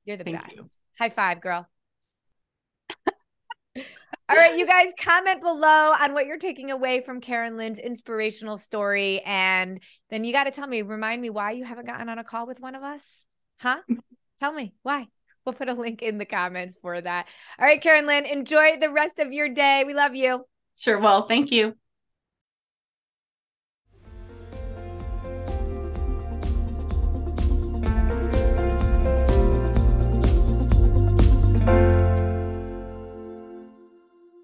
You're 0.05 0.17
the 0.17 0.25
thank 0.25 0.43
best. 0.43 0.57
You. 0.57 0.69
high 0.99 1.11
five 1.11 1.41
girl. 1.41 1.69
All 4.29 4.37
right 4.37 4.57
you 4.57 4.67
guys 4.67 4.93
comment 4.99 5.43
below 5.43 5.93
on 6.01 6.13
what 6.13 6.27
you're 6.27 6.39
taking 6.39 6.71
away 6.71 7.01
from 7.01 7.21
karen 7.21 7.57
lynn's 7.57 7.79
inspirational 7.79 8.57
story 8.57 9.21
and 9.25 9.81
then 10.11 10.25
you 10.25 10.33
got 10.33 10.45
to 10.45 10.51
tell 10.51 10.67
me 10.67 10.83
remind 10.83 11.21
me 11.23 11.31
why 11.31 11.53
you 11.53 11.65
haven't 11.65 11.87
gotten 11.87 12.09
on 12.09 12.19
a 12.19 12.25
call 12.25 12.47
with 12.47 12.61
one 12.61 12.75
of 12.75 12.83
us? 12.83 13.27
Huh? 13.61 13.79
Tell 14.41 14.53
me 14.53 14.75
why? 14.83 15.07
We'll 15.45 15.55
put 15.55 15.69
a 15.69 15.75
link 15.75 16.03
in 16.03 16.19
the 16.19 16.27
comments 16.27 16.77
for 16.81 17.01
that. 17.01 17.27
All 17.59 17.67
right 17.67 17.81
karen 17.81 18.07
lynn 18.07 18.27
enjoy 18.27 18.79
the 18.81 18.91
rest 18.91 19.19
of 19.19 19.33
your 19.33 19.49
day. 19.49 19.85
We 19.87 19.95
love 19.95 20.15
you. 20.15 20.45
Sure 20.77 20.99
well 20.99 21.23
thank 21.23 21.51
you 21.53 21.77